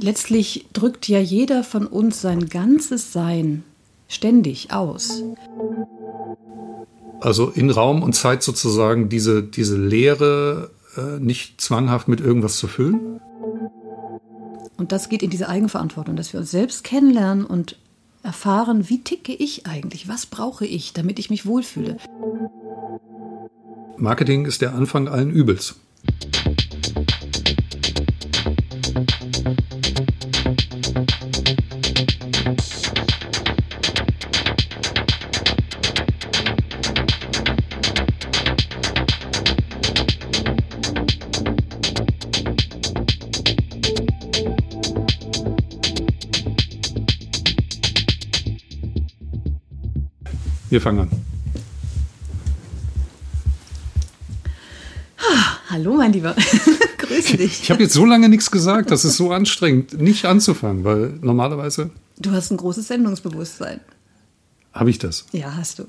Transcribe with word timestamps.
letztlich 0.00 0.66
drückt 0.72 1.08
ja 1.08 1.20
jeder 1.20 1.64
von 1.64 1.86
uns 1.86 2.20
sein 2.20 2.48
ganzes 2.48 3.12
Sein 3.12 3.64
ständig 4.08 4.72
aus. 4.72 5.22
Also 7.20 7.50
in 7.50 7.70
Raum 7.70 8.02
und 8.02 8.14
Zeit 8.14 8.42
sozusagen 8.42 9.08
diese, 9.08 9.42
diese 9.42 9.76
Leere 9.76 10.70
äh, 10.96 11.18
nicht 11.18 11.60
zwanghaft 11.60 12.08
mit 12.08 12.20
irgendwas 12.20 12.56
zu 12.56 12.68
füllen? 12.68 13.20
Und 14.76 14.92
das 14.92 15.08
geht 15.08 15.22
in 15.22 15.30
diese 15.30 15.48
Eigenverantwortung, 15.48 16.16
dass 16.16 16.32
wir 16.32 16.40
uns 16.40 16.50
selbst 16.50 16.84
kennenlernen 16.84 17.44
und 17.44 17.78
erfahren, 18.22 18.88
wie 18.88 19.02
ticke 19.02 19.32
ich 19.32 19.66
eigentlich, 19.66 20.08
was 20.08 20.26
brauche 20.26 20.66
ich, 20.66 20.92
damit 20.92 21.18
ich 21.18 21.30
mich 21.30 21.46
wohlfühle. 21.46 21.96
Marketing 23.96 24.46
ist 24.46 24.62
der 24.62 24.74
Anfang 24.74 25.08
allen 25.08 25.30
Übels. 25.30 25.76
Wir 50.72 50.80
fangen 50.80 51.00
an. 51.00 51.10
Ah, 55.18 55.58
hallo, 55.68 55.96
mein 55.96 56.14
Lieber. 56.14 56.34
Grüße 56.96 57.36
dich. 57.36 57.64
Ich 57.64 57.70
habe 57.70 57.82
jetzt 57.82 57.92
so 57.92 58.06
lange 58.06 58.30
nichts 58.30 58.50
gesagt, 58.50 58.90
das 58.90 59.04
ist 59.04 59.18
so 59.18 59.32
anstrengend, 59.32 60.00
nicht 60.00 60.24
anzufangen, 60.24 60.82
weil 60.82 61.18
normalerweise. 61.20 61.90
Du 62.16 62.30
hast 62.30 62.52
ein 62.52 62.56
großes 62.56 62.88
Sendungsbewusstsein. 62.88 63.80
Habe 64.72 64.88
ich 64.88 64.98
das? 64.98 65.26
Ja, 65.32 65.56
hast 65.56 65.78
du. 65.78 65.84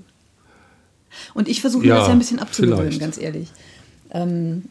Und 1.34 1.48
ich 1.48 1.62
versuche 1.62 1.86
ja, 1.86 2.00
das 2.00 2.08
ja 2.08 2.12
ein 2.12 2.20
bisschen 2.20 2.40
abzugewöhnen, 2.40 3.00
ganz 3.00 3.18
ehrlich. 3.18 3.54
Ähm, 4.10 4.64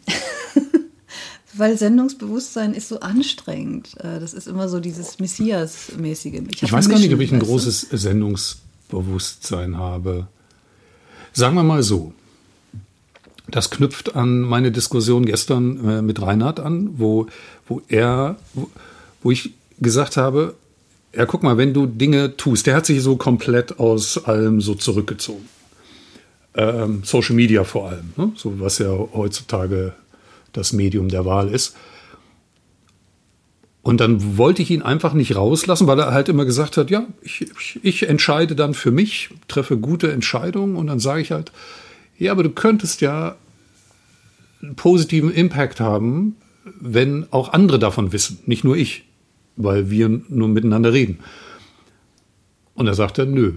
weil 1.55 1.79
Sendungsbewusstsein 1.79 2.75
ist 2.75 2.89
so 2.89 3.01
anstrengend. 3.01 3.97
Äh, 3.97 4.21
das 4.21 4.35
ist 4.35 4.47
immer 4.47 4.69
so 4.69 4.79
dieses 4.79 5.21
Messias-mäßige. 5.21 6.43
Ich, 6.51 6.65
ich 6.65 6.71
weiß 6.71 6.91
gar 6.91 6.99
nicht, 6.99 7.15
ob 7.15 7.21
ich 7.21 7.33
ein 7.33 7.41
großes 7.41 7.89
Sendungsbewusstsein 7.93 8.72
Bewusstsein 8.93 9.79
habe. 9.79 10.29
Sagen 11.33 11.57
wir 11.57 11.63
mal 11.63 11.83
so. 11.83 12.13
Das 13.49 13.71
knüpft 13.71 14.15
an 14.15 14.41
meine 14.41 14.71
Diskussion 14.71 15.27
gestern 15.27 15.89
äh, 15.89 16.03
mit 16.03 16.23
Reinhard 16.23 16.61
an, 16.61 16.91
wo, 16.99 17.27
wo 17.67 17.83
er, 17.89 18.37
wo, 18.55 18.71
wo 19.23 19.31
ich 19.31 19.53
gesagt 19.81 20.17
habe, 20.17 20.55
ja, 21.15 21.27
guck 21.27 21.43
mal, 21.43 21.59
wenn 21.59 21.75
du 21.75 21.87
Dinge 21.87 22.37
tust, 22.37 22.67
der 22.67 22.77
hat 22.77 22.87
sich 22.87 23.03
so 23.03 23.17
komplett 23.17 23.79
aus 23.79 24.25
allem 24.25 24.61
so 24.61 24.75
zurückgezogen. 24.75 25.49
Ähm, 26.55 27.03
Social 27.05 27.35
Media 27.35 27.65
vor 27.65 27.89
allem, 27.89 28.13
ne? 28.17 28.33
so 28.37 28.61
was 28.61 28.79
ja 28.79 28.89
heutzutage 28.89 29.95
das 30.53 30.73
Medium 30.73 31.09
der 31.09 31.25
Wahl 31.25 31.49
ist. 31.49 31.77
Und 33.83 34.01
dann 34.01 34.39
wollte 34.39 34.63
ich 34.63 34.71
ihn 34.71 34.83
einfach 34.83 35.13
nicht 35.13 35.35
rauslassen, 35.35 35.89
weil 35.89 35.99
er 35.99 36.13
halt 36.13 36.29
immer 36.29 36.45
gesagt 36.45 36.77
hat, 36.77 36.91
ja, 36.91 37.05
ich, 37.21 37.51
ich, 37.83 38.09
entscheide 38.09 38.55
dann 38.55 38.75
für 38.75 38.93
mich, 38.93 39.31
treffe 39.49 39.77
gute 39.77 40.13
Entscheidungen 40.13 40.77
und 40.77 40.87
dann 40.87 41.01
sage 41.01 41.21
ich 41.21 41.33
halt, 41.33 41.51
ja, 42.17 42.31
aber 42.31 42.45
du 42.45 42.51
könntest 42.51 43.01
ja 43.01 43.35
einen 44.63 44.77
positiven 44.77 45.33
Impact 45.33 45.81
haben, 45.81 46.37
wenn 46.81 47.27
auch 47.33 47.53
andere 47.53 47.81
davon 47.81 48.13
wissen, 48.13 48.39
nicht 48.47 48.63
nur 48.63 48.77
ich, 48.77 49.05
weil 49.57 49.91
wir 49.91 50.09
nur 50.29 50.47
miteinander 50.47 50.93
reden. 50.93 51.19
Und 52.75 52.87
er 52.87 52.95
sagte, 52.95 53.27
nö, 53.27 53.55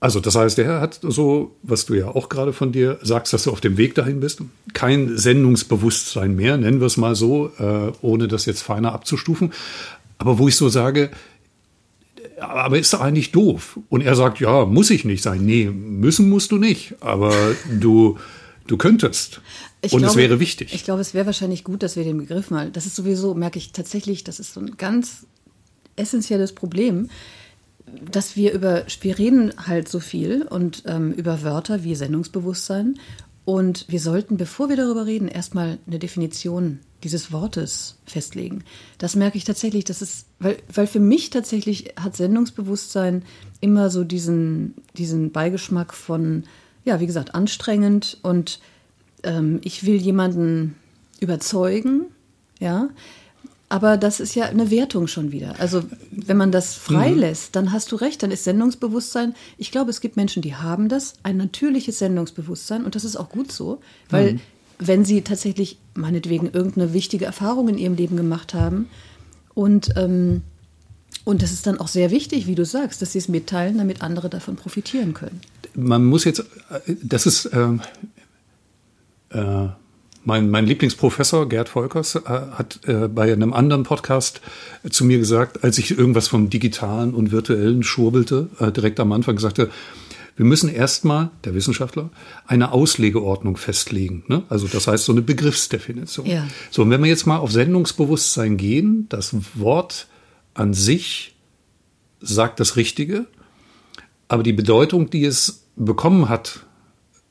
also 0.00 0.18
das 0.18 0.34
heißt, 0.34 0.58
er 0.58 0.80
hat 0.80 0.98
so, 1.02 1.54
was 1.62 1.84
du 1.84 1.94
ja 1.94 2.08
auch 2.08 2.30
gerade 2.30 2.54
von 2.54 2.72
dir 2.72 2.98
sagst, 3.02 3.34
dass 3.34 3.44
du 3.44 3.50
auf 3.50 3.60
dem 3.60 3.76
Weg 3.76 3.94
dahin 3.94 4.20
bist, 4.20 4.40
kein 4.72 5.16
Sendungsbewusstsein 5.16 6.34
mehr, 6.34 6.56
nennen 6.56 6.80
wir 6.80 6.86
es 6.86 6.96
mal 6.96 7.14
so, 7.14 7.52
äh, 7.58 7.92
ohne 8.00 8.26
das 8.26 8.46
jetzt 8.46 8.62
feiner 8.62 8.92
abzustufen. 8.92 9.52
Aber 10.16 10.38
wo 10.38 10.48
ich 10.48 10.56
so 10.56 10.70
sage, 10.70 11.10
aber 12.38 12.78
ist 12.78 12.94
doch 12.94 13.00
eigentlich 13.00 13.30
doof. 13.30 13.78
Und 13.90 14.00
er 14.00 14.16
sagt, 14.16 14.40
ja, 14.40 14.64
muss 14.64 14.88
ich 14.88 15.04
nicht 15.04 15.22
sein. 15.22 15.44
Nee, 15.44 15.66
müssen 15.66 16.30
musst 16.30 16.50
du 16.52 16.56
nicht, 16.56 16.94
aber 17.00 17.34
du, 17.78 18.18
du 18.66 18.78
könntest. 18.78 19.42
Ich 19.82 19.92
und 19.92 20.00
glaube, 20.00 20.12
es 20.12 20.16
wäre 20.16 20.40
wichtig. 20.40 20.72
Ich 20.74 20.84
glaube, 20.84 21.02
es 21.02 21.12
wäre 21.12 21.26
wahrscheinlich 21.26 21.62
gut, 21.62 21.82
dass 21.82 21.96
wir 21.96 22.04
den 22.04 22.16
Begriff 22.16 22.50
mal, 22.50 22.70
das 22.70 22.86
ist 22.86 22.96
sowieso, 22.96 23.34
merke 23.34 23.58
ich 23.58 23.72
tatsächlich, 23.72 24.24
das 24.24 24.40
ist 24.40 24.54
so 24.54 24.60
ein 24.60 24.78
ganz 24.78 25.26
essentielles 25.96 26.54
Problem 26.54 27.10
dass 28.10 28.36
wir 28.36 28.52
über, 28.52 28.84
wir 29.00 29.18
reden 29.18 29.52
halt 29.66 29.88
so 29.88 30.00
viel 30.00 30.42
und 30.42 30.82
ähm, 30.86 31.12
über 31.12 31.42
Wörter 31.42 31.84
wie 31.84 31.94
Sendungsbewusstsein. 31.94 32.98
Und 33.44 33.86
wir 33.88 34.00
sollten, 34.00 34.36
bevor 34.36 34.68
wir 34.68 34.76
darüber 34.76 35.06
reden, 35.06 35.28
erstmal 35.28 35.78
eine 35.86 35.98
Definition 35.98 36.80
dieses 37.02 37.32
Wortes 37.32 37.96
festlegen. 38.04 38.62
Das 38.98 39.16
merke 39.16 39.38
ich 39.38 39.44
tatsächlich, 39.44 39.84
das 39.84 40.02
ist, 40.02 40.26
weil, 40.38 40.58
weil 40.72 40.86
für 40.86 41.00
mich 41.00 41.30
tatsächlich 41.30 41.94
hat 41.98 42.16
Sendungsbewusstsein 42.16 43.24
immer 43.60 43.90
so 43.90 44.04
diesen, 44.04 44.74
diesen 44.96 45.32
Beigeschmack 45.32 45.94
von, 45.94 46.44
ja, 46.84 47.00
wie 47.00 47.06
gesagt, 47.06 47.34
anstrengend 47.34 48.18
und 48.22 48.60
ähm, 49.22 49.60
ich 49.64 49.86
will 49.86 49.96
jemanden 49.96 50.76
überzeugen, 51.20 52.06
ja. 52.58 52.88
Aber 53.70 53.96
das 53.96 54.18
ist 54.18 54.34
ja 54.34 54.46
eine 54.46 54.68
Wertung 54.72 55.06
schon 55.06 55.30
wieder. 55.30 55.54
Also 55.60 55.84
wenn 56.10 56.36
man 56.36 56.50
das 56.50 56.74
freilässt, 56.74 57.50
mhm. 57.50 57.52
dann 57.52 57.72
hast 57.72 57.92
du 57.92 57.96
recht, 57.96 58.20
dann 58.22 58.32
ist 58.32 58.42
Sendungsbewusstsein, 58.42 59.34
ich 59.58 59.70
glaube, 59.70 59.90
es 59.90 60.00
gibt 60.00 60.16
Menschen, 60.16 60.42
die 60.42 60.56
haben 60.56 60.88
das, 60.88 61.14
ein 61.22 61.36
natürliches 61.36 62.00
Sendungsbewusstsein 62.00 62.84
und 62.84 62.96
das 62.96 63.04
ist 63.04 63.14
auch 63.14 63.28
gut 63.28 63.52
so, 63.52 63.80
weil 64.08 64.34
mhm. 64.34 64.40
wenn 64.80 65.04
sie 65.04 65.22
tatsächlich 65.22 65.78
meinetwegen 65.94 66.50
irgendeine 66.50 66.92
wichtige 66.92 67.26
Erfahrung 67.26 67.68
in 67.68 67.78
ihrem 67.78 67.94
Leben 67.94 68.16
gemacht 68.16 68.54
haben 68.54 68.90
und 69.54 69.90
ähm, 69.96 70.42
und 71.24 71.42
das 71.42 71.52
ist 71.52 71.66
dann 71.66 71.78
auch 71.78 71.88
sehr 71.88 72.10
wichtig, 72.10 72.46
wie 72.46 72.54
du 72.54 72.64
sagst, 72.64 73.02
dass 73.02 73.12
sie 73.12 73.18
es 73.18 73.28
mitteilen, 73.28 73.78
damit 73.78 74.02
andere 74.02 74.28
davon 74.28 74.56
profitieren 74.56 75.12
können. 75.14 75.40
Man 75.74 76.04
muss 76.06 76.24
jetzt, 76.24 76.40
äh, 76.40 76.96
das 77.02 77.26
ist 77.26 77.50
ähm, 77.52 77.82
äh, 79.28 79.68
mein, 80.24 80.50
mein 80.50 80.66
Lieblingsprofessor 80.66 81.48
Gerd 81.48 81.68
Volkers 81.68 82.14
äh, 82.14 82.20
hat 82.24 82.80
äh, 82.86 83.08
bei 83.08 83.32
einem 83.32 83.52
anderen 83.52 83.84
Podcast 83.84 84.40
äh, 84.82 84.90
zu 84.90 85.04
mir 85.04 85.18
gesagt, 85.18 85.64
als 85.64 85.78
ich 85.78 85.96
irgendwas 85.96 86.28
vom 86.28 86.50
Digitalen 86.50 87.14
und 87.14 87.32
Virtuellen 87.32 87.82
schurbelte, 87.82 88.48
äh, 88.58 88.70
direkt 88.70 89.00
am 89.00 89.12
Anfang 89.12 89.38
sagte, 89.38 89.70
wir 90.36 90.46
müssen 90.46 90.70
erstmal, 90.70 91.30
der 91.44 91.54
Wissenschaftler, 91.54 92.10
eine 92.46 92.72
Auslegeordnung 92.72 93.56
festlegen. 93.56 94.24
Ne? 94.26 94.42
Also 94.48 94.68
das 94.68 94.86
heißt 94.86 95.04
so 95.04 95.12
eine 95.12 95.22
Begriffsdefinition. 95.22 96.26
Ja. 96.26 96.46
So, 96.70 96.82
und 96.82 96.90
wenn 96.90 97.02
wir 97.02 97.10
jetzt 97.10 97.26
mal 97.26 97.36
auf 97.36 97.52
Sendungsbewusstsein 97.52 98.56
gehen, 98.56 99.06
das 99.10 99.34
Wort 99.54 100.06
an 100.54 100.72
sich 100.72 101.36
sagt 102.20 102.60
das 102.60 102.76
Richtige, 102.76 103.26
aber 104.28 104.42
die 104.42 104.52
Bedeutung, 104.52 105.10
die 105.10 105.24
es 105.24 105.66
bekommen 105.76 106.28
hat, 106.28 106.60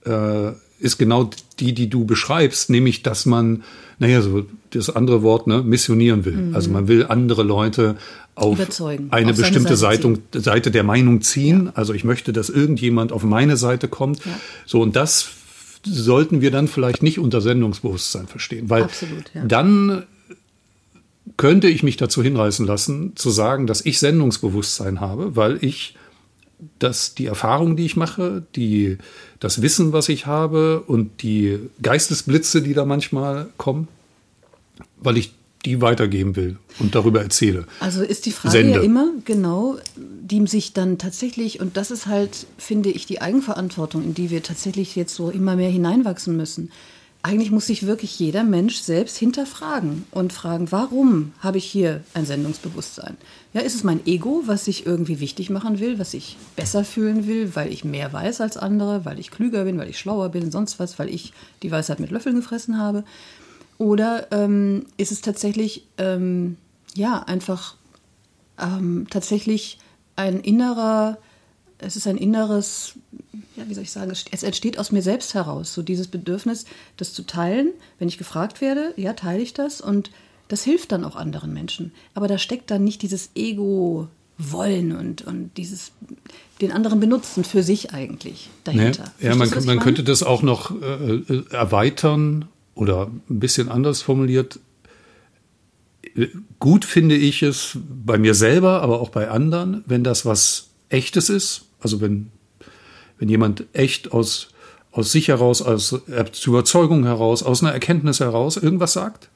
äh, 0.06 0.52
ist 0.80 0.98
genau 0.98 1.30
die, 1.60 1.74
die 1.74 1.90
du 1.90 2.06
beschreibst, 2.06 2.70
nämlich, 2.70 3.04
dass 3.04 3.26
man, 3.26 3.64
naja, 4.00 4.22
so 4.22 4.46
das 4.72 4.90
andere 4.90 5.22
Wort, 5.22 5.48
ne, 5.48 5.62
missionieren 5.62 6.26
will. 6.26 6.38
Mhm. 6.38 6.56
Also 6.56 6.70
man 6.70 6.88
will 6.88 7.06
andere 7.08 7.44
Leute 7.44 7.98
auf 8.36 8.58
Überzeugen, 8.58 9.08
eine 9.12 9.32
auf 9.32 9.38
bestimmte 9.38 9.76
Seite, 9.76 10.20
Seite, 10.34 10.72
der 10.72 10.84
Meinung 10.84 11.22
ziehen. 11.22 11.66
Ja. 11.66 11.72
Also 11.76 11.94
ich 11.94 12.04
möchte, 12.04 12.32
dass 12.32 12.50
irgendjemand 12.50 13.12
auf 13.12 13.24
meine 13.24 13.58
Seite 13.58 13.88
kommt. 13.88 14.26
Ja. 14.26 14.32
So, 14.66 14.82
und 14.82 14.96
das 14.96 15.30
sollten 15.84 16.42
wir 16.42 16.52
dann 16.52 16.68
vielleicht 16.68 17.04
nicht 17.04 17.20
unter 17.20 17.42
Sendungsbewusstsein 17.42 18.28
verstehen, 18.28 18.70
weil 18.70 18.84
Absolut, 18.84 19.32
ja. 19.34 19.46
dann 19.46 20.04
könnte 21.38 21.68
ich 21.68 21.84
mich 21.84 21.98
dazu 21.98 22.22
hinreißen 22.22 22.66
lassen, 22.66 23.14
zu 23.16 23.30
sagen, 23.30 23.68
dass 23.68 23.86
ich 23.86 24.00
Sendungsbewusstsein 24.00 25.00
habe, 25.00 25.36
weil 25.36 25.58
ich 25.62 25.96
dass 26.80 27.16
die 27.16 27.26
Erfahrung, 27.26 27.76
die 27.76 27.86
ich 27.86 27.96
mache, 27.96 28.44
die, 28.56 28.98
das 29.40 29.62
Wissen, 29.62 29.94
was 29.94 30.10
ich 30.10 30.26
habe 30.26 30.82
und 30.82 31.22
die 31.24 31.60
Geistesblitze, 31.82 32.62
die 32.62 32.74
da 32.74 32.86
manchmal 32.86 33.48
kommen, 33.58 33.88
weil 34.98 35.18
ich 35.18 35.34
die 35.66 35.82
weitergeben 35.82 36.36
will 36.36 36.58
und 36.80 36.96
darüber 36.96 37.22
erzähle. 37.22 37.66
Also 37.82 38.02
ist 38.02 38.26
die 38.26 38.32
Frage 38.32 38.58
Sende. 38.58 38.80
ja 38.80 38.82
immer 38.82 39.10
genau, 39.26 39.78
die 39.98 40.46
sich 40.48 40.74
dann 40.74 40.98
tatsächlich, 40.98 41.60
und 41.60 41.76
das 41.76 41.92
ist 41.92 42.06
halt, 42.06 42.48
finde 42.58 42.90
ich, 42.90 43.06
die 43.06 43.22
Eigenverantwortung, 43.22 44.04
in 44.04 44.14
die 44.14 44.30
wir 44.30 44.42
tatsächlich 44.42 44.96
jetzt 44.96 45.16
so 45.16 45.30
immer 45.30 45.58
mehr 45.58 45.70
hineinwachsen 45.70 46.38
müssen 46.38 46.72
eigentlich 47.22 47.52
muss 47.52 47.68
sich 47.68 47.86
wirklich 47.86 48.18
jeder 48.18 48.44
Mensch 48.44 48.78
selbst 48.78 49.18
hinterfragen 49.18 50.06
und 50.12 50.32
fragen, 50.32 50.72
warum 50.72 51.34
habe 51.40 51.58
ich 51.58 51.66
hier 51.66 52.02
ein 52.14 52.26
Sendungsbewusstsein? 52.26 53.18
Ja, 53.54 53.62
ist 53.62 53.76
es 53.76 53.84
mein 53.84 54.06
Ego, 54.08 54.44
was 54.46 54.66
sich 54.66 54.86
irgendwie 54.86 55.20
wichtig 55.20 55.50
machen 55.50 55.80
will, 55.80 56.00
was 56.00 56.14
ich 56.14 56.38
besser 56.56 56.86
fühlen 56.86 57.28
will, 57.28 57.56
weil 57.56 57.74
ich 57.74 57.84
mehr 57.84 58.14
weiß 58.14 58.40
als 58.40 58.56
andere, 58.56 59.04
weil 59.04 59.20
ich 59.20 59.32
klüger 59.32 59.66
bin, 59.66 59.78
weil 59.78 59.90
ich 59.90 60.00
schlauer 60.00 60.30
bin, 60.30 60.50
sonst 60.50 60.80
was, 60.80 60.98
weil 60.98 61.10
ich 61.10 61.34
die 61.62 61.72
Weisheit 61.72 62.00
mit 62.00 62.12
Löffeln 62.12 62.38
gefressen 62.38 62.78
habe? 62.78 63.04
Oder 63.78 64.32
ähm, 64.32 64.86
ist 64.98 65.12
es 65.12 65.22
tatsächlich 65.22 65.86
ähm, 65.98 66.56
ja, 66.96 67.20
einfach 67.20 67.76
ähm, 68.60 69.08
tatsächlich 69.10 69.80
ein 70.16 70.40
innerer, 70.42 71.18
es 71.80 71.96
ist 71.96 72.08
ein 72.08 72.18
inneres, 72.18 72.94
ja, 73.56 73.68
wie 73.68 73.74
soll 73.74 73.84
ich 73.84 73.92
sagen, 73.92 74.12
es 74.32 74.44
entsteht 74.44 74.78
aus 74.78 74.92
mir 74.92 75.02
selbst 75.02 75.34
heraus, 75.34 75.74
so 75.74 75.82
dieses 75.82 76.08
Bedürfnis, 76.08 76.66
das 76.98 77.14
zu 77.14 77.24
teilen. 77.24 77.72
Wenn 77.98 78.08
ich 78.08 78.18
gefragt 78.18 78.62
werde, 78.62 78.94
ja, 78.98 79.14
teile 79.14 79.42
ich 79.42 79.54
das 79.54 79.82
und 79.82 80.12
das 80.50 80.64
hilft 80.64 80.92
dann 80.92 81.06
auch 81.06 81.16
anderen 81.16 81.54
Menschen. 81.54 81.92
Aber 82.14 82.28
da 82.28 82.38
steckt 82.38 82.72
dann 82.72 82.84
nicht 82.84 83.02
dieses 83.02 83.30
Ego 83.36 84.08
wollen 84.38 84.96
und, 84.96 85.22
und 85.22 85.52
dieses 85.58 85.92
den 86.62 86.72
anderen 86.72 87.00
benutzen 87.00 87.44
für 87.44 87.62
sich 87.62 87.94
eigentlich 87.94 88.50
dahinter. 88.64 89.12
Nee, 89.20 89.28
ja, 89.28 89.36
man, 89.36 89.50
man 89.66 89.80
könnte 89.80 90.04
das 90.04 90.24
auch 90.24 90.42
noch 90.42 90.72
äh, 90.82 91.16
äh, 91.16 91.44
erweitern 91.52 92.48
oder 92.74 93.12
ein 93.30 93.40
bisschen 93.40 93.70
anders 93.70 94.02
formuliert. 94.02 94.60
Gut 96.60 96.86
finde 96.86 97.16
ich 97.16 97.44
es 97.44 97.78
bei 98.04 98.18
mir 98.18 98.34
selber, 98.34 98.82
aber 98.82 99.02
auch 99.02 99.10
bei 99.10 99.30
anderen, 99.30 99.84
wenn 99.86 100.04
das 100.04 100.26
was 100.26 100.70
Echtes 100.90 101.30
ist. 101.30 101.66
Also 101.80 102.02
wenn, 102.02 102.32
wenn 103.18 103.30
jemand 103.30 103.66
echt 103.74 104.12
aus, 104.12 104.50
aus 104.92 105.12
sich 105.12 105.28
heraus, 105.28 105.62
aus 105.62 106.02
Überzeugung 106.46 107.06
heraus, 107.06 107.44
aus 107.44 107.64
einer 107.64 107.74
Erkenntnis 107.74 108.20
heraus 108.20 108.58
irgendwas 108.58 108.94
sagt. 108.94 109.30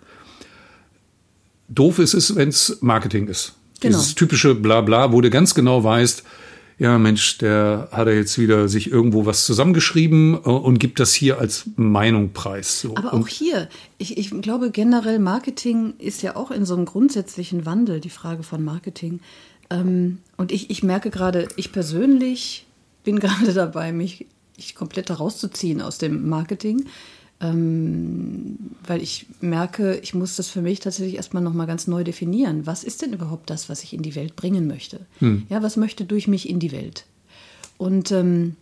Doof 1.70 2.00
ist 2.00 2.14
es, 2.14 2.36
wenn 2.36 2.50
es 2.50 2.80
Marketing 2.82 3.28
ist. 3.28 3.54
Genau. 3.80 3.98
Dieses 3.98 4.16
typische 4.16 4.56
Blabla, 4.56 5.12
wo 5.12 5.22
du 5.22 5.30
ganz 5.30 5.56
genau 5.56 5.84
weißt, 5.84 6.24
ja 6.80 6.98
Mensch, 6.98 7.38
der 7.38 7.90
hat 7.92 8.08
er 8.08 8.16
jetzt 8.16 8.38
wieder 8.38 8.68
sich 8.68 8.92
irgendwo 8.92 9.26
was 9.26 9.46
zusammengeschrieben 9.46 10.36
äh, 10.36 10.50
und 10.50 10.80
gibt 10.80 11.00
das 11.00 11.14
hier 11.14 11.40
als 11.40 11.66
Meinung 11.76 12.34
preis. 12.34 12.82
So. 12.82 12.96
Aber 12.96 13.14
auch 13.14 13.28
hier, 13.28 13.70
ich, 13.98 14.18
ich 14.18 14.30
glaube 14.42 14.72
generell, 14.72 15.20
Marketing 15.20 15.94
ist 15.98 16.22
ja 16.22 16.36
auch 16.36 16.52
in 16.52 16.66
so 16.66 16.76
einem 16.76 16.86
grundsätzlichen 16.86 17.66
Wandel, 17.66 18.00
die 18.00 18.10
Frage 18.10 18.44
von 18.44 18.64
Marketing. 18.64 19.20
Ähm, 19.74 20.20
und 20.38 20.54
ich, 20.54 20.70
ich 20.70 20.84
merke 20.84 21.10
gerade, 21.10 21.50
ich 21.58 21.74
persönlich 21.74 22.66
bin 23.04 23.20
gerade 23.20 23.54
dabei, 23.54 23.92
mich 23.92 24.28
ich 24.56 24.76
komplett 24.76 25.10
herauszuziehen 25.10 25.82
aus 25.82 25.98
dem 25.98 26.30
Marketing 26.30 26.86
ähm, 27.44 28.58
weil 28.88 29.02
ich 29.02 29.26
merke, 29.42 29.98
ich 29.98 30.14
muss 30.14 30.38
das 30.38 30.50
für 30.50 30.62
mich 30.62 30.80
tatsächlich 30.80 31.18
erstmal 31.18 31.44
nochmal 31.44 31.68
ganz 31.68 31.88
neu 31.88 32.04
definieren. 32.04 32.66
Was 32.66 32.84
ist 32.84 33.02
denn 33.02 33.12
überhaupt 33.12 33.50
das, 33.50 33.70
was 33.70 33.84
ich 33.84 33.94
in 33.94 34.02
die 34.02 34.16
Welt 34.16 34.36
bringen 34.36 34.68
möchte? 34.68 35.02
Hm. 35.20 35.44
Ja, 35.50 35.62
was 35.62 35.76
möchte 35.76 36.06
durch 36.06 36.28
mich 36.28 36.50
in 36.50 36.60
die 36.60 36.72
Welt? 36.72 37.06
Und 37.78 38.12
ähm, 38.12 38.56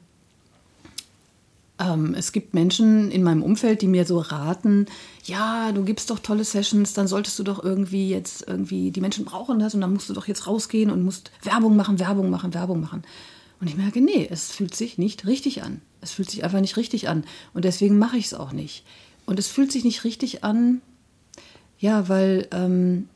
ähm, 1.81 2.13
es 2.15 2.31
gibt 2.31 2.53
Menschen 2.53 3.11
in 3.11 3.23
meinem 3.23 3.43
Umfeld, 3.43 3.81
die 3.81 3.87
mir 3.87 4.05
so 4.05 4.19
raten, 4.19 4.85
ja, 5.23 5.71
du 5.71 5.83
gibst 5.83 6.09
doch 6.09 6.19
tolle 6.19 6.43
Sessions, 6.43 6.93
dann 6.93 7.07
solltest 7.07 7.39
du 7.39 7.43
doch 7.43 7.63
irgendwie 7.63 8.09
jetzt 8.09 8.47
irgendwie, 8.47 8.91
die 8.91 9.01
Menschen 9.01 9.25
brauchen 9.25 9.59
das 9.59 9.73
und 9.73 9.81
dann 9.81 9.93
musst 9.93 10.09
du 10.09 10.13
doch 10.13 10.27
jetzt 10.27 10.47
rausgehen 10.47 10.91
und 10.91 11.03
musst 11.03 11.31
Werbung 11.43 11.75
machen, 11.75 11.99
Werbung 11.99 12.29
machen, 12.29 12.53
Werbung 12.53 12.81
machen. 12.81 13.03
Und 13.59 13.67
ich 13.67 13.77
merke, 13.77 14.01
nee, 14.01 14.27
es 14.29 14.51
fühlt 14.51 14.75
sich 14.75 14.97
nicht 14.97 15.27
richtig 15.27 15.61
an. 15.61 15.81
Es 16.01 16.11
fühlt 16.11 16.31
sich 16.31 16.43
einfach 16.43 16.61
nicht 16.61 16.77
richtig 16.77 17.09
an. 17.09 17.23
Und 17.53 17.63
deswegen 17.63 17.99
mache 17.99 18.17
ich 18.17 18.25
es 18.25 18.33
auch 18.33 18.53
nicht. 18.53 18.83
Und 19.25 19.37
es 19.37 19.47
fühlt 19.47 19.71
sich 19.71 19.83
nicht 19.83 20.03
richtig 20.03 20.43
an, 20.43 20.81
ja, 21.77 22.09
weil, 22.09 22.47
ähm, 22.51 23.07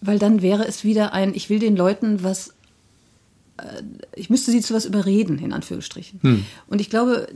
weil 0.00 0.18
dann 0.18 0.42
wäre 0.42 0.66
es 0.66 0.84
wieder 0.84 1.12
ein, 1.12 1.34
ich 1.34 1.50
will 1.50 1.58
den 1.58 1.76
Leuten 1.76 2.22
was, 2.22 2.54
ich 4.14 4.30
müsste 4.30 4.50
sie 4.50 4.60
zu 4.60 4.74
was 4.74 4.84
überreden, 4.84 5.38
in 5.38 5.52
Anführungsstrichen. 5.52 6.20
Hm. 6.22 6.44
Und 6.66 6.80
ich 6.80 6.90
glaube, 6.90 7.28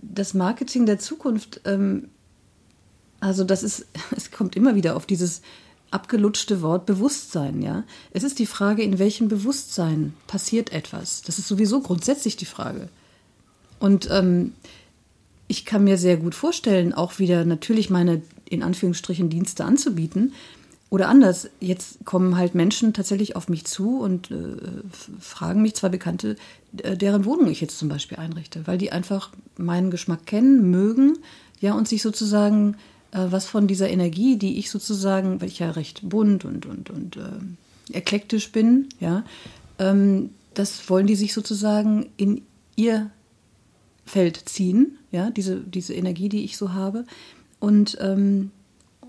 das 0.00 0.34
Marketing 0.34 0.86
der 0.86 0.98
Zukunft, 0.98 1.60
ähm, 1.64 2.08
also 3.20 3.44
das 3.44 3.62
ist, 3.62 3.86
es 4.16 4.30
kommt 4.30 4.56
immer 4.56 4.74
wieder 4.74 4.96
auf 4.96 5.06
dieses 5.06 5.42
abgelutschte 5.90 6.60
Wort 6.60 6.86
Bewusstsein, 6.86 7.62
ja. 7.62 7.84
Es 8.10 8.24
ist 8.24 8.38
die 8.38 8.46
Frage, 8.46 8.82
in 8.82 8.98
welchem 8.98 9.28
Bewusstsein 9.28 10.14
passiert 10.26 10.72
etwas. 10.72 11.22
Das 11.22 11.38
ist 11.38 11.46
sowieso 11.46 11.80
grundsätzlich 11.80 12.36
die 12.36 12.46
Frage. 12.46 12.88
Und 13.78 14.08
ähm, 14.10 14.54
ich 15.46 15.64
kann 15.64 15.84
mir 15.84 15.98
sehr 15.98 16.16
gut 16.16 16.34
vorstellen, 16.34 16.92
auch 16.92 17.18
wieder 17.18 17.44
natürlich 17.44 17.90
meine 17.90 18.22
in 18.46 18.62
Anführungsstrichen 18.62 19.30
Dienste 19.30 19.64
anzubieten. 19.64 20.32
Oder 20.94 21.08
anders, 21.08 21.50
jetzt 21.58 22.04
kommen 22.04 22.36
halt 22.36 22.54
Menschen 22.54 22.92
tatsächlich 22.92 23.34
auf 23.34 23.48
mich 23.48 23.64
zu 23.64 23.98
und 23.98 24.30
äh, 24.30 24.54
fragen 25.18 25.60
mich, 25.60 25.74
zwei 25.74 25.88
Bekannte, 25.88 26.36
äh, 26.76 26.96
deren 26.96 27.24
Wohnung 27.24 27.48
ich 27.48 27.60
jetzt 27.60 27.80
zum 27.80 27.88
Beispiel 27.88 28.16
einrichte, 28.16 28.64
weil 28.68 28.78
die 28.78 28.92
einfach 28.92 29.30
meinen 29.56 29.90
Geschmack 29.90 30.24
kennen, 30.24 30.70
mögen, 30.70 31.18
ja, 31.58 31.74
und 31.74 31.88
sich 31.88 32.00
sozusagen 32.00 32.76
äh, 33.10 33.26
was 33.28 33.46
von 33.46 33.66
dieser 33.66 33.90
Energie, 33.90 34.36
die 34.36 34.56
ich 34.56 34.70
sozusagen, 34.70 35.40
weil 35.40 35.48
ich 35.48 35.58
ja 35.58 35.72
recht 35.72 36.08
bunt 36.08 36.44
und, 36.44 36.64
und, 36.64 36.90
und 36.90 37.16
äh, 37.16 37.92
eklektisch 37.92 38.52
bin, 38.52 38.88
ja, 39.00 39.24
ähm, 39.80 40.30
das 40.54 40.88
wollen 40.88 41.08
die 41.08 41.16
sich 41.16 41.34
sozusagen 41.34 42.08
in 42.16 42.42
ihr 42.76 43.10
Feld 44.06 44.48
ziehen, 44.48 44.96
ja, 45.10 45.30
diese, 45.30 45.56
diese 45.58 45.94
Energie, 45.94 46.28
die 46.28 46.44
ich 46.44 46.56
so 46.56 46.72
habe. 46.72 47.04
Und, 47.58 47.98
ähm, 48.00 48.52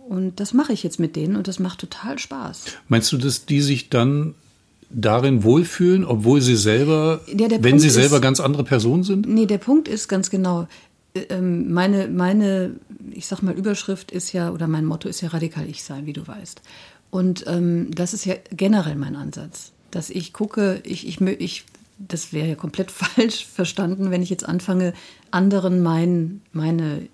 und 0.07 0.39
das 0.39 0.53
mache 0.53 0.73
ich 0.73 0.83
jetzt 0.83 0.99
mit 0.99 1.15
denen 1.15 1.35
und 1.35 1.47
das 1.47 1.59
macht 1.59 1.79
total 1.79 2.19
Spaß. 2.19 2.65
Meinst 2.87 3.11
du, 3.11 3.17
dass 3.17 3.45
die 3.45 3.61
sich 3.61 3.89
dann 3.89 4.35
darin 4.89 5.43
wohlfühlen, 5.43 6.05
obwohl 6.05 6.41
sie 6.41 6.55
selber, 6.55 7.21
ja, 7.27 7.49
wenn 7.49 7.61
Punkt 7.61 7.81
sie 7.81 7.89
selber 7.89 8.17
ist, 8.17 8.21
ganz 8.21 8.39
andere 8.39 8.63
Personen 8.63 9.03
sind? 9.03 9.27
Nee, 9.27 9.45
der 9.45 9.57
Punkt 9.57 9.87
ist 9.87 10.07
ganz 10.07 10.29
genau, 10.29 10.67
ähm, 11.29 11.71
meine, 11.73 12.07
meine, 12.07 12.75
ich 13.11 13.25
sag 13.25 13.41
mal, 13.41 13.53
Überschrift 13.55 14.11
ist 14.11 14.31
ja, 14.31 14.51
oder 14.51 14.67
mein 14.67 14.85
Motto 14.85 15.09
ist 15.09 15.21
ja 15.21 15.29
radikal 15.29 15.67
ich 15.67 15.83
sein, 15.83 16.05
wie 16.05 16.13
du 16.13 16.27
weißt. 16.27 16.61
Und 17.09 17.45
ähm, 17.47 17.89
das 17.93 18.13
ist 18.13 18.25
ja 18.25 18.35
generell 18.51 18.95
mein 18.95 19.15
Ansatz, 19.15 19.71
dass 19.91 20.09
ich 20.09 20.33
gucke, 20.33 20.81
ich, 20.83 21.07
ich, 21.07 21.21
ich 21.21 21.65
das 21.97 22.33
wäre 22.33 22.49
ja 22.49 22.55
komplett 22.55 22.91
falsch 22.91 23.45
verstanden, 23.45 24.11
wenn 24.11 24.21
ich 24.21 24.29
jetzt 24.29 24.47
anfange, 24.47 24.93
anderen 25.31 25.81
mein, 25.81 26.41
meine, 26.51 27.07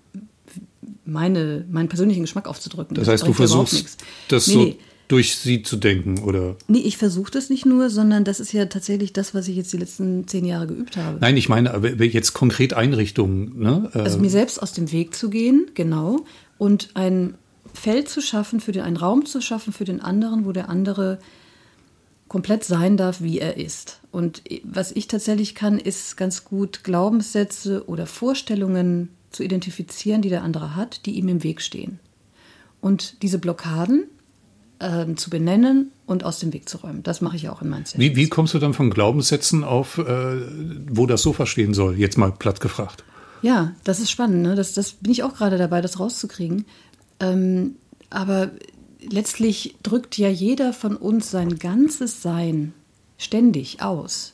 meine, 1.04 1.64
meinen 1.70 1.88
persönlichen 1.88 2.22
Geschmack 2.22 2.48
aufzudrücken. 2.48 2.94
Das, 2.94 3.06
das 3.06 3.12
heißt, 3.12 3.26
du 3.26 3.32
versuchst 3.32 3.98
das 4.28 4.46
nee, 4.48 4.54
so 4.54 4.76
durch 5.08 5.36
sie 5.36 5.62
zu 5.62 5.76
denken, 5.76 6.18
oder? 6.20 6.56
Nee, 6.68 6.78
ich 6.78 6.96
versuche 6.96 7.30
das 7.30 7.50
nicht 7.50 7.66
nur, 7.66 7.90
sondern 7.90 8.24
das 8.24 8.40
ist 8.40 8.52
ja 8.52 8.64
tatsächlich 8.66 9.12
das, 9.12 9.34
was 9.34 9.46
ich 9.48 9.56
jetzt 9.56 9.72
die 9.72 9.76
letzten 9.76 10.26
zehn 10.26 10.44
Jahre 10.44 10.66
geübt 10.66 10.96
habe. 10.96 11.18
Nein, 11.20 11.36
ich 11.36 11.48
meine 11.48 11.74
aber 11.74 11.90
jetzt 11.90 12.32
konkret 12.32 12.72
Einrichtungen. 12.72 13.58
Ne? 13.58 13.90
Also 13.92 14.18
mir 14.18 14.30
selbst 14.30 14.62
aus 14.62 14.72
dem 14.72 14.90
Weg 14.90 15.14
zu 15.14 15.28
gehen, 15.28 15.66
genau, 15.74 16.24
und 16.56 16.90
ein 16.94 17.34
Feld 17.74 18.08
zu 18.08 18.20
schaffen, 18.20 18.60
für 18.60 18.72
den, 18.72 18.82
einen 18.82 18.96
Raum 18.96 19.26
zu 19.26 19.40
schaffen 19.40 19.72
für 19.72 19.84
den 19.84 20.00
anderen, 20.00 20.44
wo 20.46 20.52
der 20.52 20.68
andere 20.68 21.18
komplett 22.28 22.64
sein 22.64 22.96
darf, 22.96 23.20
wie 23.20 23.38
er 23.38 23.58
ist. 23.58 24.00
Und 24.10 24.42
was 24.64 24.92
ich 24.92 25.08
tatsächlich 25.08 25.54
kann, 25.54 25.78
ist 25.78 26.16
ganz 26.16 26.44
gut 26.44 26.84
Glaubenssätze 26.84 27.86
oder 27.86 28.06
Vorstellungen 28.06 29.10
zu 29.32 29.42
identifizieren, 29.42 30.22
die 30.22 30.28
der 30.28 30.42
andere 30.42 30.76
hat, 30.76 31.06
die 31.06 31.12
ihm 31.12 31.28
im 31.28 31.42
Weg 31.42 31.60
stehen. 31.60 31.98
Und 32.80 33.22
diese 33.22 33.38
Blockaden 33.38 34.04
äh, 34.78 35.14
zu 35.14 35.30
benennen 35.30 35.92
und 36.06 36.24
aus 36.24 36.40
dem 36.40 36.52
Weg 36.52 36.68
zu 36.68 36.78
räumen. 36.78 37.02
Das 37.02 37.20
mache 37.20 37.36
ich 37.36 37.48
auch 37.48 37.62
in 37.62 37.68
meinen 37.68 37.84
Sessions. 37.84 38.04
Wie, 38.04 38.16
wie 38.16 38.28
kommst 38.28 38.54
du 38.54 38.58
dann 38.58 38.74
von 38.74 38.90
Glaubenssätzen 38.90 39.64
auf, 39.64 39.98
äh, 39.98 40.36
wo 40.90 41.06
das 41.06 41.22
so 41.22 41.32
verstehen 41.32 41.74
soll? 41.74 41.98
Jetzt 41.98 42.18
mal 42.18 42.32
platt 42.32 42.60
gefragt. 42.60 43.04
Ja, 43.42 43.74
das 43.84 44.00
ist 44.00 44.10
spannend. 44.10 44.42
Ne? 44.42 44.54
Das, 44.54 44.74
das 44.74 44.92
bin 44.92 45.12
ich 45.12 45.22
auch 45.22 45.34
gerade 45.34 45.58
dabei, 45.58 45.80
das 45.80 45.98
rauszukriegen. 45.98 46.64
Ähm, 47.20 47.76
aber 48.10 48.50
letztlich 49.00 49.76
drückt 49.82 50.18
ja 50.18 50.28
jeder 50.28 50.72
von 50.72 50.96
uns 50.96 51.30
sein 51.30 51.58
ganzes 51.58 52.22
Sein 52.22 52.72
ständig 53.18 53.82
aus. 53.82 54.31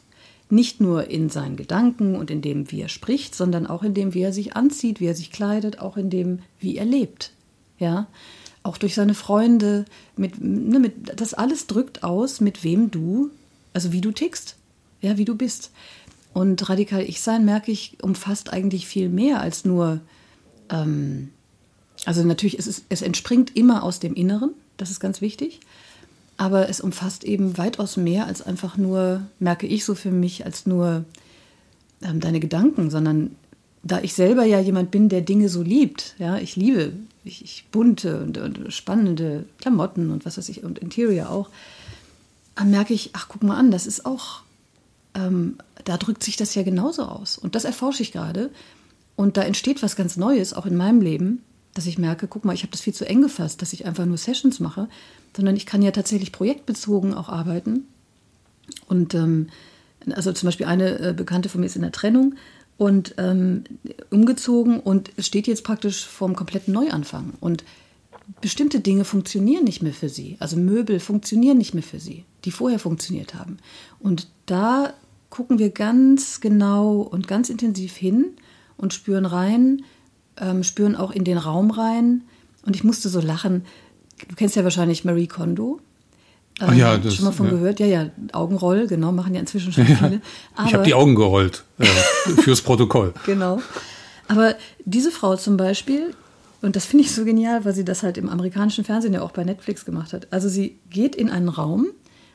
Nicht 0.51 0.81
nur 0.81 1.09
in 1.09 1.29
seinen 1.29 1.57
Gedanken 1.57 2.17
und 2.17 2.31
in 2.31 2.41
dem, 2.41 2.71
wie 2.71 2.81
er 2.81 2.89
spricht, 2.89 3.35
sondern 3.35 3.67
auch 3.67 3.83
in 3.83 3.95
dem, 3.95 4.15
wie 4.15 4.23
er 4.23 4.33
sich 4.33 4.57
anzieht, 4.57 5.01
wie 5.01 5.07
er 5.07 5.15
sich 5.15 5.31
kleidet, 5.31 5.79
auch 5.79 5.97
in 5.97 6.11
dem, 6.11 6.41
wie 6.59 6.77
er 6.77 6.87
lebt. 6.87 7.33
Ja, 7.79 8.09
auch 8.63 8.77
durch 8.77 8.95
seine 8.95 9.15
Freunde, 9.15 9.85
mit, 10.17 10.43
ne, 10.43 10.79
mit, 10.79 11.21
das 11.21 11.35
alles 11.35 11.67
drückt 11.67 12.03
aus, 12.03 12.41
mit 12.41 12.65
wem 12.65 12.91
du, 12.91 13.31
also 13.73 13.93
wie 13.93 14.01
du 14.01 14.11
tickst, 14.11 14.57
ja, 15.01 15.17
wie 15.17 15.25
du 15.25 15.35
bist. 15.35 15.71
Und 16.35 16.69
radikal 16.69 17.03
Ich 17.03 17.21
sein, 17.21 17.45
merke 17.45 17.73
ich, 17.73 17.97
umfasst 18.03 18.53
eigentlich 18.53 18.87
viel 18.87 19.09
mehr 19.09 19.41
als 19.41 19.65
nur, 19.65 20.01
ähm, 20.71 21.31
also 22.05 22.23
natürlich, 22.25 22.59
es, 22.59 22.67
ist, 22.67 22.85
es 22.89 23.03
entspringt 23.03 23.57
immer 23.57 23.83
aus 23.83 24.01
dem 24.01 24.15
Inneren, 24.15 24.51
das 24.77 24.91
ist 24.91 25.01
ganz 25.01 25.21
wichtig, 25.21 25.61
aber 26.39 26.71
es 26.71 26.81
umfasst 26.81 27.25
eben 27.25 27.59
weitaus 27.59 27.99
mehr 27.99 28.27
als 28.27 28.41
einfach 28.41 28.77
nur, 28.79 29.23
merke 29.39 29.67
ich 29.67 29.85
so 29.85 29.95
für 29.95 30.11
mich, 30.11 30.47
als 30.47 30.65
nur 30.65 31.05
ähm, 32.03 32.21
deine 32.21 32.41
Gedanken, 32.41 32.91
sondern 32.91 33.37
da 33.83 34.01
ich 34.01 34.15
selber 34.15 34.45
ja 34.45 34.59
jemand 34.59 34.91
bin, 34.91 35.09
der 35.09 35.21
Dinge 35.21 35.49
so 35.49 35.63
liebt, 35.63 36.15
ja, 36.19 36.39
ich 36.39 36.57
liebe 36.57 36.93
ich, 37.29 37.45
ich 37.45 37.67
bunte 37.71 38.23
und, 38.23 38.39
und, 38.39 38.73
spannende 38.73 39.45
Klamotten 39.61 40.11
und 40.11 40.27
was 40.27 40.39
weiß 40.39 40.49
ich 40.49 40.65
und 40.65 40.79
Interior 40.79 41.31
auch, 41.31 41.51
dann 42.57 42.71
merke 42.71 42.95
ich, 42.95 43.11
ach 43.13 43.29
guck 43.29 43.43
mal 43.43 43.57
an, 43.57 43.71
das 43.71 43.87
ist 43.87 44.05
auch, 44.05 44.43
ähm, 45.15 45.59
da 45.85 45.97
drückt 45.97 46.25
sich 46.25 46.37
das 46.37 46.55
ja 46.55 46.63
genauso 46.63 47.03
aus. 47.05 47.39
Und 47.39 47.55
das 47.55 47.65
erforsche 47.65 48.03
ich 48.03 48.11
gerade. 48.11 48.51
Und 49.15 49.37
da 49.37 49.43
entsteht 49.43 49.83
was 49.83 49.95
ganz 49.95 50.17
Neues, 50.17 50.55
auch 50.55 50.67
in 50.67 50.77
meinem 50.77 51.01
Leben, 51.01 51.43
dass 51.79 51.87
ich 51.87 51.97
merke, 51.97 52.27
guck 52.27 52.45
mal, 52.45 52.55
ich 52.55 52.63
habe 52.63 52.73
das 52.73 52.81
viel 52.81 52.93
zu 52.93 53.07
eng 53.07 53.23
gefasst, 53.23 53.63
dass 53.63 53.73
ich 53.73 53.87
einfach 53.87 54.05
nur 54.05 54.17
Sessions 54.17 54.59
mache, 54.59 54.89
sondern 55.37 55.55
ich 55.55 55.65
kann 55.65 55.81
ja 55.81 55.93
tatsächlich 55.93 56.33
projektbezogen 56.33 57.15
auch 57.15 57.29
arbeiten. 57.29 57.85
Und 58.89 59.15
ähm, 59.15 59.47
also 60.11 60.33
zum 60.33 60.49
Beispiel 60.49 60.67
eine 60.67 60.99
äh, 60.99 61.15
Bekannte 61.17 61.49
von 61.49 61.61
mir 61.61 61.69
ist 61.69 61.77
in 61.77 61.83
der 61.83 61.93
Trennung 61.93 62.35
und 62.79 63.15
ähm, 63.17 63.63
umgezogen 64.11 64.81
und 64.81 65.13
steht 65.19 65.47
jetzt 65.47 65.63
praktisch 65.63 66.05
vor 66.05 66.27
einem 66.27 66.35
kompletten 66.35 66.75
Neuanfang. 66.75 67.35
Und 67.39 67.63
bestimmte 68.41 68.81
Dinge 68.81 69.05
funktionieren 69.05 69.63
nicht 69.63 69.81
mehr 69.81 69.95
für 69.95 70.09
sie. 70.09 70.37
Also 70.41 70.57
Möbel 70.57 70.99
funktionieren 70.99 71.59
nicht 71.59 71.75
mehr 71.75 71.85
für 71.85 72.01
sie, 72.01 72.25
die 72.45 72.51
vorher 72.51 72.81
funktioniert 72.81 73.35
haben. 73.35 73.59
Und 74.01 74.27
da 74.47 74.95
gucken 75.31 75.61
wir 75.61 75.71
ganz 75.71 76.41
genau 76.41 77.03
und 77.03 77.29
ganz 77.29 77.51
intensiv 77.51 77.95
hin 77.95 78.33
und 78.77 78.95
spüren 78.95 79.27
rein, 79.27 79.85
ähm, 80.41 80.63
spüren 80.63 80.97
auch 80.97 81.11
in 81.11 81.25
den 81.25 81.39
Raum 81.39 81.71
rein. 81.71 82.23
Und 82.65 82.77
ich 82.77 82.85
musste 82.85 83.09
so 83.09 83.21
lachen. 83.21 83.65
Du 84.29 84.35
kennst 84.35 84.57
ja 84.57 84.65
wahrscheinlich 84.65 85.05
Marie 85.05 85.27
Kondo. 85.27 85.81
Ach 86.61 86.75
ja, 86.75 86.95
ähm, 86.95 87.03
das, 87.03 87.15
schon 87.15 87.25
mal 87.25 87.33
von 87.33 87.47
ja. 87.47 87.53
gehört. 87.53 87.81
Ja, 87.81 87.87
ja, 87.87 88.11
Augenroll, 88.33 88.87
genau, 88.87 89.13
machen 89.13 89.35
ja 89.35 89.41
inzwischen 89.41 89.73
schon 89.73 89.87
viele. 89.87 90.21
ich 90.67 90.75
habe 90.75 90.85
die 90.85 90.95
Augen 90.95 91.15
gerollt 91.15 91.65
äh, 91.79 91.85
fürs 92.43 92.63
Protokoll. 92.63 93.15
genau. 93.27 93.61
Aber 94.27 94.55
diese 94.85 95.11
Frau 95.11 95.37
zum 95.37 95.57
Beispiel, 95.57 96.15
und 96.61 96.77
das 96.77 96.85
finde 96.85 97.05
ich 97.05 97.15
so 97.15 97.25
genial, 97.25 97.65
weil 97.65 97.73
sie 97.75 97.85
das 97.85 98.03
halt 98.03 98.19
im 98.19 98.29
amerikanischen 98.29 98.85
Fernsehen 98.85 99.15
ja 99.15 99.23
auch 99.23 99.31
bei 99.31 99.45
Netflix 99.45 99.85
gemacht 99.85 100.13
hat. 100.13 100.27
Also 100.31 100.49
sie 100.49 100.79
geht 100.91 101.17
in 101.17 101.31
einen 101.31 101.49
Raum 101.49 101.87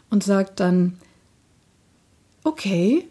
und 0.09 0.23
sagt 0.23 0.59
dann, 0.59 0.97
okay, 2.43 3.05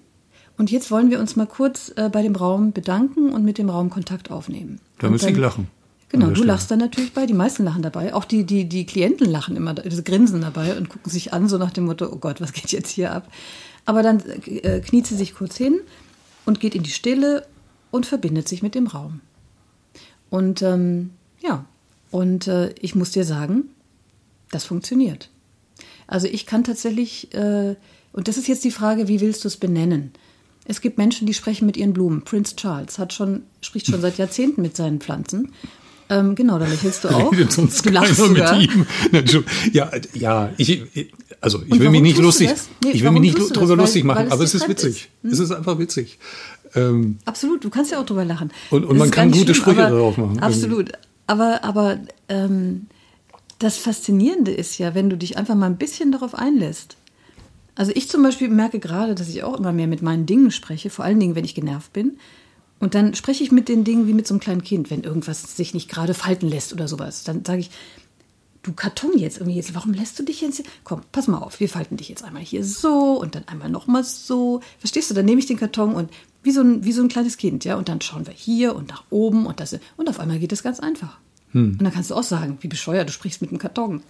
und 0.58 0.70
jetzt 0.70 0.90
wollen 0.90 1.10
wir 1.10 1.18
uns 1.18 1.36
mal 1.36 1.46
kurz 1.46 1.92
äh, 1.96 2.08
bei 2.08 2.22
dem 2.22 2.36
Raum 2.36 2.72
bedanken 2.72 3.32
und 3.32 3.44
mit 3.44 3.58
dem 3.58 3.68
Raum 3.68 3.90
Kontakt 3.90 4.30
aufnehmen. 4.30 4.80
Da 4.98 5.08
müsste 5.10 5.30
ich 5.30 5.36
lachen. 5.36 5.68
Genau, 6.12 6.28
du 6.28 6.42
lachst 6.42 6.70
dann 6.70 6.78
natürlich 6.78 7.14
bei, 7.14 7.24
die 7.24 7.32
meisten 7.32 7.64
lachen 7.64 7.80
dabei, 7.80 8.12
auch 8.12 8.26
die, 8.26 8.44
die, 8.44 8.68
die 8.68 8.84
Klienten 8.84 9.30
lachen 9.30 9.56
immer, 9.56 9.72
diese 9.72 10.02
grinsen 10.02 10.42
dabei 10.42 10.76
und 10.76 10.90
gucken 10.90 11.10
sich 11.10 11.32
an, 11.32 11.48
so 11.48 11.56
nach 11.56 11.70
dem 11.70 11.86
Motto, 11.86 12.06
oh 12.12 12.16
Gott, 12.16 12.42
was 12.42 12.52
geht 12.52 12.70
jetzt 12.70 12.90
hier 12.90 13.12
ab? 13.12 13.32
Aber 13.86 14.02
dann 14.02 14.22
äh, 14.44 14.80
kniet 14.80 15.06
sie 15.06 15.16
sich 15.16 15.34
kurz 15.34 15.56
hin 15.56 15.80
und 16.44 16.60
geht 16.60 16.74
in 16.74 16.82
die 16.82 16.90
Stille 16.90 17.46
und 17.90 18.04
verbindet 18.04 18.46
sich 18.46 18.62
mit 18.62 18.74
dem 18.74 18.88
Raum. 18.88 19.20
Und 20.28 20.60
ähm, 20.60 21.10
ja, 21.40 21.64
und 22.10 22.46
äh, 22.46 22.74
ich 22.78 22.94
muss 22.94 23.10
dir 23.10 23.24
sagen, 23.24 23.70
das 24.50 24.64
funktioniert. 24.64 25.30
Also 26.06 26.26
ich 26.26 26.44
kann 26.44 26.62
tatsächlich, 26.62 27.32
äh, 27.34 27.74
und 28.12 28.28
das 28.28 28.36
ist 28.36 28.48
jetzt 28.48 28.64
die 28.64 28.70
Frage, 28.70 29.08
wie 29.08 29.20
willst 29.20 29.44
du 29.44 29.48
es 29.48 29.56
benennen? 29.56 30.12
Es 30.64 30.80
gibt 30.80 30.96
Menschen, 30.98 31.26
die 31.26 31.34
sprechen 31.34 31.66
mit 31.66 31.76
ihren 31.76 31.92
Blumen. 31.92 32.22
Prince 32.22 32.54
Charles 32.56 32.98
hat 32.98 33.12
schon, 33.12 33.42
spricht 33.60 33.86
schon 33.86 34.00
seit 34.00 34.18
Jahrzehnten 34.18 34.62
mit 34.62 34.76
seinen 34.76 35.00
Pflanzen. 35.00 35.52
Ähm, 36.08 36.34
genau, 36.34 36.58
da 36.58 36.66
lächelst 36.66 37.04
du 37.04 37.08
auch. 37.10 37.32
Redet 37.32 37.52
sonst 37.52 37.84
du 37.84 37.90
lachst 37.90 38.16
sogar. 38.16 38.56
mit 38.58 39.32
ihm. 39.32 39.44
Ja, 39.72 39.90
ja, 40.14 40.50
ich, 40.58 40.82
also 41.40 41.62
ich 41.66 41.78
will 41.80 41.90
mich 41.90 42.02
nicht 42.02 42.18
lustig? 42.18 42.50
Nee, 42.84 42.90
ich 42.92 43.02
will 43.02 43.10
mich 43.12 43.22
nicht 43.22 43.36
drüber 43.56 43.70
Weil- 43.70 43.76
lustig 43.78 44.04
machen, 44.04 44.30
aber 44.30 44.44
es 44.44 44.54
ist 44.54 44.68
witzig. 44.68 45.08
ist. 45.22 45.24
Hm? 45.24 45.30
Es 45.30 45.38
ist 45.38 45.50
einfach 45.52 45.78
witzig. 45.78 46.18
Ähm, 46.74 47.18
Absolut, 47.24 47.64
du 47.64 47.70
kannst 47.70 47.92
ja 47.92 48.00
auch 48.00 48.06
drüber 48.06 48.24
lachen. 48.24 48.50
Und- 48.70 48.84
und 48.84 48.96
man 48.98 49.10
kann 49.10 49.30
gute 49.30 49.54
Sprüche 49.54 49.84
aber- 49.86 49.96
darauf 49.96 50.16
machen, 50.16 50.38
Absolut. 50.40 50.92
Aber, 51.26 51.64
aber 51.64 51.98
ähm, 52.28 52.86
das 53.58 53.78
Faszinierende 53.78 54.52
ist 54.52 54.78
ja, 54.78 54.94
wenn 54.94 55.08
du 55.10 55.16
dich 55.16 55.36
einfach 55.38 55.54
mal 55.54 55.66
ein 55.66 55.76
bisschen 55.76 56.12
darauf 56.12 56.34
einlässt. 56.34 56.96
Also 57.74 57.92
ich 57.94 58.08
zum 58.08 58.22
Beispiel 58.22 58.48
merke 58.48 58.78
gerade, 58.78 59.14
dass 59.14 59.28
ich 59.28 59.42
auch 59.42 59.58
immer 59.58 59.72
mehr 59.72 59.86
mit 59.86 60.02
meinen 60.02 60.26
Dingen 60.26 60.50
spreche, 60.50 60.90
vor 60.90 61.04
allen 61.04 61.20
Dingen, 61.20 61.34
wenn 61.34 61.44
ich 61.44 61.54
genervt 61.54 61.92
bin. 61.92 62.18
Und 62.80 62.94
dann 62.94 63.14
spreche 63.14 63.44
ich 63.44 63.52
mit 63.52 63.68
den 63.68 63.84
Dingen 63.84 64.08
wie 64.08 64.12
mit 64.12 64.26
so 64.26 64.34
einem 64.34 64.40
kleinen 64.40 64.64
Kind, 64.64 64.90
wenn 64.90 65.04
irgendwas 65.04 65.56
sich 65.56 65.72
nicht 65.72 65.88
gerade 65.88 66.14
falten 66.14 66.48
lässt 66.48 66.72
oder 66.72 66.88
sowas. 66.88 67.22
Dann 67.22 67.44
sage 67.44 67.60
ich, 67.60 67.70
du 68.62 68.72
Karton 68.72 69.16
jetzt 69.16 69.38
irgendwie 69.38 69.56
jetzt, 69.56 69.74
warum 69.74 69.92
lässt 69.92 70.18
du 70.18 70.24
dich 70.24 70.40
jetzt? 70.40 70.62
Komm, 70.84 71.02
pass 71.12 71.28
mal 71.28 71.38
auf, 71.38 71.60
wir 71.60 71.68
falten 71.68 71.96
dich 71.96 72.08
jetzt 72.08 72.24
einmal 72.24 72.42
hier 72.42 72.64
so 72.64 73.20
und 73.20 73.34
dann 73.34 73.46
einmal 73.46 73.70
nochmal 73.70 74.04
so. 74.04 74.60
Verstehst 74.78 75.10
du? 75.10 75.14
Dann 75.14 75.24
nehme 75.24 75.38
ich 75.38 75.46
den 75.46 75.58
Karton 75.58 75.94
und 75.94 76.10
wie 76.42 76.50
so 76.50 76.60
ein, 76.60 76.84
wie 76.84 76.92
so 76.92 77.02
ein 77.02 77.08
kleines 77.08 77.36
Kind, 77.36 77.64
ja, 77.64 77.76
und 77.76 77.88
dann 77.88 78.00
schauen 78.00 78.26
wir 78.26 78.34
hier 78.34 78.74
und 78.74 78.88
nach 78.88 79.04
oben 79.10 79.46
und 79.46 79.60
das 79.60 79.78
und 79.96 80.08
auf 80.08 80.18
einmal 80.18 80.38
geht 80.38 80.52
das 80.52 80.62
ganz 80.62 80.80
einfach. 80.80 81.18
Und 81.76 81.82
dann 81.82 81.92
kannst 81.92 82.10
du 82.10 82.14
auch 82.14 82.22
sagen, 82.22 82.58
wie 82.62 82.68
bescheuert, 82.68 83.08
du 83.08 83.12
sprichst 83.12 83.42
mit 83.42 83.50
dem 83.50 83.58
Karton. 83.58 84.02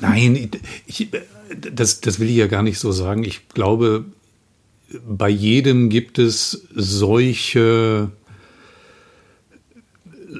Nein, 0.00 0.50
ich, 0.86 1.08
das, 1.72 2.00
das 2.00 2.20
will 2.20 2.30
ich 2.30 2.36
ja 2.36 2.46
gar 2.46 2.62
nicht 2.62 2.78
so 2.78 2.92
sagen. 2.92 3.24
Ich 3.24 3.48
glaube, 3.48 4.04
bei 5.06 5.28
jedem 5.28 5.88
gibt 5.88 6.18
es 6.18 6.66
solche, 6.74 8.10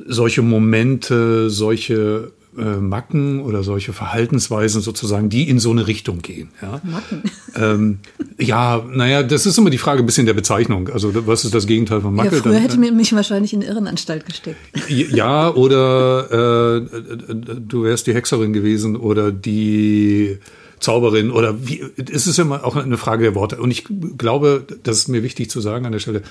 solche 0.07 0.43
Momente, 0.43 1.51
solche 1.51 2.33
äh, 2.59 2.77
Macken 2.77 3.41
oder 3.41 3.63
solche 3.63 3.93
Verhaltensweisen 3.93 4.81
sozusagen, 4.83 5.29
die 5.29 5.49
in 5.49 5.59
so 5.59 5.71
eine 5.71 5.87
Richtung 5.87 6.19
gehen. 6.23 6.49
Ja, 6.63 6.81
Macken. 6.85 7.23
ähm, 7.55 7.99
ja 8.39 8.85
naja, 8.91 9.23
das 9.23 9.47
ist 9.47 9.59
immer 9.59 9.71
die 9.71 9.79
Frage 9.79 10.03
ein 10.03 10.07
bisschen 10.07 10.27
der 10.27 10.35
Bezeichnung. 10.35 10.89
Also 10.89 11.13
was 11.27 11.45
ist 11.45 11.55
das 11.55 11.67
Gegenteil 11.67 12.01
von 12.01 12.15
Macke? 12.15 12.37
ja, 12.37 12.43
früher 12.43 12.53
Dann- 12.55 12.63
hätte 12.63 12.79
mir 12.79 12.93
mich 12.93 13.13
wahrscheinlich 13.15 13.53
in 13.53 13.61
eine 13.61 13.71
Irrenanstalt 13.71 14.27
gesteckt. 14.27 14.59
ja, 14.89 15.53
oder 15.55 16.81
äh, 16.81 17.35
du 17.61 17.85
wärst 17.85 18.07
die 18.07 18.15
Hexerin 18.15 18.53
gewesen 18.53 18.97
oder 18.97 19.33
die 19.33 20.39
Zauberin 20.81 21.31
oder 21.31 21.67
wie. 21.67 21.83
Es 22.13 22.27
ist 22.27 22.39
immer 22.39 22.65
auch 22.65 22.77
eine 22.77 22.99
Frage 22.99 23.23
der 23.25 23.35
Worte. 23.35 23.57
Und 23.61 23.71
ich 23.71 23.85
glaube, 24.19 24.67
das 24.83 24.99
ist 24.99 25.09
mir 25.09 25.23
wichtig 25.23 25.51
zu 25.51 25.61
sagen 25.61 25.87
an 25.87 25.93
der 25.93 25.99
Stelle. 26.01 26.23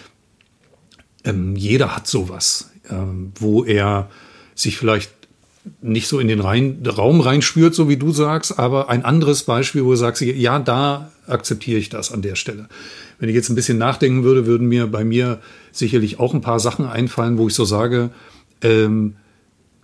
Ähm, 1.23 1.55
jeder 1.55 1.95
hat 1.95 2.07
sowas, 2.07 2.69
ähm, 2.89 3.31
wo 3.39 3.63
er 3.63 4.09
sich 4.53 4.77
vielleicht 4.77 5.11
nicht 5.81 6.07
so 6.07 6.19
in 6.19 6.27
den 6.27 6.41
rein, 6.41 6.83
Raum 6.85 7.21
reinspürt, 7.21 7.73
so 7.73 7.89
wie 7.89 7.97
du 7.97 8.11
sagst, 8.11 8.59
aber 8.59 8.89
ein 8.89 9.03
anderes 9.03 9.43
Beispiel, 9.43 9.83
wo 9.83 9.91
du 9.91 9.97
sagst, 9.97 10.21
ja, 10.21 10.59
da 10.59 11.11
akzeptiere 11.27 11.79
ich 11.79 11.89
das 11.89 12.11
an 12.11 12.21
der 12.21 12.35
Stelle. 12.35 12.67
Wenn 13.19 13.29
ich 13.29 13.35
jetzt 13.35 13.49
ein 13.49 13.55
bisschen 13.55 13.77
nachdenken 13.77 14.23
würde, 14.23 14.45
würden 14.45 14.67
mir 14.67 14.87
bei 14.87 15.03
mir 15.03 15.39
sicherlich 15.71 16.19
auch 16.19 16.33
ein 16.33 16.41
paar 16.41 16.59
Sachen 16.59 16.85
einfallen, 16.85 17.37
wo 17.37 17.47
ich 17.47 17.53
so 17.53 17.65
sage, 17.65 18.11
ähm, 18.61 19.15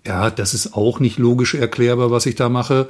ja, 0.05 0.29
das 0.29 0.53
ist 0.53 0.73
auch 0.73 0.99
nicht 0.99 1.17
logisch 1.17 1.53
erklärbar, 1.53 2.11
was 2.11 2.25
ich 2.25 2.35
da 2.35 2.49
mache. 2.49 2.87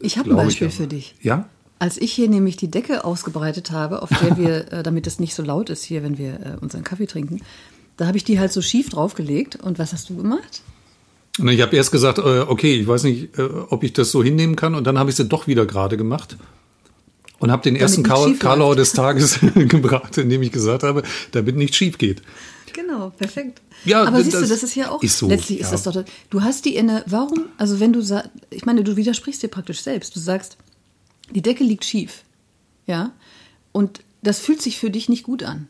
Ich 0.00 0.18
habe 0.18 0.30
ein 0.30 0.36
Beispiel 0.36 0.70
für 0.70 0.86
dich. 0.86 1.14
Ja? 1.20 1.48
Als 1.78 1.96
ich 1.96 2.12
hier 2.12 2.28
nämlich 2.28 2.56
die 2.56 2.70
Decke 2.70 3.04
ausgebreitet 3.04 3.70
habe, 3.70 4.02
auf 4.02 4.08
der 4.08 4.36
wir, 4.36 4.72
äh, 4.72 4.82
damit 4.82 5.06
es 5.06 5.20
nicht 5.20 5.34
so 5.34 5.42
laut 5.42 5.70
ist 5.70 5.84
hier, 5.84 6.02
wenn 6.02 6.18
wir 6.18 6.32
äh, 6.34 6.56
unseren 6.60 6.84
Kaffee 6.84 7.06
trinken, 7.06 7.40
da 7.96 8.06
habe 8.06 8.16
ich 8.16 8.24
die 8.24 8.38
halt 8.38 8.52
so 8.52 8.62
schief 8.62 8.88
draufgelegt. 8.88 9.56
Und 9.56 9.78
was 9.78 9.92
hast 9.92 10.08
du 10.08 10.16
gemacht? 10.16 10.62
Und 11.38 11.48
ich 11.48 11.60
habe 11.60 11.76
erst 11.76 11.92
gesagt, 11.92 12.18
äh, 12.18 12.40
okay, 12.40 12.80
ich 12.80 12.86
weiß 12.86 13.04
nicht, 13.04 13.38
äh, 13.38 13.42
ob 13.42 13.84
ich 13.84 13.92
das 13.92 14.10
so 14.10 14.22
hinnehmen 14.22 14.56
kann. 14.56 14.74
Und 14.74 14.84
dann 14.84 14.98
habe 14.98 15.10
ich 15.10 15.16
sie 15.16 15.24
doch 15.24 15.46
wieder 15.46 15.66
gerade 15.66 15.96
gemacht. 15.96 16.36
Und 17.38 17.52
habe 17.52 17.62
den 17.62 17.76
ersten 17.76 18.02
nicht 18.02 18.10
Karl 18.10 18.30
schief 18.30 18.38
Karlauer 18.40 18.70
läuft. 18.70 18.80
des 18.80 18.92
Tages 18.92 19.38
gebracht, 19.54 20.18
indem 20.18 20.42
ich 20.42 20.50
gesagt 20.50 20.82
habe, 20.82 21.02
damit 21.30 21.56
nicht 21.56 21.76
schief 21.76 21.96
geht. 21.98 22.22
Genau, 22.72 23.10
perfekt. 23.10 23.60
Ja, 23.84 24.04
aber 24.04 24.22
siehst 24.22 24.36
du, 24.36 24.46
das 24.46 24.62
ist 24.62 24.74
ja 24.74 24.90
auch 24.90 25.02
ist 25.02 25.18
so, 25.18 25.28
letztlich 25.28 25.60
ist 25.60 25.66
ja. 25.66 25.72
das 25.72 25.82
doch. 25.84 26.04
Du 26.30 26.42
hast 26.42 26.64
die 26.64 26.74
inne. 26.74 27.04
Warum? 27.06 27.46
Also 27.56 27.80
wenn 27.80 27.92
du 27.92 28.00
sagst, 28.00 28.30
ich 28.50 28.64
meine, 28.64 28.82
du 28.82 28.96
widersprichst 28.96 29.42
dir 29.42 29.48
praktisch 29.48 29.82
selbst. 29.82 30.16
Du 30.16 30.20
sagst, 30.20 30.56
die 31.30 31.42
Decke 31.42 31.62
liegt 31.62 31.84
schief, 31.84 32.24
ja, 32.86 33.12
und 33.72 34.00
das 34.22 34.40
fühlt 34.40 34.60
sich 34.60 34.78
für 34.78 34.90
dich 34.90 35.08
nicht 35.08 35.22
gut 35.22 35.42
an. 35.42 35.68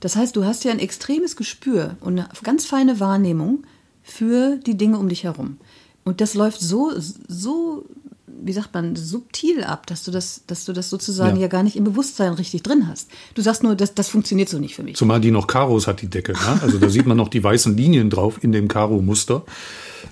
Das 0.00 0.14
heißt, 0.14 0.36
du 0.36 0.44
hast 0.44 0.64
ja 0.64 0.70
ein 0.70 0.78
extremes 0.78 1.34
Gespür 1.34 1.96
und 2.00 2.18
eine 2.18 2.28
ganz 2.44 2.64
feine 2.64 3.00
Wahrnehmung 3.00 3.64
für 4.10 4.56
die 4.56 4.76
Dinge 4.76 4.98
um 4.98 5.08
dich 5.08 5.24
herum. 5.24 5.58
Und 6.04 6.20
das 6.20 6.34
läuft 6.34 6.60
so, 6.60 6.92
so, 6.96 7.84
wie 8.26 8.52
sagt 8.52 8.72
man, 8.72 8.96
subtil 8.96 9.62
ab, 9.62 9.86
dass 9.86 10.04
du 10.04 10.10
das, 10.10 10.42
dass 10.46 10.64
du 10.64 10.72
das 10.72 10.88
sozusagen 10.88 11.36
ja, 11.36 11.42
Ja. 11.42 11.48
gar 11.48 11.62
nicht 11.62 11.76
im 11.76 11.84
Bewusstsein 11.84 12.32
richtig 12.32 12.62
drin 12.62 12.88
hast. 12.88 13.10
Du 13.34 13.42
sagst 13.42 13.62
nur, 13.62 13.74
das, 13.74 13.94
das 13.94 14.08
funktioniert 14.08 14.48
so 14.48 14.58
nicht 14.58 14.74
für 14.74 14.82
mich. 14.82 14.96
Zumal 14.96 15.20
die 15.20 15.30
noch 15.30 15.46
Karos 15.46 15.86
hat, 15.86 16.00
die 16.00 16.08
Decke. 16.08 16.32
Ne? 16.32 16.60
Also 16.62 16.78
da 16.78 16.88
sieht 16.88 17.06
man 17.06 17.16
noch 17.16 17.28
die 17.28 17.44
weißen 17.44 17.76
Linien 17.76 18.08
drauf 18.10 18.42
in 18.42 18.52
dem 18.52 18.68
Karo-Muster. 18.68 19.44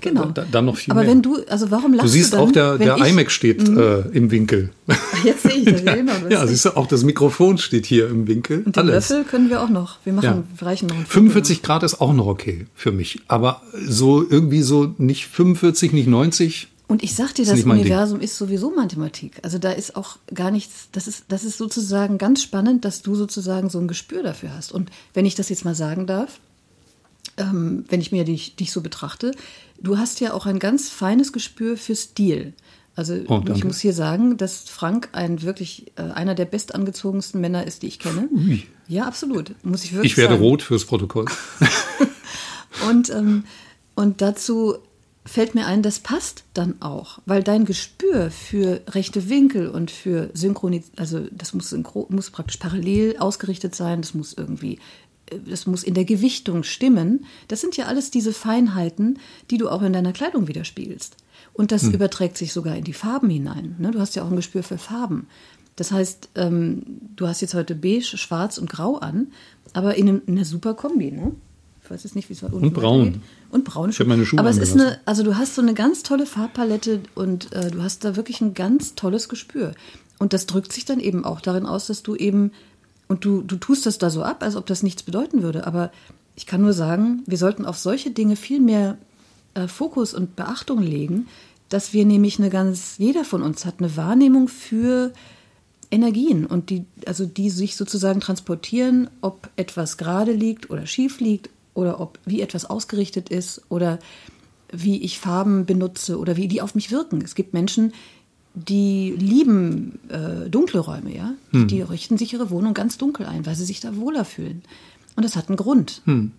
Genau. 0.00 0.26
Da, 0.26 0.44
dann 0.50 0.64
noch 0.66 0.76
viel 0.76 0.92
Aber 0.92 1.02
mehr. 1.02 1.10
wenn 1.10 1.22
du, 1.22 1.38
also 1.48 1.70
warum 1.70 1.92
lachst 1.94 2.04
Du 2.06 2.12
siehst 2.12 2.32
du 2.32 2.36
dann, 2.38 2.48
auch, 2.48 2.52
der, 2.52 2.78
der 2.78 2.96
Mhm. 2.96 3.04
iMac 3.04 3.30
steht 3.30 3.68
äh, 3.68 4.00
im 4.12 4.30
Winkel. 4.30 4.70
Jetzt 5.24 5.42
sehe 5.42 5.52
ich 5.54 5.64
das, 5.64 5.82
ja. 5.84 5.96
Das 6.02 6.30
ja, 6.30 6.46
siehst 6.46 6.64
du, 6.66 6.76
auch 6.76 6.86
das 6.86 7.04
Mikrofon 7.04 7.58
steht 7.58 7.86
hier 7.86 8.08
im 8.08 8.26
Winkel. 8.28 8.62
Und 8.64 8.76
den 8.76 8.80
Alles. 8.88 9.08
Löffel 9.10 9.24
können 9.24 9.50
wir 9.50 9.62
auch 9.62 9.68
noch. 9.68 9.98
Wir 10.04 10.12
machen, 10.12 10.24
Ja. 10.24 10.42
wir 10.58 10.66
reichen 10.66 10.86
noch 10.88 10.96
einen 10.96 11.06
45 11.06 11.62
Grad 11.62 11.82
ist 11.82 12.00
auch 12.00 12.12
noch 12.12 12.26
okay 12.26 12.66
für 12.74 12.92
mich. 12.92 13.20
Aber 13.28 13.62
so 13.86 14.22
irgendwie 14.28 14.62
so 14.62 14.94
nicht 14.98 15.26
45, 15.26 15.92
nicht 15.92 16.06
90. 16.08 16.68
Und 16.88 17.02
ich 17.02 17.16
sag 17.16 17.34
dir, 17.34 17.42
Ist 17.42 17.48
das 17.48 17.56
nicht 17.56 17.66
mein 17.66 17.78
Ding. 17.78 17.86
Universum 17.86 18.20
ist 18.20 18.36
sowieso 18.38 18.70
Mathematik. 18.70 19.32
Also 19.42 19.58
da 19.58 19.72
ist 19.72 19.96
auch 19.96 20.18
gar 20.32 20.52
nichts, 20.52 20.88
das 20.92 21.08
ist, 21.08 21.24
das 21.26 21.42
ist 21.42 21.58
sozusagen 21.58 22.16
ganz 22.16 22.42
spannend, 22.44 22.84
dass 22.84 23.02
du 23.02 23.16
sozusagen 23.16 23.70
so 23.70 23.80
ein 23.80 23.88
Gespür 23.88 24.22
dafür 24.22 24.54
hast. 24.56 24.70
Und 24.70 24.90
wenn 25.12 25.26
ich 25.26 25.34
das 25.34 25.48
jetzt 25.48 25.64
mal 25.64 25.74
sagen 25.74 26.06
darf, 26.06 26.38
ähm, 27.36 27.84
wenn 27.88 28.00
ich 28.00 28.12
mir 28.12 28.24
dich, 28.24 28.56
dich 28.56 28.72
so 28.72 28.80
betrachte, 28.80 29.32
du 29.80 29.98
hast 29.98 30.20
ja 30.20 30.32
auch 30.32 30.46
ein 30.46 30.58
ganz 30.58 30.88
feines 30.88 31.32
Gespür 31.32 31.76
für 31.76 31.94
Stil. 31.96 32.52
Also 32.94 33.14
Oh, 33.28 33.42
ich 33.54 33.62
muss 33.64 33.78
hier 33.80 33.92
sagen, 33.92 34.38
dass 34.38 34.70
Frank 34.70 35.10
ein 35.12 35.42
wirklich 35.42 35.92
äh, 35.96 36.02
einer 36.02 36.34
der 36.34 36.46
bestangezogensten 36.46 37.40
Männer 37.40 37.66
ist, 37.66 37.82
die 37.82 37.88
ich 37.88 37.98
kenne. 37.98 38.28
Ui. 38.32 38.66
Ja, 38.88 39.04
absolut. 39.06 39.52
Muss 39.64 39.84
ich 39.84 39.92
wirklich 39.92 40.12
Ich 40.12 40.16
werde 40.16 40.34
sagen. 40.34 40.44
rot 40.44 40.62
fürs 40.62 40.84
Protokoll. 40.86 41.26
Und, 42.88 43.10
ähm, 43.10 43.44
und 43.94 44.20
dazu 44.20 44.76
fällt 45.24 45.54
mir 45.54 45.66
ein, 45.66 45.82
das 45.82 45.98
passt 45.98 46.44
dann 46.54 46.80
auch, 46.80 47.18
weil 47.26 47.42
dein 47.42 47.64
Gespür 47.64 48.30
für 48.30 48.82
rechte 48.90 49.28
Winkel 49.28 49.68
und 49.70 49.90
für 49.90 50.30
Synchronisation, 50.34 50.98
also 50.98 51.20
das 51.32 51.52
muss, 51.54 51.74
muss 52.10 52.30
praktisch 52.30 52.58
parallel 52.58 53.16
ausgerichtet 53.18 53.74
sein, 53.74 54.02
das 54.02 54.14
muss 54.14 54.34
irgendwie, 54.34 54.78
das 55.46 55.66
muss 55.66 55.82
in 55.82 55.94
der 55.94 56.04
Gewichtung 56.04 56.62
stimmen. 56.62 57.24
Das 57.48 57.60
sind 57.60 57.76
ja 57.76 57.86
alles 57.86 58.10
diese 58.10 58.32
Feinheiten, 58.32 59.18
die 59.50 59.58
du 59.58 59.68
auch 59.68 59.82
in 59.82 59.92
deiner 59.92 60.12
Kleidung 60.12 60.48
widerspiegelst. 60.48 61.16
Und 61.52 61.72
das 61.72 61.82
hm. 61.82 61.92
überträgt 61.92 62.36
sich 62.36 62.52
sogar 62.52 62.76
in 62.76 62.84
die 62.84 62.92
Farben 62.92 63.30
hinein. 63.30 63.76
Ne? 63.78 63.90
Du 63.90 64.00
hast 64.00 64.14
ja 64.14 64.22
auch 64.22 64.30
ein 64.30 64.36
Gespür 64.36 64.62
für 64.62 64.78
Farben. 64.78 65.26
Das 65.76 65.92
heißt, 65.92 66.30
ähm, 66.36 66.82
du 67.16 67.28
hast 67.28 67.42
jetzt 67.42 67.54
heute 67.54 67.74
beige, 67.74 68.16
schwarz 68.16 68.58
und 68.58 68.70
grau 68.70 68.96
an, 68.96 69.28
aber 69.74 69.96
in, 69.96 70.22
einer 70.26 70.44
super 70.44 70.74
Kombi. 70.74 71.10
Ne? 71.10 71.32
Ich 71.84 71.90
weiß 71.90 72.02
jetzt 72.04 72.16
nicht, 72.16 72.28
wie 72.28 72.32
es 72.32 72.42
unten 72.42 72.56
Und 72.56 72.72
braun. 72.72 73.22
Und 73.50 73.64
braun. 73.64 73.90
Ich 73.90 74.00
habe 74.00 74.08
meine 74.08 74.24
Schuhe 74.24 74.40
Aber 74.40 74.48
es 74.48 74.58
ist 74.58 74.72
eine, 74.72 74.98
also 75.04 75.22
du 75.22 75.36
hast 75.36 75.54
so 75.54 75.62
eine 75.62 75.74
ganz 75.74 76.02
tolle 76.02 76.26
Farbpalette 76.26 77.00
und 77.14 77.52
äh, 77.52 77.70
du 77.70 77.82
hast 77.82 78.04
da 78.04 78.16
wirklich 78.16 78.40
ein 78.40 78.54
ganz 78.54 78.94
tolles 78.94 79.28
Gespür. 79.28 79.74
Und 80.18 80.32
das 80.32 80.46
drückt 80.46 80.72
sich 80.72 80.84
dann 80.86 80.98
eben 80.98 81.24
auch 81.24 81.40
darin 81.40 81.66
aus, 81.66 81.86
dass 81.86 82.02
du 82.02 82.16
eben, 82.16 82.52
und 83.08 83.24
du, 83.24 83.42
du 83.42 83.56
tust 83.56 83.86
das 83.86 83.98
da 83.98 84.10
so 84.10 84.22
ab, 84.22 84.42
als 84.42 84.56
ob 84.56 84.66
das 84.66 84.82
nichts 84.82 85.02
bedeuten 85.02 85.42
würde. 85.42 85.66
Aber 85.66 85.92
ich 86.34 86.46
kann 86.46 86.62
nur 86.62 86.72
sagen, 86.72 87.22
wir 87.26 87.38
sollten 87.38 87.64
auf 87.64 87.78
solche 87.78 88.10
Dinge 88.10 88.36
viel 88.36 88.60
mehr 88.60 88.98
äh, 89.54 89.68
Fokus 89.68 90.14
und 90.14 90.36
Beachtung 90.36 90.82
legen, 90.82 91.28
dass 91.68 91.92
wir 91.92 92.04
nämlich 92.04 92.38
eine 92.38 92.50
ganz, 92.50 92.96
jeder 92.98 93.24
von 93.24 93.42
uns 93.42 93.64
hat 93.64 93.76
eine 93.78 93.96
Wahrnehmung 93.96 94.48
für 94.48 95.12
Energien 95.90 96.46
und 96.46 96.70
die, 96.70 96.84
also 97.06 97.26
die 97.26 97.50
sich 97.50 97.76
sozusagen 97.76 98.20
transportieren, 98.20 99.08
ob 99.20 99.48
etwas 99.56 99.96
gerade 99.96 100.32
liegt 100.32 100.70
oder 100.70 100.86
schief 100.86 101.20
liegt 101.20 101.50
oder 101.74 102.00
ob 102.00 102.18
wie 102.24 102.40
etwas 102.40 102.64
ausgerichtet 102.64 103.28
ist 103.28 103.62
oder 103.68 103.98
wie 104.72 105.02
ich 105.02 105.20
Farben 105.20 105.64
benutze 105.64 106.18
oder 106.18 106.36
wie 106.36 106.48
die 106.48 106.60
auf 106.60 106.74
mich 106.74 106.90
wirken. 106.90 107.22
Es 107.22 107.34
gibt 107.34 107.54
Menschen, 107.54 107.92
die 108.56 109.10
lieben 109.10 109.98
äh, 110.08 110.48
dunkle 110.48 110.80
Räume, 110.80 111.14
ja. 111.14 111.34
Hm. 111.50 111.68
Die 111.68 111.82
richten 111.82 112.16
sich 112.16 112.32
ihre 112.32 112.48
Wohnung 112.48 112.72
ganz 112.72 112.96
dunkel 112.96 113.26
ein, 113.26 113.44
weil 113.44 113.54
sie 113.54 113.66
sich 113.66 113.80
da 113.80 113.96
wohler 113.96 114.24
fühlen. 114.24 114.62
Und 115.14 115.24
das 115.24 115.36
hat 115.36 115.48
einen 115.48 115.58
Grund. 115.58 116.00
Hm. 116.06 116.32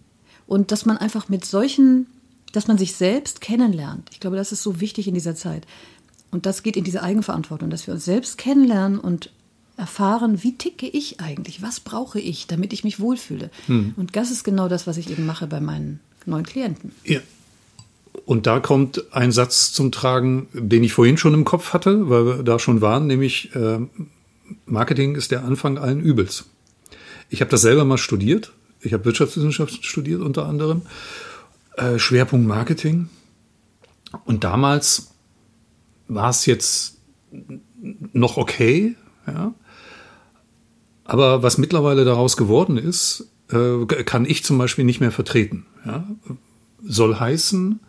Und 0.48 0.72
dass 0.72 0.86
man 0.86 0.98
einfach 0.98 1.30
mit 1.30 1.46
solchen, 1.46 2.08
dass 2.54 2.68
man 2.68 2.80
sich 2.80 2.96
selbst 2.96 3.40
kennenlernt. 3.40 4.10
Ich 4.12 4.20
glaube, 4.20 4.36
das 4.36 4.52
ist 4.52 4.64
so 4.64 4.80
wichtig 4.80 5.08
in 5.08 5.14
dieser 5.14 5.36
Zeit. 5.36 5.68
Und 6.32 6.48
das 6.48 6.64
geht 6.64 6.76
in 6.76 6.84
diese 6.84 7.04
Eigenverantwortung, 7.04 7.70
dass 7.70 7.86
wir 7.86 7.94
uns 7.94 8.06
selbst 8.06 8.40
kennenlernen 8.40 9.00
und 9.00 9.32
erfahren, 9.78 10.42
wie 10.42 10.58
ticke 10.58 10.88
ich 10.88 11.20
eigentlich, 11.20 11.62
was 11.62 11.80
brauche 11.80 12.20
ich, 12.20 12.48
damit 12.48 12.74
ich 12.74 12.84
mich 12.84 13.00
wohlfühle. 13.00 13.52
Hm. 13.68 13.94
Und 13.96 14.16
das 14.16 14.32
ist 14.32 14.44
genau 14.44 14.68
das, 14.68 14.88
was 14.88 14.98
ich 14.98 15.12
eben 15.12 15.28
mache 15.28 15.46
bei 15.46 15.62
meinen 15.62 16.00
neuen 16.26 16.46
Klienten. 16.46 16.94
Ja. 17.06 17.20
Und 18.26 18.46
da 18.46 18.60
kommt 18.60 19.14
ein 19.14 19.32
Satz 19.32 19.72
zum 19.72 19.92
Tragen, 19.92 20.48
den 20.54 20.84
ich 20.84 20.94
vorhin 20.94 21.18
schon 21.18 21.34
im 21.34 21.46
Kopf 21.46 21.74
hatte, 21.74 22.10
weil 22.10 22.26
wir 22.26 22.44
da 22.44 22.60
schon 22.60 22.82
waren, 22.82 23.08
nämlich 23.08 23.56
äh, 23.56 23.80
Marketing 24.66 25.16
ist 25.16 25.32
der 25.32 25.44
Anfang 25.44 25.78
allen 25.78 26.02
Übels. 26.02 26.46
Ich 27.30 27.42
habe 27.42 27.52
das 27.52 27.62
selber 27.62 27.86
mal 27.86 27.98
studiert. 27.98 28.54
Ich 28.82 28.94
habe 28.94 29.06
Wirtschaftswissenschaft 29.06 29.84
studiert 29.86 30.22
unter 30.22 30.46
anderem. 30.46 30.84
Äh, 31.76 32.00
Schwerpunkt 32.00 32.48
Marketing. 32.48 33.10
Und 34.26 34.44
damals 34.44 35.12
war 36.08 36.30
es 36.30 36.46
jetzt 36.46 36.98
noch 38.14 38.38
okay, 38.38 38.96
ja. 39.26 39.54
Aber 41.04 41.42
was 41.42 41.58
mittlerweile 41.58 42.04
daraus 42.04 42.36
geworden 42.36 42.78
ist, 42.78 43.30
äh, 43.50 43.86
kann 43.86 44.26
ich 44.26 44.44
zum 44.44 44.58
Beispiel 44.58 44.84
nicht 44.84 45.00
mehr 45.00 45.12
vertreten. 45.12 45.66
Ja? 45.86 46.06
Soll 46.84 47.16
heißen, 47.16 47.80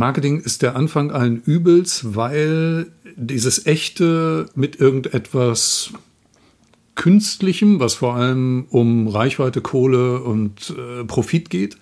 Marketing 0.00 0.40
ist 0.40 0.62
der 0.62 0.76
Anfang 0.76 1.10
allen 1.10 1.42
Übels, 1.42 2.16
weil 2.16 2.90
dieses 3.16 3.66
echte 3.66 4.46
mit 4.54 4.80
irgendetwas 4.80 5.92
Künstlichem, 6.94 7.80
was 7.80 7.94
vor 7.94 8.14
allem 8.14 8.64
um 8.70 9.08
Reichweite, 9.08 9.60
Kohle 9.60 10.22
und 10.22 10.70
äh, 10.70 11.04
Profit 11.04 11.50
geht, 11.50 11.76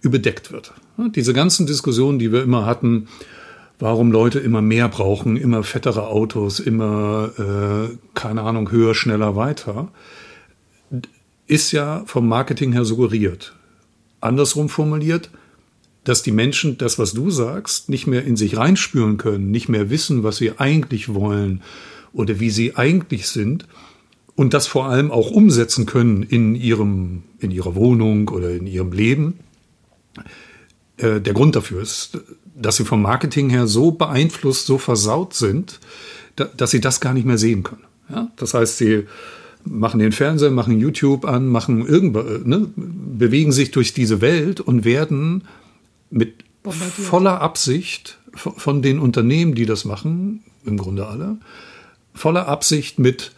überdeckt 0.00 0.50
wird. 0.50 0.72
Diese 1.14 1.34
ganzen 1.34 1.66
Diskussionen, 1.66 2.18
die 2.18 2.32
wir 2.32 2.42
immer 2.42 2.64
hatten, 2.64 3.06
warum 3.78 4.12
Leute 4.12 4.38
immer 4.38 4.62
mehr 4.62 4.88
brauchen, 4.88 5.36
immer 5.36 5.62
fettere 5.62 6.06
Autos, 6.06 6.60
immer, 6.60 7.30
äh, 7.38 7.96
keine 8.14 8.44
Ahnung, 8.44 8.70
höher, 8.70 8.94
schneller, 8.94 9.36
weiter, 9.36 9.92
ist 11.46 11.72
ja 11.72 12.02
vom 12.06 12.28
Marketing 12.28 12.72
her 12.72 12.86
suggeriert. 12.86 13.54
Andersrum 14.22 14.70
formuliert, 14.70 15.28
dass 16.08 16.22
die 16.22 16.32
Menschen 16.32 16.78
das, 16.78 16.98
was 16.98 17.12
du 17.12 17.30
sagst, 17.30 17.90
nicht 17.90 18.06
mehr 18.06 18.24
in 18.24 18.34
sich 18.34 18.56
reinspüren 18.56 19.18
können, 19.18 19.50
nicht 19.50 19.68
mehr 19.68 19.90
wissen, 19.90 20.22
was 20.22 20.38
sie 20.38 20.52
eigentlich 20.58 21.12
wollen 21.12 21.62
oder 22.14 22.40
wie 22.40 22.48
sie 22.48 22.76
eigentlich 22.76 23.28
sind 23.28 23.66
und 24.34 24.54
das 24.54 24.66
vor 24.66 24.86
allem 24.86 25.10
auch 25.10 25.30
umsetzen 25.30 25.84
können 25.84 26.22
in 26.22 26.54
ihrem, 26.54 27.24
in 27.40 27.50
ihrer 27.50 27.74
Wohnung 27.74 28.28
oder 28.30 28.50
in 28.52 28.66
ihrem 28.66 28.92
Leben. 28.92 29.40
Äh, 30.96 31.20
der 31.20 31.34
Grund 31.34 31.56
dafür 31.56 31.82
ist, 31.82 32.18
dass 32.54 32.76
sie 32.76 32.86
vom 32.86 33.02
Marketing 33.02 33.50
her 33.50 33.66
so 33.66 33.90
beeinflusst, 33.90 34.64
so 34.64 34.78
versaut 34.78 35.34
sind, 35.34 35.78
dass 36.36 36.70
sie 36.70 36.80
das 36.80 37.00
gar 37.00 37.12
nicht 37.12 37.26
mehr 37.26 37.36
sehen 37.36 37.64
können. 37.64 37.84
Das 38.36 38.54
heißt, 38.54 38.78
sie 38.78 39.04
machen 39.64 40.00
den 40.00 40.12
Fernseher, 40.12 40.50
machen 40.50 40.80
YouTube 40.80 41.26
an, 41.26 41.48
machen 41.48 41.86
irgendwas, 41.86 42.24
ne, 42.44 42.66
bewegen 42.76 43.52
sich 43.52 43.72
durch 43.72 43.92
diese 43.92 44.22
Welt 44.22 44.60
und 44.60 44.86
werden 44.86 45.42
mit 46.10 46.44
voller 46.60 47.40
Absicht 47.40 48.18
von 48.34 48.82
den 48.82 48.98
Unternehmen, 48.98 49.54
die 49.54 49.66
das 49.66 49.84
machen, 49.84 50.42
im 50.64 50.76
Grunde 50.76 51.06
alle, 51.06 51.38
voller 52.14 52.48
Absicht 52.48 52.98
mit 52.98 53.32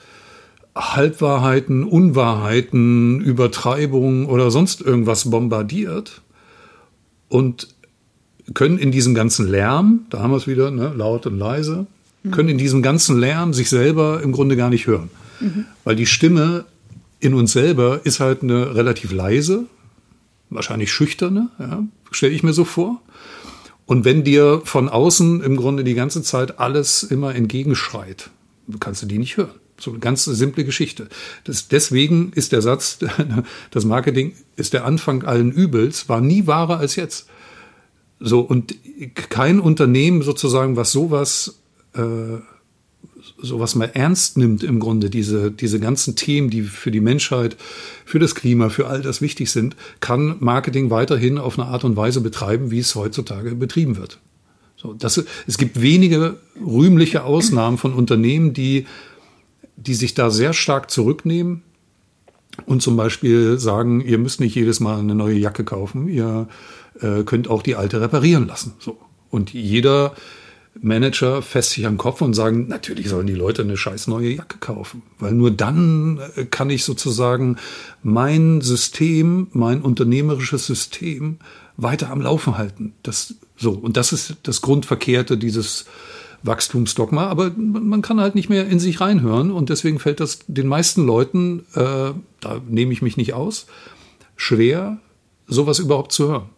Halbwahrheiten, 0.75 1.85
Unwahrheiten, 1.85 3.21
Übertreibungen 3.21 4.27
oder 4.27 4.51
sonst 4.51 4.81
irgendwas 4.81 5.31
bombardiert 5.31 6.23
und 7.29 7.69
können 8.55 8.79
in 8.79 8.91
diesem 8.91 9.15
ganzen 9.15 9.49
Lärm, 9.49 10.07
da 10.11 10.21
haben 10.21 10.31
wir 10.31 10.37
es 10.37 10.47
wieder, 10.47 10.71
ne, 10.71 10.93
laut 10.97 11.27
und 11.27 11.39
leise, 11.39 11.87
mhm. 12.23 12.31
können 12.31 12.49
in 12.49 12.59
diesem 12.59 12.83
ganzen 12.83 13.19
Lärm 13.19 13.53
sich 13.53 13.69
selber 13.69 14.21
im 14.23 14.33
Grunde 14.33 14.57
gar 14.57 14.71
nicht 14.71 14.87
hören. 14.87 15.11
Mhm. 15.41 15.67
Weil 15.85 15.97
die 15.97 16.07
Stimme 16.07 16.65
in 17.21 17.35
uns 17.35 17.53
selber 17.53 18.01
ist 18.05 18.21
halt 18.21 18.43
eine 18.43 18.75
relativ 18.75 19.13
leise, 19.13 19.67
wahrscheinlich 20.51 20.93
schüchterne, 20.93 21.49
ja, 21.59 21.85
stelle 22.11 22.35
ich 22.35 22.43
mir 22.43 22.53
so 22.53 22.65
vor. 22.65 23.01
Und 23.87 24.05
wenn 24.05 24.23
dir 24.23 24.63
von 24.65 24.89
außen 24.89 25.43
im 25.43 25.57
Grunde 25.57 25.83
die 25.83 25.95
ganze 25.95 26.23
Zeit 26.23 26.61
alles 26.61 27.03
immer 27.03 27.35
entgegenschreit, 27.35 28.31
kannst 28.79 29.03
du 29.03 29.07
die 29.07 29.19
nicht 29.19 29.37
hören. 29.37 29.55
So 29.79 29.91
eine 29.91 30.01
ganz 30.01 30.25
simple 30.25 30.65
Geschichte. 30.65 31.09
Das, 31.45 31.69
deswegen 31.69 32.33
ist 32.35 32.53
der 32.53 32.63
Satz, 32.63 32.99
das 33.71 33.85
Marketing 33.85 34.35
ist 34.57 34.75
der 34.75 34.85
Anfang 34.85 35.25
allen 35.25 35.51
Übels, 35.51 36.09
war 36.09 36.21
nie 36.21 36.47
wahrer 36.47 36.79
als 36.79 36.97
jetzt. 36.97 37.29
So, 38.21 38.41
und 38.41 38.75
kein 39.15 39.59
Unternehmen 39.59 40.23
sozusagen, 40.23 40.77
was 40.77 40.93
sowas, 40.93 41.61
äh, 41.95 42.39
sowas 43.41 43.75
mal 43.75 43.91
ernst 43.95 44.37
nimmt 44.37 44.63
im 44.63 44.81
Grunde, 44.81 45.11
diese, 45.11 45.51
diese 45.51 45.81
ganzen 45.81 46.17
Themen, 46.17 46.51
die 46.51 46.63
für 46.63 46.91
die 46.91 47.01
Menschheit, 47.01 47.57
für 48.05 48.19
das 48.19 48.35
Klima, 48.35 48.69
für 48.69 48.87
all 48.87 49.03
das 49.03 49.21
wichtig 49.21 49.51
sind, 49.51 49.77
kann 50.01 50.37
Marketing 50.41 50.91
weiterhin 50.91 51.39
auf 51.39 51.59
eine 51.59 51.69
Art 51.69 51.85
und 51.85 51.97
Weise 51.97 52.21
betreiben, 52.21 52.71
wie 52.71 52.79
es 52.79 52.95
heutzutage 52.95 53.55
betrieben 53.55 53.97
wird. 53.97 54.19
So, 54.77 54.95
das, 54.95 55.23
es 55.47 55.59
gibt 55.59 55.83
wenige 55.83 56.37
rühmliche 56.65 57.25
Ausnahmen 57.25 57.77
von 57.77 57.93
Unternehmen, 57.93 58.55
die, 58.55 58.87
die 59.77 59.95
sich 59.95 60.15
da 60.15 60.31
sehr 60.31 60.53
stark 60.53 60.91
zurücknehmen 60.91 61.63
und 62.67 62.83
zum 62.83 62.97
Beispiel 62.97 63.59
sagen, 63.59 64.01
ihr 64.01 64.19
müsst 64.19 64.41
nicht 64.41 64.55
jedes 64.55 64.81
Mal 64.81 64.99
eine 64.99 65.15
neue 65.15 65.37
Jacke 65.37 65.65
kaufen, 65.65 66.09
ihr 66.09 66.49
äh, 67.01 67.25
könnt 67.25 67.49
auch 67.49 67.63
die 67.63 67.77
alte 67.77 68.01
reparieren 68.01 68.47
lassen. 68.47 68.73
So. 68.79 68.99
Und 69.31 69.53
jeder 69.53 70.15
Manager 70.81 71.43
fässt 71.43 71.71
sich 71.71 71.87
am 71.87 71.99
Kopf 71.99 72.23
und 72.23 72.35
sagen, 72.35 72.69
natürlich 72.69 73.09
sollen 73.09 73.27
die 73.27 73.35
Leute 73.35 73.63
eine 73.63 73.77
scheiß 73.77 74.07
neue 74.07 74.31
Jacke 74.31 74.59
kaufen, 74.59 75.03
weil 75.19 75.33
nur 75.33 75.51
dann 75.51 76.21
äh, 76.37 76.45
kann 76.45 76.71
ich 76.71 76.85
sozusagen 76.85 77.57
mein 78.03 78.61
System, 78.61 79.49
mein 79.53 79.83
unternehmerisches 79.83 80.67
System 80.67 81.39
weiter 81.77 82.11
am 82.11 82.21
Laufen 82.21 82.57
halten. 82.57 82.95
Das 83.03 83.35
so. 83.57 83.73
Und 83.73 83.97
das 83.97 84.13
ist 84.13 84.37
das 84.45 84.63
Grundverkehrte 84.63 85.37
dieses 85.37 85.87
Wachstumsdogma, 86.43 87.27
aber 87.27 87.51
man 87.51 88.01
kann 88.01 88.21
halt 88.21 88.35
nicht 88.35 88.49
mehr 88.49 88.67
in 88.67 88.79
sich 88.79 89.01
reinhören 89.01 89.51
und 89.51 89.69
deswegen 89.69 89.99
fällt 89.99 90.21
das 90.21 90.41
den 90.47 90.67
meisten 90.67 91.05
Leuten, 91.05 91.67
äh, 91.75 92.13
da 92.41 92.61
nehme 92.67 92.93
ich 92.93 93.03
mich 93.03 93.19
nicht 93.19 93.35
aus, 93.35 93.67
schwer, 94.37 94.99
sowas 95.47 95.79
überhaupt 95.79 96.13
zu 96.13 96.29
hören. 96.29 96.49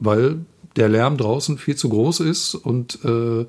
Weil 0.00 0.44
der 0.76 0.88
Lärm 0.88 1.16
draußen 1.16 1.58
viel 1.58 1.76
zu 1.76 1.88
groß 1.88 2.20
ist 2.20 2.54
und 2.54 2.98
äh, 3.04 3.46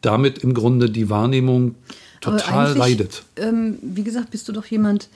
damit 0.00 0.38
im 0.38 0.54
Grunde 0.54 0.90
die 0.90 1.10
Wahrnehmung 1.10 1.74
total 2.20 2.76
leidet. 2.76 3.24
Ähm, 3.36 3.78
wie 3.82 4.02
gesagt, 4.02 4.30
bist 4.30 4.48
du 4.48 4.52
doch 4.52 4.66
jemand, 4.66 5.08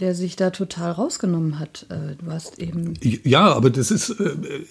der 0.00 0.14
sich 0.14 0.36
da 0.36 0.50
total 0.50 0.92
rausgenommen 0.92 1.58
hat. 1.58 1.86
Äh, 1.90 2.16
du 2.16 2.30
hast 2.30 2.58
eben. 2.58 2.94
Ja, 3.02 3.52
aber 3.52 3.70
das 3.70 3.90
ist. 3.90 4.10
Äh, 4.10 4.64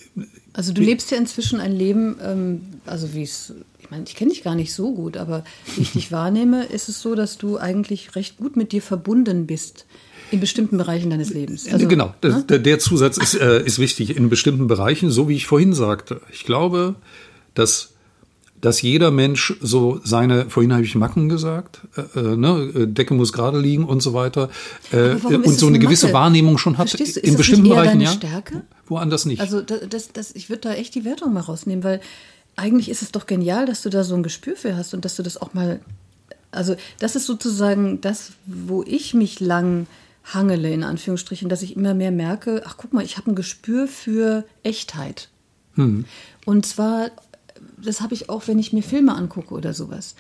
also 0.54 0.74
du 0.74 0.82
lebst 0.82 1.12
ja 1.12 1.18
inzwischen 1.18 1.60
ein 1.60 1.72
Leben, 1.72 2.18
ähm, 2.22 2.62
also 2.86 3.14
wie 3.14 3.24
es, 3.24 3.54
ich 3.80 3.90
meine, 3.92 4.04
ich 4.06 4.16
kenne 4.16 4.32
dich 4.32 4.44
gar 4.44 4.56
nicht 4.56 4.74
so 4.74 4.94
gut, 4.94 5.18
aber 5.18 5.44
wie 5.76 5.82
ich 5.82 5.92
dich 5.94 6.12
wahrnehme, 6.12 6.66
ist 6.66 6.90
es 6.90 7.02
so, 7.02 7.16
dass 7.16 7.38
du 7.38 7.58
eigentlich 7.58 8.16
recht 8.16 8.38
gut 8.38 8.56
mit 8.56 8.72
dir 8.72 8.82
verbunden 8.82 9.48
bist. 9.48 9.86
In 10.34 10.40
bestimmten 10.40 10.78
Bereichen 10.78 11.10
deines 11.10 11.30
Lebens. 11.30 11.72
Also, 11.72 11.88
genau, 11.88 12.14
ne? 12.24 12.44
der, 12.50 12.60
der, 12.60 12.80
Zusatz 12.80 13.18
ist, 13.18 13.36
äh, 13.36 13.64
ist 13.64 13.78
wichtig. 13.80 14.18
In 14.18 14.30
bestimmten 14.30 14.68
Bereichen, 14.68 15.12
so 15.12 15.30
wie 15.30 15.36
ich 15.36 15.46
vorhin 15.46 15.74
sagte. 15.74 16.22
Ich 16.32 16.44
glaube, 16.44 16.96
dass 17.54 17.94
dass 18.64 18.82
jeder 18.82 19.12
Mensch 19.12 19.54
so 19.60 20.00
seine, 20.06 20.50
vorhin 20.50 20.72
habe 20.72 20.84
ich 20.84 20.96
Macken 20.96 21.28
gesagt, 21.28 21.82
äh, 21.98 22.20
äh 22.20 22.38
ne, 22.38 22.72
äh, 22.74 22.88
Decke 22.88 23.14
muss 23.14 23.34
gerade 23.34 23.60
liegen 23.60 23.84
und 23.84 24.02
so 24.02 24.14
weiter 24.14 24.50
äh, 24.94 25.16
und 25.16 25.60
so 25.60 25.68
eine 25.68 25.80
gewisse 25.80 26.06
Macke? 26.06 26.18
Wahrnehmung 26.18 26.58
schon 26.58 26.78
hat 26.78 26.90
Verstehst 26.90 27.18
du, 27.18 27.20
in 27.20 27.36
bestimmten 27.36 27.68
Bereichen, 27.68 28.00
ja. 28.00 28.12
Stärke? 28.12 28.64
Woanders 28.88 29.26
nicht. 29.26 29.42
Also 29.42 29.62
das, 29.62 29.82
das, 29.90 30.14
das, 30.14 30.32
ich 30.34 30.50
würde 30.50 30.62
da 30.62 30.74
echt 30.76 30.96
die 30.96 31.04
Wertung 31.04 31.34
mal 31.34 31.42
rausnehmen, 31.42 31.84
weil 31.84 32.00
eigentlich 32.56 32.88
ist 32.88 33.02
es 33.02 33.12
doch 33.12 33.26
genial, 33.26 33.66
dass 33.66 33.82
du 33.82 33.90
da 33.90 34.06
so 34.06 34.16
ein 34.16 34.24
Gespür 34.24 34.56
für 34.56 34.78
hast 34.78 34.94
und 34.94 35.04
dass 35.04 35.18
du 35.18 35.24
das 35.24 35.36
auch 35.36 35.54
mal, 35.54 35.82
also 36.52 36.78
das 37.00 37.18
ist 37.18 37.26
sozusagen 37.26 38.00
das, 38.00 38.32
wo 38.46 38.82
ich 38.84 39.14
mich 39.14 39.42
lang 39.42 39.88
hangele, 40.24 40.72
in 40.72 40.84
Anführungsstrichen, 40.84 41.50
dass 41.50 41.62
ich 41.62 41.76
immer 41.76 41.94
mehr 41.94 42.12
merke, 42.12 42.64
ach 42.66 42.78
guck 42.78 42.94
mal, 42.94 43.04
ich 43.04 43.18
habe 43.18 43.32
ein 43.32 43.36
Gespür 43.36 43.88
für 43.88 44.46
Echtheit. 44.64 45.30
Hm. 45.76 46.06
Und 46.46 46.66
zwar 46.66 47.12
das 47.78 48.02
habe 48.02 48.14
ich 48.14 48.30
auch, 48.30 48.48
wenn 48.48 48.60
ich 48.60 48.74
mir 48.74 48.84
Filme 48.84 49.16
angucke 49.16 49.54
oder 49.54 49.74
sowas. 49.74 50.16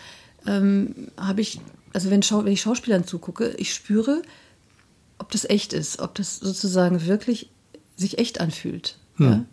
Ähm, 0.45 1.11
habe 1.17 1.41
ich, 1.41 1.59
also 1.93 2.09
wenn, 2.09 2.21
wenn 2.21 2.53
ich 2.53 2.61
Schauspielern 2.61 3.07
zugucke, 3.07 3.55
ich 3.57 3.73
spüre, 3.73 4.21
ob 5.17 5.31
das 5.31 5.45
echt 5.45 5.73
ist, 5.73 5.99
ob 5.99 6.15
das 6.15 6.37
sozusagen 6.37 7.05
wirklich 7.05 7.49
sich 7.95 8.17
echt 8.17 8.41
anfühlt. 8.41 8.97
Hm. 9.15 9.25
Ja? 9.25 9.45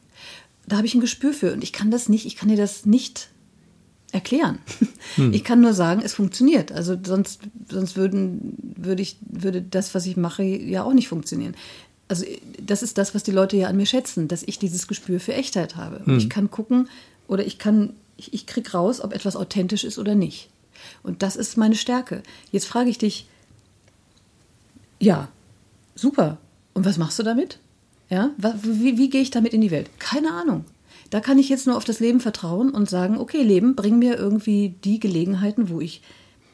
Da 0.66 0.76
habe 0.76 0.86
ich 0.86 0.94
ein 0.94 1.00
Gespür 1.00 1.32
für 1.32 1.52
und 1.52 1.62
ich 1.62 1.72
kann 1.72 1.90
das 1.90 2.08
nicht, 2.08 2.26
ich 2.26 2.36
kann 2.36 2.48
dir 2.48 2.56
das 2.56 2.86
nicht 2.86 3.28
erklären. 4.10 4.58
Hm. 5.16 5.32
Ich 5.32 5.42
kann 5.42 5.60
nur 5.60 5.72
sagen, 5.72 6.02
es 6.04 6.14
funktioniert. 6.14 6.70
Also 6.70 6.96
sonst, 7.02 7.40
sonst 7.68 7.96
würden, 7.96 8.56
würde 8.76 9.02
ich, 9.02 9.16
würde 9.22 9.60
das, 9.60 9.92
was 9.92 10.06
ich 10.06 10.16
mache, 10.16 10.44
ja 10.44 10.84
auch 10.84 10.92
nicht 10.92 11.08
funktionieren. 11.08 11.56
Also 12.06 12.24
das 12.64 12.84
ist 12.84 12.96
das, 12.96 13.12
was 13.12 13.24
die 13.24 13.32
Leute 13.32 13.56
ja 13.56 13.66
an 13.66 13.76
mir 13.76 13.86
schätzen, 13.86 14.28
dass 14.28 14.44
ich 14.44 14.60
dieses 14.60 14.86
Gespür 14.86 15.18
für 15.18 15.34
Echtheit 15.34 15.74
habe. 15.74 16.06
Hm. 16.06 16.16
Ich 16.16 16.30
kann 16.30 16.48
gucken, 16.48 16.88
oder 17.26 17.44
ich 17.44 17.58
kann, 17.58 17.94
ich, 18.16 18.32
ich 18.32 18.46
krieg 18.46 18.72
raus, 18.72 19.00
ob 19.00 19.12
etwas 19.12 19.34
authentisch 19.34 19.82
ist 19.82 19.98
oder 19.98 20.14
nicht. 20.14 20.48
Und 21.02 21.22
das 21.22 21.34
ist 21.34 21.56
meine 21.56 21.74
Stärke. 21.74 22.22
Jetzt 22.52 22.66
frage 22.66 22.90
ich 22.90 22.98
dich, 22.98 23.26
ja, 25.00 25.28
super. 25.96 26.38
Und 26.74 26.84
was 26.84 26.98
machst 26.98 27.18
du 27.18 27.22
damit? 27.22 27.58
Ja, 28.10 28.30
wie, 28.62 28.98
wie 28.98 29.10
gehe 29.10 29.22
ich 29.22 29.30
damit 29.30 29.54
in 29.54 29.60
die 29.60 29.70
Welt? 29.70 29.90
Keine 29.98 30.32
Ahnung. 30.32 30.64
Da 31.10 31.20
kann 31.20 31.38
ich 31.38 31.48
jetzt 31.48 31.66
nur 31.66 31.76
auf 31.76 31.84
das 31.84 32.00
Leben 32.00 32.20
vertrauen 32.20 32.70
und 32.70 32.88
sagen, 32.88 33.18
okay, 33.18 33.42
Leben, 33.42 33.74
bring 33.74 33.98
mir 33.98 34.16
irgendwie 34.16 34.74
die 34.84 35.00
Gelegenheiten, 35.00 35.68
wo 35.68 35.80
ich 35.80 36.02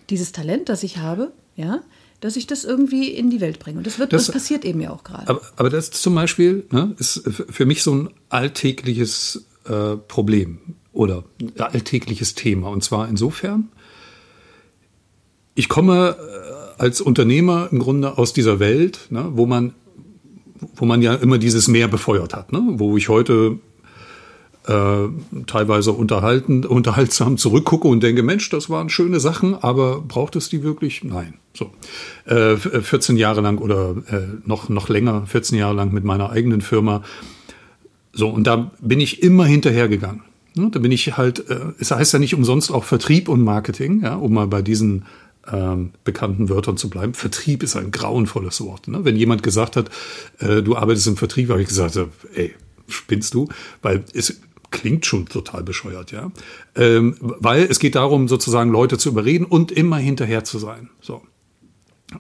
dieses 0.09 0.33
Talent, 0.33 0.69
das 0.69 0.83
ich 0.83 0.99
habe, 0.99 1.33
ja, 1.57 1.83
dass 2.21 2.37
ich 2.37 2.47
das 2.47 2.65
irgendwie 2.65 3.09
in 3.11 3.29
die 3.29 3.41
Welt 3.41 3.59
bringe. 3.59 3.79
Und 3.79 3.87
das 3.87 3.99
wird, 3.99 4.13
das, 4.13 4.27
das 4.27 4.33
passiert 4.33 4.65
eben 4.65 4.81
ja 4.81 4.91
auch 4.91 5.05
gerade. 5.05 5.29
Aber, 5.29 5.43
aber 5.57 5.71
das 5.71 5.91
zum 5.91 6.15
Beispiel 6.15 6.65
ne, 6.71 6.95
ist 6.99 7.23
für 7.51 7.67
mich 7.67 7.83
so 7.83 7.95
ein 7.95 8.09
alltägliches 8.31 9.45
äh, 9.65 9.97
Problem 9.97 10.59
oder 10.93 11.25
alltägliches 11.59 12.35
Thema. 12.35 12.69
Und 12.69 12.83
zwar 12.83 13.09
insofern, 13.09 13.69
ich 15.55 15.69
komme 15.69 16.17
äh, 16.19 16.83
als 16.83 17.03
Unternehmer 17.03 17.69
im 17.71 17.81
Grunde 17.81 18.17
aus 18.17 18.33
dieser 18.33 18.59
Welt, 18.59 19.01
ne, 19.11 19.29
wo 19.33 19.45
man 19.45 19.75
wo 20.75 20.87
man 20.87 21.03
ja 21.03 21.15
immer 21.15 21.39
dieses 21.39 21.69
Meer 21.69 21.89
befeuert 21.89 22.35
hat, 22.35 22.53
ne? 22.53 22.63
wo 22.77 22.97
ich 22.97 23.11
heute 23.11 23.59
äh, 24.67 25.09
teilweise 25.47 25.93
unterhalten, 25.93 26.65
unterhaltsam 26.65 27.37
zurückgucke 27.39 27.89
und 27.89 28.03
denke, 28.03 28.23
Mensch, 28.23 28.51
das 28.51 28.69
waren 28.71 28.89
schöne 28.89 29.21
Sachen, 29.21 29.55
aber 29.55 30.01
braucht 30.01 30.37
es 30.37 30.49
die 30.49 30.63
wirklich? 30.63 31.05
Nein. 31.05 31.35
So, 31.55 31.71
äh, 32.27 32.57
14 32.57 33.17
Jahre 33.17 33.41
lang 33.41 33.59
oder 33.59 33.97
äh, 34.11 34.21
noch 34.45 34.69
noch 34.69 34.89
länger, 34.89 35.27
14 35.27 35.59
Jahre 35.59 35.75
lang 35.75 35.93
mit 35.93 36.05
meiner 36.05 36.31
eigenen 36.31 36.61
Firma 36.61 37.03
so, 38.17 38.31
und 38.31 38.47
da 38.47 38.71
bin 38.81 39.01
ich 39.01 39.23
immer 39.23 39.45
hinterhergegangen. 39.45 40.23
Ne, 40.55 40.71
da 40.71 40.79
bin 40.79 40.91
ich 40.91 41.19
halt, 41.19 41.51
äh, 41.51 41.73
es 41.79 41.91
heißt 41.91 42.15
ja 42.15 42.19
nicht 42.19 42.35
umsonst 42.35 42.73
auch 42.73 42.85
Vertrieb 42.85 43.29
und 43.29 43.43
Marketing, 43.43 44.03
ja, 44.03 44.15
um 44.15 44.33
mal 44.33 44.47
bei 44.47 44.63
diesen 44.63 45.05
ähm, 45.53 45.91
bekannten 46.03 46.49
Wörtern 46.49 46.79
zu 46.79 46.89
bleiben. 46.89 47.13
Vertrieb 47.13 47.63
ist 47.63 47.77
ein 47.77 47.91
grauenvolles 47.91 48.63
Wort. 48.63 48.89
Ne? 48.89 49.05
Wenn 49.05 49.17
jemand 49.17 49.43
gesagt 49.43 49.77
hat, 49.77 49.91
äh, 50.39 50.63
du 50.63 50.77
arbeitest 50.77 51.09
im 51.09 51.19
Vertrieb, 51.19 51.51
habe 51.51 51.61
ich 51.61 51.69
gesagt, 51.69 51.99
ey, 52.35 52.55
spinnst 52.89 53.35
du? 53.35 53.49
Weil 53.83 54.03
es 54.15 54.41
klingt 54.71 55.07
schon 55.07 55.27
total 55.27 55.63
bescheuert, 55.63 56.13
ja. 56.13 56.31
Ähm, 56.75 57.17
weil 57.21 57.65
es 57.65 57.79
geht 57.79 57.95
darum, 57.95 58.29
sozusagen 58.29 58.71
Leute 58.71 58.99
zu 58.99 59.09
überreden 59.09 59.45
und 59.45 59.73
immer 59.73 59.99
hinterher 59.99 60.45
zu 60.45 60.59
sein. 60.59 60.91
So. 61.01 61.23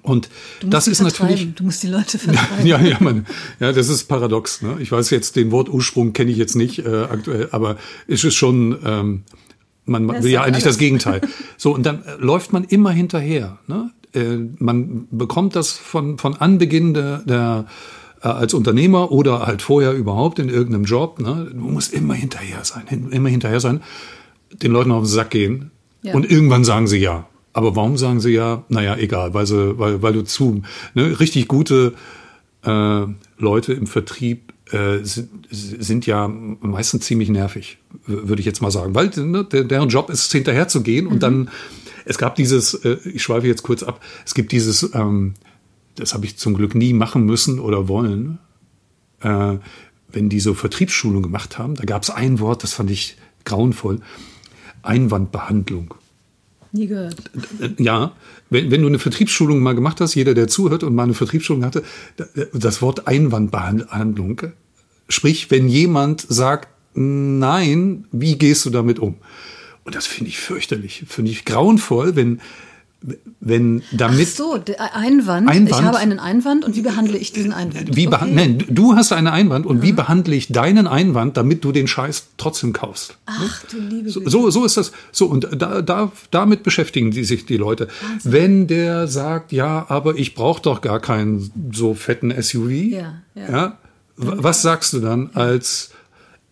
Und 0.03 0.29
das 0.63 0.89
ist 0.89 1.01
natürlich. 1.01 1.55
Du 1.55 1.65
musst 1.65 1.83
die 1.83 1.89
Leute 1.89 2.19
vertreiben. 2.19 2.65
ja, 2.67 2.81
ja, 2.81 2.97
man, 3.01 3.27
ja, 3.61 3.73
das 3.73 3.89
ist 3.89 4.05
paradox. 4.05 4.63
Ne? 4.63 4.77
Ich 4.81 4.91
weiß 4.91 5.11
jetzt, 5.11 5.37
den 5.37 5.53
Wortursprung 5.53 6.13
kenne 6.13 6.31
ich 6.31 6.37
jetzt 6.37 6.57
nicht 6.57 6.81
äh, 6.81 7.03
aktuell, 7.05 7.49
aber 7.53 7.77
es 8.09 8.25
ist 8.25 8.35
schon, 8.35 8.79
ähm, 8.85 9.23
man 9.85 10.09
das 10.09 10.25
will 10.25 10.33
ja 10.33 10.43
eigentlich 10.43 10.65
alles. 10.65 10.77
das 10.77 10.79
Gegenteil. 10.79 11.21
So, 11.57 11.75
und 11.75 11.85
dann 11.87 12.03
äh, 12.05 12.17
läuft 12.19 12.53
man 12.53 12.65
immer 12.65 12.91
hinterher. 12.91 13.59
Ne? 13.67 13.91
Äh, 14.13 14.39
man 14.59 15.07
bekommt 15.11 15.55
das 15.57 15.73
von, 15.73 16.19
von 16.19 16.35
Anbeginn 16.35 16.93
der, 16.93 17.19
der 17.19 17.67
äh, 18.23 18.29
als 18.29 18.55
Unternehmer 18.55 19.13
oder 19.13 19.47
halt 19.47 19.63
vorher 19.63 19.93
überhaupt 19.93 20.39
in 20.39 20.49
irgendeinem 20.49 20.85
Job. 20.85 21.19
Ne? 21.19 21.51
Du 21.53 21.59
musst 21.59 21.93
immer 21.93 22.15
hinterher 22.15 22.65
sein, 22.65 23.09
immer 23.11 23.29
hinterher 23.29 23.61
sein, 23.61 23.83
den 24.51 24.73
Leuten 24.73 24.91
auf 24.91 25.05
den 25.05 25.09
Sack 25.09 25.31
gehen. 25.31 25.71
Ja. 26.03 26.15
Und 26.15 26.31
irgendwann 26.31 26.65
sagen 26.65 26.87
sie 26.87 26.99
ja. 26.99 27.27
Aber 27.53 27.75
warum 27.75 27.97
sagen 27.97 28.21
sie 28.21 28.33
ja, 28.33 28.65
naja, 28.69 28.97
egal, 28.97 29.33
weil, 29.33 29.47
sie, 29.47 29.79
weil, 29.79 30.03
weil 30.03 30.13
du 30.13 30.23
zu, 30.23 30.63
ne, 30.95 31.19
richtig 31.19 31.49
gute 31.49 31.95
äh, 32.65 33.07
Leute 33.39 33.73
im 33.73 33.87
Vertrieb 33.87 34.53
äh, 34.73 34.99
sind, 35.03 35.47
sind 35.51 36.07
ja 36.07 36.29
meistens 36.29 37.07
ziemlich 37.07 37.29
nervig, 37.29 37.79
würde 38.07 38.41
ich 38.41 38.47
jetzt 38.47 38.61
mal 38.61 38.71
sagen. 38.71 38.95
Weil 38.95 39.11
ne, 39.17 39.45
deren 39.45 39.89
Job 39.89 40.11
ist, 40.11 40.31
hinterher 40.31 40.69
zu 40.69 40.83
gehen 40.83 41.07
und 41.07 41.17
mhm. 41.17 41.21
dann, 41.21 41.51
es 42.05 42.19
gab 42.19 42.35
dieses, 42.35 42.75
äh, 42.75 42.99
ich 43.05 43.23
schweife 43.23 43.47
jetzt 43.47 43.63
kurz 43.63 43.83
ab, 43.83 44.01
es 44.25 44.35
gibt 44.35 44.53
dieses, 44.53 44.95
ähm, 44.95 45.35
das 45.97 46.15
habe 46.15 46.27
ich 46.27 46.37
zum 46.37 46.55
Glück 46.55 46.75
nie 46.75 46.93
machen 46.93 47.25
müssen 47.25 47.59
oder 47.59 47.89
wollen, 47.89 48.39
äh, 49.21 49.57
wenn 50.09 50.29
die 50.29 50.41
so 50.41 50.55
Vertriebsschulung 50.55 51.23
gemacht 51.23 51.59
haben, 51.59 51.75
da 51.75 51.85
gab 51.85 52.03
es 52.03 52.11
ein 52.11 52.41
Wort, 52.41 52.63
das 52.63 52.73
fand 52.73 52.91
ich 52.91 53.17
grauenvoll, 53.45 54.01
Einwandbehandlung. 54.83 55.95
Nie 56.73 56.87
gehört. 56.87 57.17
Ja, 57.79 58.13
wenn, 58.51 58.71
wenn 58.71 58.83
du 58.83 58.89
eine 58.89 58.99
Vertriebsschulung 58.99 59.61
mal 59.61 59.75
gemacht 59.75 60.01
hast, 60.01 60.15
jeder, 60.15 60.35
der 60.35 60.49
zuhört 60.49 60.83
und 60.83 60.95
mal 60.95 61.05
eine 61.05 61.15
Vertriebsschulung 61.15 61.65
hatte, 61.65 61.83
das 62.53 62.83
Wort 62.83 63.07
Einwandbehandlung, 63.07 64.43
sprich, 65.09 65.51
wenn 65.51 65.69
jemand 65.69 66.27
sagt, 66.29 66.69
nein, 66.95 68.07
wie 68.13 68.37
gehst 68.37 68.67
du 68.67 68.71
damit 68.71 68.99
um? 68.99 69.17
Und 69.85 69.95
das 69.95 70.07
finde 70.07 70.31
ich 70.31 70.39
fürchterlich, 70.39 71.05
finde 71.07 71.31
ich 71.31 71.45
grauenvoll, 71.45 72.17
wenn 72.17 72.41
wenn 73.41 73.83
damit. 73.93 74.29
Ach 74.33 74.37
so, 74.37 74.53
Einwand. 74.79 75.49
Einwand. 75.49 75.71
Ich 75.71 75.83
habe 75.83 75.99
einen 75.99 76.19
Einwand 76.19 76.65
und 76.65 76.75
wie 76.77 76.83
behandle 76.83 77.17
ich 77.19 77.33
diesen 77.33 77.53
Einwand? 77.53 77.95
Wie 77.95 78.09
okay. 78.09 78.31
Nein, 78.31 78.65
du 78.69 78.95
hast 78.95 79.13
einen 79.13 79.29
Einwand 79.29 79.67
und 79.67 79.79
mhm. 79.79 79.83
wie 79.83 79.93
behandle 79.93 80.35
ich 80.35 80.49
deinen 80.49 80.87
Einwand, 80.87 81.37
damit 81.37 81.65
du 81.65 81.73
den 81.73 81.87
Scheiß 81.87 82.29
trotzdem 82.37 82.73
kaufst? 82.73 83.17
Ach 83.27 83.65
du 83.71 83.79
liebe 83.79 84.11
so, 84.11 84.29
so, 84.29 84.51
so 84.51 84.65
ist 84.65 84.77
das. 84.77 84.93
So, 85.13 85.27
und 85.27 85.49
da, 85.57 85.83
da, 85.83 86.13
damit 86.31 86.63
beschäftigen 86.63 87.11
die 87.11 87.25
sich 87.25 87.47
die 87.47 87.57
Leute. 87.57 87.89
Wahnsinn. 88.01 88.33
Wenn 88.33 88.67
der 88.67 89.09
sagt, 89.09 89.53
ja, 89.53 89.87
aber 89.89 90.17
ich 90.17 90.35
brauche 90.35 90.63
doch 90.63 90.81
gar 90.81 91.01
keinen 91.01 91.51
so 91.73 91.95
fetten 91.95 92.35
SUV. 92.43 92.71
Ja, 92.71 93.23
ja. 93.35 93.51
ja 93.51 93.79
was 94.17 94.63
sagst 94.63 94.93
du 94.95 95.01
dann 95.01 95.31
als 95.35 95.91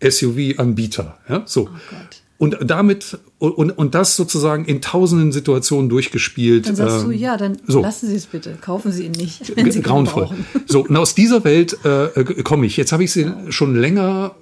SUV-Anbieter? 0.01 1.17
Ja, 1.27 1.43
so. 1.45 1.61
Oh 1.61 1.79
Gott. 1.89 2.14
Und 2.37 2.57
damit 2.61 3.17
und, 3.39 3.71
und 3.71 3.95
das 3.95 4.17
sozusagen 4.17 4.65
in 4.65 4.81
tausenden 4.81 5.31
Situationen 5.31 5.87
durchgespielt. 5.87 6.67
Dann 6.67 6.75
sagst 6.75 7.05
du, 7.05 7.11
ähm, 7.11 7.17
ja, 7.17 7.37
dann 7.37 7.57
so. 7.65 7.81
lassen 7.81 8.07
Sie 8.09 8.15
es 8.15 8.25
bitte, 8.25 8.57
kaufen 8.59 8.91
Sie 8.91 9.05
ihn 9.05 9.13
nicht, 9.13 9.55
wenn 9.55 9.71
Sie 9.71 9.81
Grauenvoll. 9.81 10.29
So, 10.65 10.85
und 10.85 10.97
aus 10.97 11.15
dieser 11.15 11.45
Welt 11.45 11.77
äh, 11.85 12.23
komme 12.43 12.65
ich. 12.65 12.75
Jetzt 12.75 12.91
habe 12.91 13.03
ich 13.05 13.11
sie 13.11 13.21
ja. 13.21 13.51
schon 13.51 13.75
länger, 13.75 14.35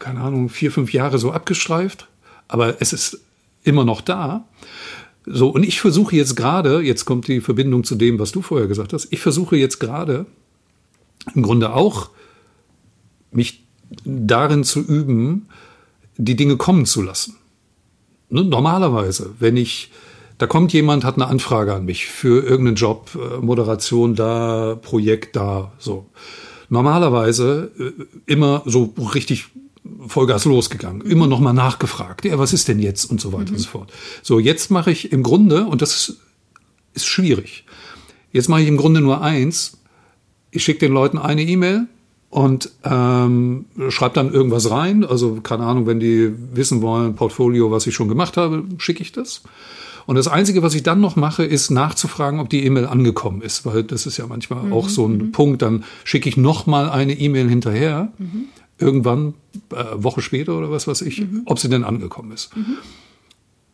keine 0.00 0.20
Ahnung, 0.20 0.48
vier, 0.48 0.72
fünf 0.72 0.92
Jahre 0.92 1.18
so 1.18 1.30
abgestreift, 1.30 2.08
aber 2.48 2.80
es 2.80 2.92
ist 2.92 3.20
immer 3.62 3.84
noch 3.84 4.00
da. 4.00 4.48
So, 5.26 5.48
und 5.50 5.64
ich 5.64 5.80
versuche 5.80 6.16
jetzt 6.16 6.36
gerade, 6.36 6.80
jetzt 6.80 7.04
kommt 7.04 7.28
die 7.28 7.40
Verbindung 7.40 7.84
zu 7.84 7.94
dem, 7.96 8.18
was 8.18 8.32
du 8.32 8.42
vorher 8.42 8.68
gesagt 8.68 8.92
hast, 8.92 9.08
ich 9.10 9.20
versuche 9.20 9.56
jetzt 9.56 9.78
gerade 9.78 10.26
im 11.34 11.42
Grunde 11.42 11.72
auch 11.74 12.10
mich 13.30 13.64
darin 14.04 14.64
zu 14.64 14.80
üben, 14.80 15.48
die 16.16 16.36
Dinge 16.36 16.56
kommen 16.56 16.86
zu 16.86 17.02
lassen. 17.02 17.36
Ne, 18.28 18.44
normalerweise, 18.44 19.34
wenn 19.38 19.56
ich 19.56 19.90
Da 20.38 20.46
kommt 20.46 20.72
jemand, 20.74 21.04
hat 21.04 21.14
eine 21.14 21.28
Anfrage 21.28 21.72
an 21.72 21.86
mich 21.86 22.06
für 22.06 22.44
irgendeinen 22.44 22.76
Job, 22.76 23.10
äh, 23.14 23.38
Moderation 23.40 24.14
da, 24.14 24.78
Projekt 24.80 25.34
da, 25.34 25.72
so. 25.78 26.10
Normalerweise 26.68 27.70
äh, 27.78 27.92
immer 28.26 28.62
so 28.66 28.92
richtig 29.14 29.46
Vollgas 30.08 30.44
losgegangen, 30.44 31.02
mhm. 31.04 31.10
immer 31.10 31.26
noch 31.26 31.40
mal 31.40 31.52
nachgefragt, 31.54 32.24
ja, 32.24 32.38
was 32.38 32.52
ist 32.52 32.68
denn 32.68 32.80
jetzt 32.80 33.06
und 33.06 33.20
so 33.20 33.32
weiter 33.32 33.50
mhm. 33.50 33.56
und 33.56 33.58
so 33.60 33.68
fort. 33.68 33.92
So, 34.22 34.38
jetzt 34.38 34.70
mache 34.70 34.90
ich 34.90 35.10
im 35.12 35.22
Grunde, 35.22 35.64
und 35.64 35.80
das 35.80 35.94
ist, 35.94 36.20
ist 36.92 37.06
schwierig, 37.06 37.64
jetzt 38.32 38.48
mache 38.48 38.62
ich 38.62 38.68
im 38.68 38.76
Grunde 38.76 39.00
nur 39.00 39.22
eins, 39.22 39.78
ich 40.50 40.64
schicke 40.64 40.80
den 40.80 40.92
Leuten 40.92 41.18
eine 41.18 41.42
E-Mail 41.42 41.86
und 42.36 42.70
ähm, 42.84 43.64
schreibe 43.88 44.16
dann 44.16 44.30
irgendwas 44.30 44.70
rein, 44.70 45.06
also 45.06 45.36
keine 45.42 45.64
Ahnung, 45.64 45.86
wenn 45.86 46.00
die 46.00 46.30
wissen 46.52 46.82
wollen, 46.82 47.14
Portfolio, 47.14 47.70
was 47.70 47.86
ich 47.86 47.94
schon 47.94 48.08
gemacht 48.08 48.36
habe, 48.36 48.62
schicke 48.76 49.00
ich 49.00 49.10
das. 49.10 49.40
Und 50.04 50.16
das 50.16 50.28
Einzige, 50.28 50.62
was 50.62 50.74
ich 50.74 50.82
dann 50.82 51.00
noch 51.00 51.16
mache, 51.16 51.44
ist 51.46 51.70
nachzufragen, 51.70 52.38
ob 52.38 52.50
die 52.50 52.62
E-Mail 52.66 52.84
angekommen 52.84 53.40
ist, 53.40 53.64
weil 53.64 53.84
das 53.84 54.04
ist 54.04 54.18
ja 54.18 54.26
manchmal 54.26 54.64
mhm. 54.64 54.72
auch 54.74 54.90
so 54.90 55.06
ein 55.06 55.16
mhm. 55.16 55.32
Punkt. 55.32 55.62
Dann 55.62 55.84
schicke 56.04 56.28
ich 56.28 56.36
noch 56.36 56.66
mal 56.66 56.90
eine 56.90 57.14
E-Mail 57.14 57.48
hinterher, 57.48 58.12
mhm. 58.18 58.48
irgendwann 58.78 59.32
äh, 59.72 59.84
Woche 59.94 60.20
später 60.20 60.58
oder 60.58 60.70
was 60.70 60.86
weiß 60.86 61.00
ich, 61.00 61.22
mhm. 61.22 61.40
ob 61.46 61.58
sie 61.58 61.70
denn 61.70 61.84
angekommen 61.84 62.32
ist. 62.32 62.50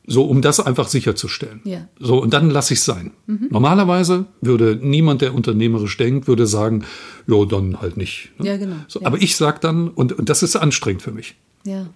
So, 0.06 0.24
um 0.24 0.42
das 0.42 0.58
einfach 0.58 0.88
sicherzustellen. 0.88 1.60
Ja. 1.64 1.86
So, 2.00 2.20
und 2.20 2.32
dann 2.34 2.50
lasse 2.50 2.74
ich 2.74 2.80
es 2.80 2.84
sein. 2.84 3.12
Mhm. 3.26 3.48
Normalerweise 3.50 4.26
würde 4.40 4.78
niemand, 4.80 5.22
der 5.22 5.32
unternehmerisch 5.32 5.96
denkt, 5.96 6.26
würde 6.26 6.46
sagen, 6.46 6.84
ja, 7.28 7.44
dann 7.44 7.80
halt 7.80 7.96
nicht. 7.96 8.30
Ne? 8.38 8.48
Ja, 8.48 8.56
genau. 8.56 8.76
So, 8.88 9.00
ja. 9.00 9.06
Aber 9.06 9.22
ich 9.22 9.36
sage 9.36 9.58
dann, 9.60 9.88
und, 9.88 10.12
und 10.12 10.28
das 10.28 10.42
ist 10.42 10.56
anstrengend 10.56 11.02
für 11.02 11.12
mich. 11.12 11.36
Ja. 11.64 11.86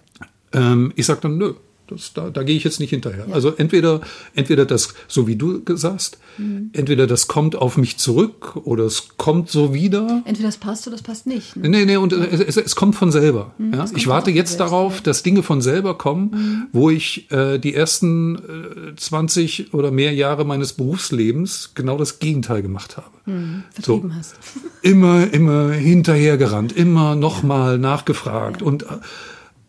Ähm, 0.53 0.93
ich 0.95 1.05
sage 1.05 1.19
dann, 1.21 1.37
nö, 1.37 1.53
das, 1.87 2.13
da, 2.13 2.29
da 2.29 2.43
gehe 2.43 2.55
ich 2.55 2.63
jetzt 2.63 2.79
nicht 2.79 2.89
hinterher. 2.89 3.25
Ja. 3.27 3.33
Also 3.33 3.53
entweder, 3.55 4.01
entweder 4.35 4.65
das, 4.65 4.93
so 5.07 5.27
wie 5.27 5.35
du 5.35 5.61
sagst, 5.75 6.17
mhm. 6.37 6.69
entweder 6.73 7.07
das 7.07 7.27
kommt 7.27 7.55
auf 7.55 7.77
mich 7.77 7.97
zurück 7.97 8.57
oder 8.63 8.83
es 8.83 9.09
kommt 9.17 9.49
so 9.49 9.73
wieder. 9.73 10.21
Entweder 10.25 10.49
das 10.49 10.57
passt 10.57 10.87
oder 10.87 10.97
das 10.97 11.03
passt 11.03 11.27
nicht. 11.27 11.55
Ne? 11.55 11.69
Nee, 11.69 11.85
nee, 11.85 11.97
und 11.97 12.11
ja. 12.11 12.19
es, 12.23 12.57
es, 12.57 12.75
kommt 12.75 12.95
von 12.95 13.11
selber. 13.11 13.53
Mhm, 13.57 13.73
ja? 13.73 13.85
Ich 13.95 14.07
warte 14.07 14.31
jetzt 14.31 14.49
selbst, 14.49 14.59
darauf, 14.59 15.01
dass 15.01 15.23
Dinge 15.23 15.43
von 15.43 15.61
selber 15.61 15.97
kommen, 15.97 16.31
mhm. 16.31 16.67
wo 16.73 16.89
ich 16.89 17.31
äh, 17.31 17.57
die 17.57 17.73
ersten 17.73 18.35
äh, 18.35 18.95
20 18.95 19.73
oder 19.73 19.91
mehr 19.91 20.13
Jahre 20.13 20.45
meines 20.45 20.73
Berufslebens 20.73 21.71
genau 21.73 21.97
das 21.97 22.19
Gegenteil 22.19 22.61
gemacht 22.61 22.97
habe. 22.97 23.07
Mhm. 23.25 23.63
Vertrieben 23.71 24.09
so, 24.09 24.15
hast. 24.15 24.35
Immer, 24.81 25.33
immer 25.33 25.71
hinterhergerannt, 25.71 26.73
immer 26.73 27.15
nochmal 27.15 27.77
nachgefragt 27.77 28.61
und 28.61 28.83
äh, 28.83 28.87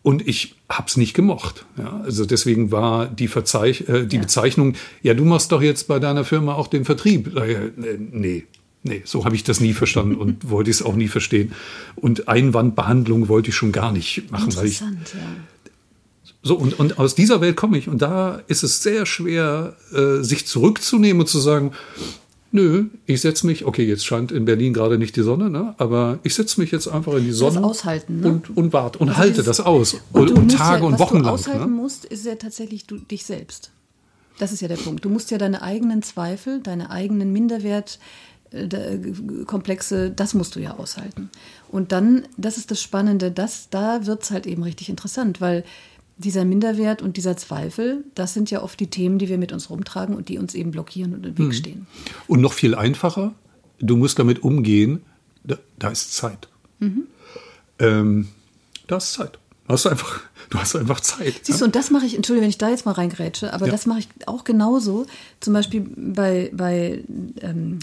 und 0.09 0.27
ich 0.27 0.55
hab's 0.71 0.97
nicht 0.97 1.13
gemocht. 1.13 1.67
Ja, 1.77 2.01
also 2.03 2.25
deswegen 2.25 2.73
war 2.73 3.05
die, 3.05 3.29
Verzeich 3.29 3.91
äh, 3.91 4.07
die 4.07 4.17
ja. 4.17 4.23
Bezeichnung, 4.23 4.73
ja, 5.03 5.13
du 5.13 5.27
machst 5.27 5.53
doch 5.53 5.61
jetzt 5.61 5.87
bei 5.87 5.99
deiner 5.99 6.25
Firma 6.25 6.55
auch 6.55 6.67
den 6.67 6.87
Vertrieb. 6.87 7.37
Äh, 7.37 7.73
nee, 7.99 8.47
nee, 8.83 9.03
so 9.05 9.27
habe 9.27 9.35
ich 9.35 9.45
das 9.45 9.61
nie 9.61 9.75
verstanden 9.75 10.15
und 10.15 10.49
wollte 10.49 10.71
es 10.71 10.81
auch 10.81 10.97
nie 10.97 11.09
verstehen. 11.09 11.53
Und 11.95 12.27
Einwandbehandlung 12.27 13.29
wollte 13.29 13.51
ich 13.51 13.57
schon 13.57 13.71
gar 13.71 13.93
nicht 13.93 14.31
machen. 14.31 14.47
Interessant, 14.47 14.99
ich, 15.05 15.13
ja. 15.13 15.21
So, 16.41 16.57
und, 16.57 16.81
und 16.81 16.99
aus 16.99 17.15
dieser 17.15 17.43
Welt 17.43 17.57
komme 17.57 17.77
ich. 17.77 17.87
Und 17.87 18.01
da 18.01 18.41
ist 18.47 18.63
es 18.63 18.83
sehr 18.83 19.05
schwer, 19.05 19.77
äh, 19.93 20.23
sich 20.25 20.47
zurückzunehmen 20.47 21.21
und 21.21 21.27
zu 21.27 21.39
sagen, 21.39 21.73
Nö, 22.51 22.87
ich 23.05 23.21
setze 23.21 23.47
mich, 23.47 23.67
okay, 23.67 23.87
jetzt 23.87 24.07
scheint 24.07 24.33
in 24.33 24.47
Berlin 24.47 24.73
gerade 24.73 24.97
nicht 24.97 25.17
die 25.17 25.23
Sonne, 25.23 25.51
ne? 25.51 25.75
aber 25.77 26.19
ich 26.23 26.35
setze 26.35 26.59
mich 26.61 26.71
jetzt 26.71 26.89
einfach 26.89 27.13
in 27.15 27.25
die 27.25 27.33
Sonne 27.33 27.57
das 27.57 27.65
aushalten, 27.65 28.21
ne? 28.21 28.29
und, 28.29 28.57
und 28.57 28.73
warte 28.73 29.01
und 29.01 29.11
also 29.11 29.21
halte 29.21 29.43
das 29.43 29.61
aus. 29.61 29.99
Und, 30.13 30.31
und 30.31 30.49
Tage 30.49 30.83
ja, 30.83 30.89
und 30.89 30.99
Wochen 30.99 31.17
lang. 31.17 31.35
Was 31.35 31.43
du 31.43 31.51
aushalten 31.51 31.71
ne? 31.71 31.83
musst, 31.83 32.07
ist 32.07 32.25
ja 32.25 32.37
tatsächlich 32.37 32.87
du, 32.87 32.97
dich 32.97 33.27
selbst. 33.27 33.71
Das 34.39 34.53
ist 34.53 34.63
ja 34.63 34.69
der 34.69 34.77
Punkt. 34.77 35.05
Du 35.05 35.11
musst 35.11 35.31
ja 35.31 35.37
deine 35.37 35.61
eigenen 35.61 36.03
Zweifel, 36.03 36.61
deine 36.61 36.91
eigenen 36.91 37.31
Minderwertkomplexe, 37.33 40.07
äh, 40.07 40.13
das 40.15 40.33
musst 40.33 40.57
du 40.57 40.61
ja 40.61 40.79
aushalten. 40.79 41.29
Und 41.69 41.93
dann, 41.93 42.27
das 42.39 42.57
ist 42.57 42.71
das 42.71 42.81
Spannende, 42.81 43.31
das, 43.31 43.69
da 43.69 44.07
wird 44.07 44.23
es 44.23 44.31
halt 44.31 44.47
eben 44.47 44.63
richtig 44.63 44.89
interessant, 44.89 45.43
weil 45.43 45.65
dieser 46.19 46.45
Minderwert 46.45 47.01
und 47.01 47.17
dieser 47.17 47.37
Zweifel, 47.37 48.05
das 48.15 48.35
sind 48.35 48.51
ja 48.51 48.63
oft 48.63 48.79
die 48.79 48.89
Themen, 48.89 49.19
die 49.19 49.29
wir 49.29 49.39
mit 49.39 49.53
uns 49.53 49.71
rumtragen 49.71 50.17
und 50.17 50.29
die 50.29 50.39
uns 50.39 50.55
eben 50.55 50.73
blockieren 50.73 51.15
und 51.15 51.25
im 51.25 51.39
Weg 51.39 51.47
hm. 51.47 51.53
stehen. 51.53 51.87
Und 52.27 52.41
noch 52.41 52.53
viel 52.53 52.75
einfacher, 52.75 53.35
du 53.79 53.97
musst 53.97 54.19
damit 54.19 54.43
umgehen, 54.43 55.03
da, 55.45 55.57
da 55.79 55.91
ist 55.91 56.13
Zeit. 56.13 56.49
Mhm. 56.81 57.05
Ähm, 57.79 58.29
da 58.87 58.97
ist 58.97 59.13
Zeit. 59.13 59.39
Hast 59.69 59.85
du 59.85 59.91
einfach, 59.91 60.23
du 60.51 60.59
hast 60.59 60.75
einfach 60.75 61.01
Zeit. 61.01 61.35
Siehst 61.43 61.61
du, 61.61 61.65
ja? 61.65 61.67
und 61.67 61.77
das 61.77 61.91
mache 61.91 62.07
ich, 62.07 62.17
entschuldige, 62.17 62.43
wenn 62.43 62.51
ich 62.51 62.59
da 62.59 62.69
jetzt 62.69 62.85
mal 62.85 62.93
reingrätsche, 62.93 63.53
aber 63.53 63.67
ja. 63.67 63.73
das 63.73 63.87
mache 63.87 64.01
ich 64.01 64.09
auch 64.27 64.45
genauso. 64.45 65.07
Zum 65.41 65.53
Beispiel 65.53 65.87
bei, 65.97 66.51
bei 66.53 67.05
ähm, 67.41 67.79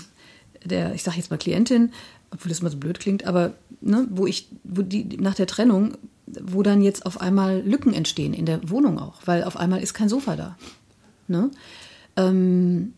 der, 0.64 0.94
ich 0.94 1.04
sage 1.04 1.18
jetzt 1.18 1.32
mal 1.32 1.38
Klientin, 1.38 1.94
obwohl 2.32 2.50
das 2.50 2.60
immer 2.60 2.72
so 2.72 2.78
blöd 2.78 3.00
klingt, 3.00 3.26
aber 3.26 3.54
ne, 3.82 4.08
wo 4.10 4.28
ich, 4.28 4.48
wo 4.64 4.82
die 4.82 5.06
nach 5.18 5.36
der 5.36 5.48
Trennung 5.48 5.94
wo 6.28 6.64
dann 6.64 6.82
jetzt 6.82 7.06
auf 7.06 7.22
einmal 7.22 7.62
Lücken 7.62 7.94
entstehen 7.94 8.34
in 8.34 8.46
der 8.46 8.70
Wohnung 8.70 9.00
auch, 9.00 9.22
weil 9.26 9.44
auf 9.44 9.58
einmal 9.58 9.82
ist 9.82 9.94
kein 9.94 10.10
Sofa 10.10 10.36
da. 10.36 10.58
Ne? 11.28 11.52
Ähm, 12.16 12.94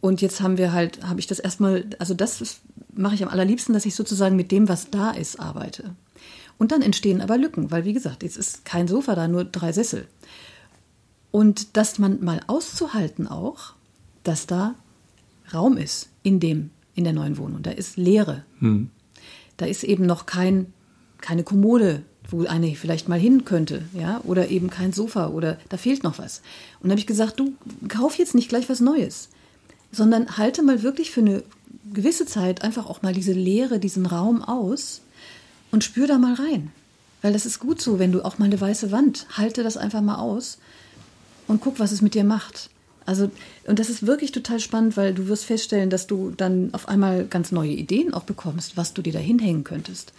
und 0.00 0.22
jetzt 0.22 0.40
haben 0.40 0.56
wir 0.56 0.72
halt, 0.72 1.04
habe 1.04 1.20
ich 1.20 1.26
das 1.26 1.38
erstmal, 1.38 1.84
also 1.98 2.14
das 2.14 2.60
mache 2.92 3.14
ich 3.14 3.22
am 3.22 3.28
allerliebsten, 3.28 3.74
dass 3.74 3.86
ich 3.86 3.94
sozusagen 3.94 4.36
mit 4.36 4.50
dem, 4.50 4.68
was 4.68 4.90
da 4.90 5.10
ist, 5.10 5.38
arbeite. 5.38 5.94
Und 6.58 6.72
dann 6.72 6.82
entstehen 6.82 7.20
aber 7.20 7.38
Lücken, 7.38 7.70
weil 7.70 7.84
wie 7.84 7.92
gesagt, 7.92 8.22
jetzt 8.22 8.36
ist 8.36 8.64
kein 8.64 8.88
Sofa 8.88 9.14
da, 9.14 9.28
nur 9.28 9.44
drei 9.44 9.72
Sessel. 9.72 10.06
Und 11.30 11.76
dass 11.76 11.98
man 11.98 12.22
mal 12.24 12.40
auszuhalten 12.46 13.28
auch, 13.28 13.74
dass 14.24 14.46
da 14.46 14.74
Raum 15.52 15.76
ist 15.76 16.08
in 16.22 16.40
dem, 16.40 16.70
in 16.94 17.04
der 17.04 17.12
neuen 17.12 17.38
Wohnung. 17.38 17.62
Da 17.62 17.70
ist 17.70 17.96
Leere. 17.96 18.44
Hm. 18.58 18.90
Da 19.56 19.66
ist 19.66 19.84
eben 19.84 20.06
noch 20.06 20.26
kein, 20.26 20.72
keine 21.20 21.44
Kommode 21.44 22.02
wo 22.30 22.44
eine 22.46 22.74
vielleicht 22.74 23.08
mal 23.08 23.18
hin 23.18 23.44
könnte, 23.44 23.82
ja, 23.92 24.20
oder 24.24 24.48
eben 24.48 24.70
kein 24.70 24.92
Sofa 24.92 25.28
oder 25.28 25.58
da 25.68 25.76
fehlt 25.76 26.02
noch 26.02 26.18
was. 26.18 26.42
Und 26.80 26.88
da 26.88 26.92
habe 26.92 27.00
ich 27.00 27.06
gesagt, 27.06 27.40
du 27.40 27.54
kauf 27.88 28.16
jetzt 28.16 28.34
nicht 28.34 28.48
gleich 28.48 28.68
was 28.68 28.80
Neues, 28.80 29.28
sondern 29.92 30.36
halte 30.36 30.62
mal 30.62 30.82
wirklich 30.82 31.10
für 31.10 31.20
eine 31.20 31.42
gewisse 31.92 32.26
Zeit 32.26 32.62
einfach 32.62 32.86
auch 32.86 33.02
mal 33.02 33.12
diese 33.12 33.32
Leere, 33.32 33.78
diesen 33.78 34.06
Raum 34.06 34.42
aus 34.42 35.00
und 35.70 35.84
spür 35.84 36.06
da 36.06 36.18
mal 36.18 36.34
rein. 36.34 36.70
Weil 37.22 37.32
das 37.32 37.46
ist 37.46 37.58
gut 37.58 37.82
so, 37.82 37.98
wenn 37.98 38.12
du 38.12 38.24
auch 38.24 38.38
mal 38.38 38.46
eine 38.46 38.60
weiße 38.60 38.92
Wand, 38.92 39.26
halte 39.36 39.62
das 39.62 39.76
einfach 39.76 40.00
mal 40.00 40.16
aus 40.16 40.58
und 41.46 41.60
guck, 41.60 41.78
was 41.78 41.92
es 41.92 42.00
mit 42.00 42.14
dir 42.14 42.24
macht. 42.24 42.70
Also, 43.06 43.30
und 43.66 43.78
das 43.78 43.90
ist 43.90 44.06
wirklich 44.06 44.30
total 44.30 44.60
spannend, 44.60 44.96
weil 44.96 45.12
du 45.14 45.26
wirst 45.26 45.44
feststellen, 45.44 45.90
dass 45.90 46.06
du 46.06 46.32
dann 46.36 46.72
auf 46.72 46.88
einmal 46.88 47.24
ganz 47.24 47.50
neue 47.50 47.72
Ideen 47.72 48.14
auch 48.14 48.22
bekommst, 48.22 48.76
was 48.76 48.94
du 48.94 49.02
dir 49.02 49.12
da 49.12 49.18
hinhängen 49.18 49.64
könntest. 49.64 50.12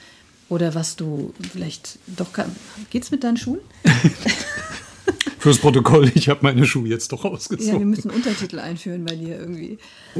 Oder 0.52 0.76
was 0.76 0.98
du 0.98 1.34
vielleicht 1.50 1.98
doch 2.08 2.34
kann. 2.34 2.54
Geht's 2.90 3.10
mit 3.10 3.24
deinen 3.24 3.38
Schuhen? 3.38 3.60
Fürs 5.40 5.60
Protokoll, 5.60 6.12
ich 6.14 6.28
habe 6.28 6.42
meine 6.44 6.66
Schuhe 6.66 6.90
jetzt 6.90 7.14
doch 7.14 7.24
ausgezogen. 7.24 7.74
Ja, 7.74 7.80
wir 7.80 7.86
müssen 7.86 8.12
Untertitel 8.12 8.60
einführen 8.60 9.06
bei 9.06 9.16
dir 9.16 9.40
irgendwie. 9.40 9.78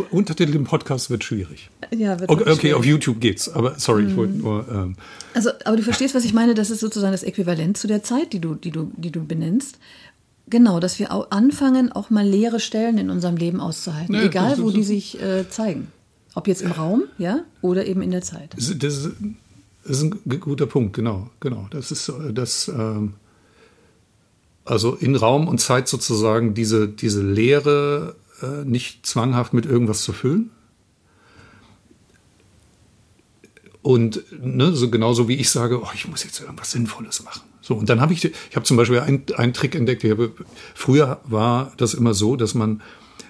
Untertitel 0.10 0.56
im 0.56 0.64
Podcast 0.64 1.10
wird 1.10 1.26
schwierig. 1.26 1.70
Ja, 1.94 2.18
wird 2.18 2.30
Okay, 2.30 2.50
okay 2.50 2.74
auf 2.76 2.86
YouTube 2.86 3.20
geht's, 3.20 3.50
aber 3.50 3.78
sorry, 3.78 4.06
ich 4.06 4.16
wollte 4.16 4.36
mhm. 4.36 4.42
nur. 4.42 4.68
Ähm. 4.72 4.96
Also, 5.34 5.50
aber 5.66 5.76
du 5.76 5.84
verstehst, 5.84 6.16
was 6.16 6.24
ich 6.24 6.34
meine, 6.34 6.54
das 6.54 6.70
ist 6.70 6.80
sozusagen 6.80 7.12
das 7.12 7.24
Äquivalent 7.24 7.76
zu 7.76 7.88
der 7.88 8.02
Zeit, 8.02 8.32
die 8.32 8.40
du, 8.40 8.56
die 8.56 8.72
du, 8.72 8.90
die 8.96 9.12
du 9.12 9.26
benennst. 9.26 9.80
Genau, 10.48 10.80
dass 10.80 10.98
wir 10.98 11.12
auch 11.12 11.30
anfangen, 11.32 11.92
auch 11.92 12.10
mal 12.10 12.26
leere 12.26 12.62
Stellen 12.62 12.98
in 12.98 13.10
unserem 13.10 13.36
Leben 13.36 13.60
auszuhalten, 13.60 14.16
ja, 14.16 14.24
egal 14.24 14.60
wo 14.60 14.72
die 14.72 14.84
sich 14.84 15.22
äh, 15.22 15.50
zeigen. 15.50 15.92
Ob 16.36 16.48
jetzt 16.48 16.62
im 16.62 16.72
Raum, 16.72 17.04
ja, 17.18 17.44
oder 17.62 17.86
eben 17.86 18.02
in 18.02 18.12
der 18.12 18.22
Zeit. 18.22 18.54
Das, 18.56 18.74
das, 18.78 19.10
das 19.84 19.98
ist 19.98 20.04
ein 20.04 20.40
guter 20.40 20.68
Punkt, 20.68 20.94
genau, 20.94 21.30
genau. 21.40 21.68
Das 21.72 21.92
ist 21.92 22.10
äh, 22.10 22.34
das, 22.34 22.68
ähm, 22.68 23.14
also 24.66 24.96
in 24.96 25.16
Raum 25.16 25.48
und 25.48 25.60
Zeit 25.60 25.88
sozusagen 25.88 26.54
diese, 26.54 26.88
diese 26.88 27.24
Leere 27.24 28.16
äh, 28.42 28.64
nicht 28.66 29.06
zwanghaft 29.06 29.54
mit 29.54 29.66
irgendwas 29.66 30.04
zu 30.04 30.14
füllen. 30.14 30.52
Und 33.82 34.24
ne, 34.40 34.74
so 34.74 34.92
genauso 34.92 35.28
wie 35.28 35.36
ich 35.36 35.50
sage, 35.50 35.82
oh, 35.82 35.90
ich 35.96 36.08
muss 36.08 36.24
jetzt 36.24 36.40
irgendwas 36.40 36.72
Sinnvolles 36.72 37.24
machen. 37.24 37.42
So, 37.62 37.76
und 37.76 37.90
dann 37.90 38.00
habe 38.00 38.14
ich, 38.14 38.24
ich 38.24 38.56
habe 38.56 38.66
zum 38.66 38.78
Beispiel 38.78 39.00
einen, 39.00 39.24
einen 39.36 39.54
Trick 39.54 39.74
entdeckt. 39.74 40.04
Habe, 40.04 40.34
früher 40.76 41.20
war 41.24 41.74
das 41.78 41.96
immer 41.96 42.14
so, 42.14 42.36
dass 42.36 42.54
man, 42.54 42.84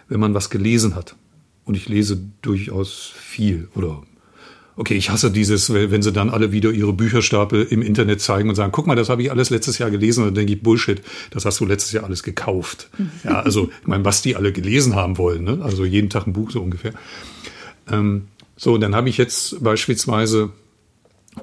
wenn 0.09 0.19
man 0.19 0.33
was 0.33 0.49
gelesen 0.49 0.95
hat, 0.95 1.15
und 1.63 1.75
ich 1.75 1.87
lese 1.87 2.19
durchaus 2.41 3.13
viel 3.15 3.69
oder 3.75 4.03
okay, 4.81 4.95
ich 4.95 5.11
hasse 5.11 5.29
dieses, 5.29 5.71
wenn 5.71 6.01
sie 6.01 6.11
dann 6.11 6.31
alle 6.31 6.51
wieder 6.51 6.71
ihre 6.71 6.91
Bücherstapel 6.91 7.67
im 7.69 7.83
Internet 7.83 8.19
zeigen 8.19 8.49
und 8.49 8.55
sagen, 8.55 8.71
guck 8.71 8.87
mal, 8.87 8.95
das 8.95 9.09
habe 9.09 9.21
ich 9.21 9.29
alles 9.29 9.51
letztes 9.51 9.77
Jahr 9.77 9.91
gelesen 9.91 10.21
und 10.21 10.29
dann 10.29 10.35
denke 10.35 10.53
ich, 10.53 10.63
Bullshit, 10.63 11.03
das 11.29 11.45
hast 11.45 11.59
du 11.59 11.65
letztes 11.65 11.91
Jahr 11.91 12.03
alles 12.03 12.23
gekauft. 12.23 12.89
Mhm. 12.97 13.11
Ja, 13.23 13.41
also 13.41 13.69
ich 13.79 13.87
meine, 13.87 14.03
was 14.05 14.23
die 14.23 14.35
alle 14.35 14.51
gelesen 14.51 14.95
haben 14.95 15.19
wollen, 15.19 15.43
ne? 15.43 15.59
also 15.61 15.85
jeden 15.85 16.09
Tag 16.09 16.25
ein 16.25 16.33
Buch 16.33 16.49
so 16.49 16.63
ungefähr. 16.63 16.93
Ähm, 17.91 18.29
so, 18.57 18.79
dann 18.79 18.95
habe 18.95 19.07
ich 19.07 19.17
jetzt 19.17 19.63
beispielsweise, 19.63 20.49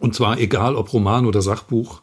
und 0.00 0.16
zwar 0.16 0.40
egal 0.40 0.74
ob 0.74 0.92
Roman 0.92 1.24
oder 1.24 1.40
Sachbuch, 1.40 2.02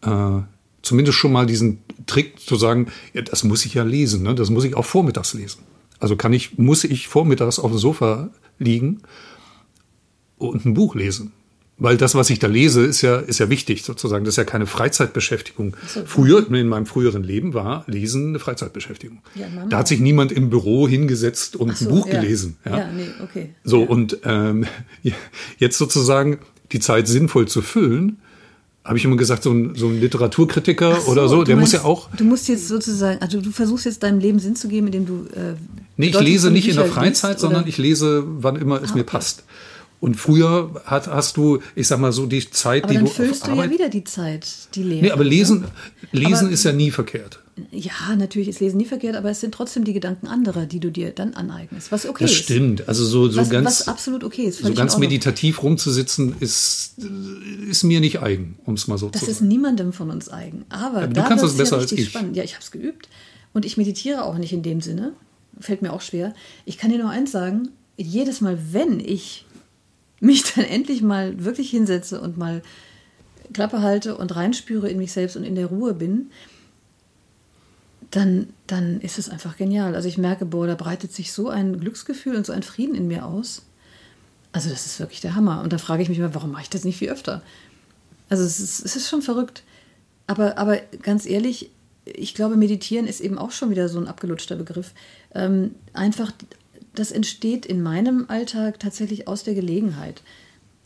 äh, 0.00 0.40
zumindest 0.82 1.16
schon 1.16 1.30
mal 1.30 1.46
diesen 1.46 1.78
Trick 2.06 2.40
zu 2.40 2.56
sagen, 2.56 2.88
ja, 3.14 3.22
das 3.22 3.44
muss 3.44 3.64
ich 3.64 3.74
ja 3.74 3.84
lesen, 3.84 4.24
ne? 4.24 4.34
das 4.34 4.50
muss 4.50 4.64
ich 4.64 4.74
auch 4.74 4.84
vormittags 4.84 5.32
lesen. 5.34 5.60
Also 6.00 6.16
kann 6.16 6.32
ich, 6.32 6.58
muss 6.58 6.82
ich 6.82 7.06
vormittags 7.06 7.60
auf 7.60 7.70
dem 7.70 7.78
Sofa 7.78 8.30
liegen 8.58 9.02
und 10.48 10.64
ein 10.64 10.74
Buch 10.74 10.94
lesen. 10.94 11.32
Weil 11.78 11.96
das, 11.96 12.14
was 12.14 12.30
ich 12.30 12.38
da 12.38 12.46
lese, 12.46 12.84
ist 12.84 13.02
ja, 13.02 13.16
ist 13.16 13.40
ja 13.40 13.50
wichtig 13.50 13.82
sozusagen. 13.82 14.24
Das 14.24 14.34
ist 14.34 14.36
ja 14.36 14.44
keine 14.44 14.66
Freizeitbeschäftigung. 14.66 15.76
So, 15.88 16.02
Früher, 16.04 16.46
in 16.52 16.68
meinem 16.68 16.86
früheren 16.86 17.24
Leben 17.24 17.54
war 17.54 17.84
Lesen 17.88 18.28
eine 18.28 18.38
Freizeitbeschäftigung. 18.38 19.18
Ja, 19.34 19.46
da 19.68 19.78
hat 19.78 19.88
sich 19.88 19.98
niemand 19.98 20.30
im 20.30 20.48
Büro 20.50 20.86
hingesetzt 20.86 21.56
und 21.56 21.76
so, 21.76 21.86
ein 21.86 21.90
Buch 21.90 22.06
ja. 22.06 22.20
gelesen. 22.20 22.56
Ja, 22.64 22.78
ja 22.78 22.92
nee, 22.92 23.08
okay. 23.22 23.50
So, 23.64 23.82
und 23.82 24.18
ähm, 24.24 24.66
jetzt 25.58 25.78
sozusagen 25.78 26.38
die 26.70 26.78
Zeit 26.78 27.08
sinnvoll 27.08 27.48
zu 27.48 27.62
füllen, 27.62 28.18
habe 28.84 28.98
ich 28.98 29.04
immer 29.04 29.16
gesagt, 29.16 29.42
so 29.42 29.52
ein, 29.52 29.74
so 29.74 29.88
ein 29.88 30.00
Literaturkritiker 30.00 31.00
so, 31.00 31.10
oder 31.10 31.28
so, 31.28 31.44
der 31.44 31.56
meinst, 31.56 31.72
muss 31.72 31.82
ja 31.82 31.88
auch. 31.88 32.10
Du 32.16 32.24
musst 32.24 32.48
jetzt 32.48 32.68
sozusagen, 32.68 33.20
also 33.20 33.40
du 33.40 33.50
versuchst 33.50 33.86
jetzt 33.86 34.02
deinem 34.02 34.18
Leben 34.18 34.38
Sinn 34.38 34.56
zu 34.56 34.68
geben, 34.68 34.86
indem 34.86 35.06
du. 35.06 35.26
Äh, 35.34 35.54
nee, 35.96 36.08
ich 36.08 36.20
lese 36.20 36.50
nicht 36.50 36.68
in 36.68 36.76
der 36.76 36.86
Freizeit, 36.86 37.32
liest, 37.32 37.40
sondern 37.40 37.66
ich 37.66 37.78
lese, 37.78 38.24
wann 38.26 38.56
immer 38.56 38.82
es 38.82 38.92
ah, 38.92 38.96
mir 38.96 39.04
passt. 39.04 39.44
Und 40.02 40.16
früher 40.16 40.82
hat, 40.84 41.06
hast 41.06 41.36
du, 41.36 41.60
ich 41.76 41.86
sag 41.86 42.00
mal 42.00 42.10
so, 42.10 42.26
die 42.26 42.50
Zeit, 42.50 42.82
aber 42.82 42.92
die 42.92 42.96
dann 42.96 43.04
du. 43.04 43.10
füllst 43.12 43.46
du 43.46 43.52
ja 43.52 43.70
wieder 43.70 43.88
die 43.88 44.02
Zeit, 44.02 44.48
die 44.74 44.82
Lehre. 44.82 45.02
Nee, 45.02 45.10
aber 45.12 45.22
lesen, 45.22 45.66
lesen 46.10 46.46
aber, 46.46 46.50
ist 46.50 46.64
ja 46.64 46.72
nie 46.72 46.90
verkehrt. 46.90 47.38
Ja, 47.70 48.16
natürlich 48.18 48.48
ist 48.48 48.58
Lesen 48.58 48.78
nie 48.78 48.84
verkehrt, 48.84 49.14
aber 49.14 49.30
es 49.30 49.38
sind 49.38 49.54
trotzdem 49.54 49.84
die 49.84 49.92
Gedanken 49.92 50.26
anderer, 50.26 50.66
die 50.66 50.80
du 50.80 50.90
dir 50.90 51.12
dann 51.12 51.34
aneignest, 51.34 51.92
was 51.92 52.04
okay 52.04 52.24
das 52.24 52.32
ist. 52.32 52.40
Das 52.40 52.44
stimmt. 52.46 52.88
Also 52.88 53.04
so, 53.04 53.28
so 53.28 53.40
was, 53.42 53.50
ganz. 53.50 53.66
Was 53.66 53.86
absolut 53.86 54.24
okay 54.24 54.46
ist. 54.46 54.58
So 54.58 54.74
ganz 54.74 54.98
meditativ 54.98 55.62
rumzusitzen, 55.62 56.34
ist, 56.40 56.96
ist 57.70 57.84
mir 57.84 58.00
nicht 58.00 58.20
eigen, 58.20 58.58
um 58.64 58.74
es 58.74 58.88
mal 58.88 58.98
so 58.98 59.08
das 59.08 59.20
zu 59.20 59.26
sagen. 59.26 59.32
Das 59.32 59.40
ist 59.40 59.46
niemandem 59.46 59.92
von 59.92 60.10
uns 60.10 60.28
eigen. 60.28 60.64
Aber, 60.68 61.02
ja, 61.02 61.06
du 61.06 61.22
kannst 61.22 61.44
das 61.44 61.56
besser 61.56 61.76
ja 61.76 61.82
als 61.82 61.92
ich. 61.92 62.08
Spannend. 62.08 62.36
Ja, 62.36 62.42
ich 62.42 62.54
habe 62.54 62.64
es 62.64 62.72
geübt. 62.72 63.08
Und 63.52 63.64
ich 63.64 63.76
meditiere 63.76 64.24
auch 64.24 64.36
nicht 64.36 64.52
in 64.52 64.64
dem 64.64 64.80
Sinne. 64.80 65.12
Fällt 65.60 65.80
mir 65.80 65.92
auch 65.92 66.00
schwer. 66.00 66.34
Ich 66.64 66.76
kann 66.76 66.90
dir 66.90 66.98
nur 66.98 67.10
eins 67.10 67.30
sagen: 67.30 67.68
jedes 67.96 68.40
Mal, 68.40 68.58
wenn 68.72 68.98
ich 68.98 69.44
mich 70.22 70.54
dann 70.54 70.64
endlich 70.64 71.02
mal 71.02 71.44
wirklich 71.44 71.70
hinsetze 71.70 72.20
und 72.20 72.38
mal 72.38 72.62
Klappe 73.52 73.82
halte 73.82 74.16
und 74.16 74.34
reinspüre 74.34 74.88
in 74.88 74.98
mich 74.98 75.12
selbst 75.12 75.36
und 75.36 75.44
in 75.44 75.56
der 75.56 75.66
Ruhe 75.66 75.94
bin, 75.94 76.30
dann, 78.10 78.48
dann 78.66 79.00
ist 79.00 79.18
es 79.18 79.28
einfach 79.28 79.56
genial. 79.56 79.94
Also 79.94 80.06
ich 80.06 80.18
merke, 80.18 80.46
boah, 80.46 80.66
da 80.66 80.74
breitet 80.74 81.12
sich 81.12 81.32
so 81.32 81.48
ein 81.48 81.80
Glücksgefühl 81.80 82.36
und 82.36 82.46
so 82.46 82.52
ein 82.52 82.62
Frieden 82.62 82.94
in 82.94 83.08
mir 83.08 83.26
aus. 83.26 83.62
Also 84.52 84.70
das 84.70 84.86
ist 84.86 85.00
wirklich 85.00 85.20
der 85.20 85.34
Hammer. 85.34 85.60
Und 85.62 85.72
da 85.72 85.78
frage 85.78 86.02
ich 86.02 86.08
mich 86.08 86.18
immer, 86.18 86.34
warum 86.34 86.52
mache 86.52 86.62
ich 86.62 86.70
das 86.70 86.84
nicht 86.84 86.98
viel 86.98 87.10
öfter? 87.10 87.42
Also 88.28 88.44
es 88.44 88.60
ist, 88.60 88.84
es 88.84 88.96
ist 88.96 89.08
schon 89.08 89.22
verrückt. 89.22 89.64
Aber, 90.26 90.56
aber 90.56 90.76
ganz 91.02 91.26
ehrlich, 91.26 91.70
ich 92.04 92.34
glaube, 92.34 92.56
meditieren 92.56 93.06
ist 93.06 93.20
eben 93.20 93.38
auch 93.38 93.50
schon 93.50 93.70
wieder 93.70 93.88
so 93.88 93.98
ein 93.98 94.08
abgelutschter 94.08 94.56
Begriff. 94.56 94.92
Ähm, 95.34 95.74
einfach 95.94 96.32
das 96.94 97.10
entsteht 97.10 97.66
in 97.66 97.82
meinem 97.82 98.26
Alltag 98.28 98.80
tatsächlich 98.80 99.28
aus 99.28 99.44
der 99.44 99.54
Gelegenheit. 99.54 100.22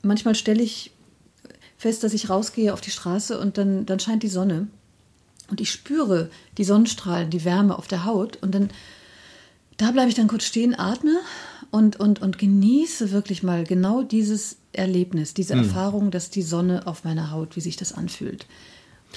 Manchmal 0.02 0.34
stelle 0.34 0.62
ich 0.62 0.92
fest, 1.76 2.04
dass 2.04 2.14
ich 2.14 2.30
rausgehe 2.30 2.72
auf 2.72 2.80
die 2.80 2.90
Straße 2.90 3.38
und 3.38 3.58
dann, 3.58 3.86
dann 3.86 4.00
scheint 4.00 4.22
die 4.22 4.28
Sonne. 4.28 4.68
Und 5.48 5.60
ich 5.60 5.70
spüre 5.70 6.30
die 6.58 6.64
Sonnenstrahlen, 6.64 7.30
die 7.30 7.44
Wärme 7.44 7.78
auf 7.78 7.86
der 7.86 8.04
Haut. 8.04 8.38
Und 8.42 8.54
dann, 8.54 8.70
da 9.76 9.92
bleibe 9.92 10.08
ich 10.08 10.14
dann 10.14 10.28
kurz 10.28 10.44
stehen, 10.44 10.78
atme 10.78 11.16
und, 11.70 12.00
und, 12.00 12.22
und 12.22 12.38
genieße 12.38 13.10
wirklich 13.12 13.42
mal 13.42 13.64
genau 13.64 14.02
dieses 14.02 14.56
Erlebnis, 14.72 15.34
diese 15.34 15.54
mhm. 15.54 15.62
Erfahrung, 15.62 16.10
dass 16.10 16.30
die 16.30 16.42
Sonne 16.42 16.86
auf 16.86 17.04
meiner 17.04 17.30
Haut, 17.30 17.56
wie 17.56 17.60
sich 17.60 17.76
das 17.76 17.92
anfühlt. 17.92 18.46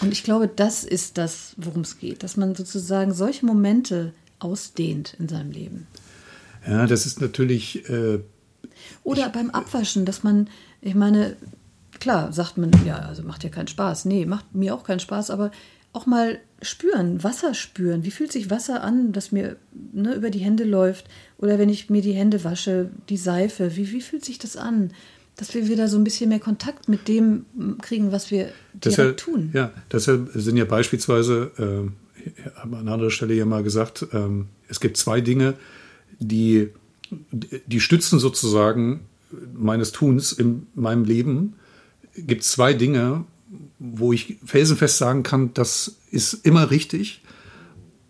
Und 0.02 0.12
ich 0.12 0.23
glaube, 0.23 0.47
das 0.47 0.84
ist 0.84 1.17
das, 1.17 1.54
worum 1.58 1.82
es 1.82 1.97
geht, 1.97 2.23
dass 2.23 2.38
man 2.38 2.56
sozusagen 2.56 3.13
solche 3.13 3.45
Momente 3.45 4.13
ausdehnt 4.39 5.15
in 5.19 5.28
seinem 5.28 5.52
Leben. 5.52 5.88
Ja, 6.67 6.88
das 6.88 7.06
ist 7.06 7.22
natürlich. 7.22 7.89
Äh, 7.89 8.19
Oder 9.04 9.28
ich, 9.28 9.32
beim 9.32 9.50
Abwaschen, 9.52 10.06
dass 10.06 10.24
man, 10.24 10.50
ich 10.82 10.95
meine, 10.95 11.36
klar, 12.00 12.34
sagt 12.34 12.58
man, 12.58 12.72
ja, 12.86 12.98
also 12.98 13.24
macht 13.24 13.43
ja 13.43 13.50
keinen 13.50 13.67
Spaß. 13.67 14.06
Nee, 14.06 14.26
macht 14.26 14.54
mir 14.54 14.74
auch 14.74 14.84
keinen 14.84 15.00
Spaß, 15.00 15.32
aber 15.32 15.52
auch 15.93 16.06
mal 16.06 16.39
spüren, 16.62 17.24
Wasser 17.24 17.54
spüren. 17.54 18.04
Wie 18.04 18.12
fühlt 18.12 18.32
sich 18.32 18.50
Wasser 18.50 18.84
an, 18.84 19.12
das 19.12 19.32
mir 19.32 19.56
ne, 19.93 20.13
über 20.13 20.30
die 20.30 20.39
Hände 20.39 20.63
läuft? 20.63 21.06
Oder 21.38 21.58
wenn 21.58 21.69
ich 21.69 21.89
mir 21.89 22.02
die 22.02 22.13
Hände 22.13 22.43
wasche, 22.43 22.89
die 23.10 23.17
Seife, 23.17 23.76
wie, 23.76 23.91
wie 23.91 24.02
fühlt 24.02 24.26
sich 24.26 24.38
das 24.39 24.56
an? 24.56 24.91
Dass 25.38 25.54
wir 25.54 25.67
wieder 25.67 25.88
so 25.88 25.98
ein 25.98 26.04
bisschen 26.04 26.30
mehr 26.30 26.39
Kontakt 26.39 26.89
mit 26.89 27.08
dem 27.08 27.45
kriegen, 27.82 28.12
was 28.12 28.30
wir 28.30 28.52
deshalb, 28.74 29.17
tun. 29.17 29.52
Ja, 29.54 29.72
deshalb 29.91 30.32
sind 30.34 30.58
ja 30.58 30.65
beispielsweise, 30.65 31.52
äh, 31.58 32.26
ich 32.26 32.56
habe 32.56 32.78
an 32.78 32.89
anderer 32.89 33.12
Stelle 33.12 33.34
ja 33.34 33.45
mal 33.45 33.63
gesagt, 33.63 34.06
ähm, 34.12 34.48
es 34.67 34.82
gibt 34.82 34.98
zwei 34.98 35.22
Dinge, 35.22 35.56
die, 36.19 36.69
die 37.12 37.79
Stützen 37.79 38.19
sozusagen 38.19 39.01
meines 39.53 39.91
Tuns 39.91 40.32
in 40.32 40.67
meinem 40.75 41.05
Leben 41.05 41.55
gibt 42.15 42.43
es 42.43 42.51
zwei 42.51 42.73
Dinge, 42.73 43.25
wo 43.79 44.13
ich 44.13 44.38
felsenfest 44.45 44.97
sagen 44.97 45.23
kann, 45.23 45.53
das 45.53 45.95
ist 46.12 46.34
immer 46.45 46.71
richtig. 46.71 47.21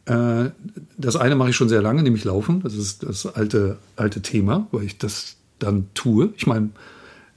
Äh, 0.05 0.49
das 0.97 1.15
eine 1.15 1.35
mache 1.35 1.51
ich 1.51 1.55
schon 1.55 1.69
sehr 1.69 1.81
lange, 1.81 2.03
nämlich 2.03 2.23
Laufen. 2.23 2.61
Das 2.61 2.73
ist 2.73 3.03
das 3.03 3.25
alte, 3.25 3.77
alte 3.95 4.21
Thema, 4.21 4.67
weil 4.71 4.85
ich 4.85 4.97
das 4.97 5.35
dann 5.59 5.87
tue. 5.93 6.33
Ich 6.37 6.47
meine, 6.47 6.71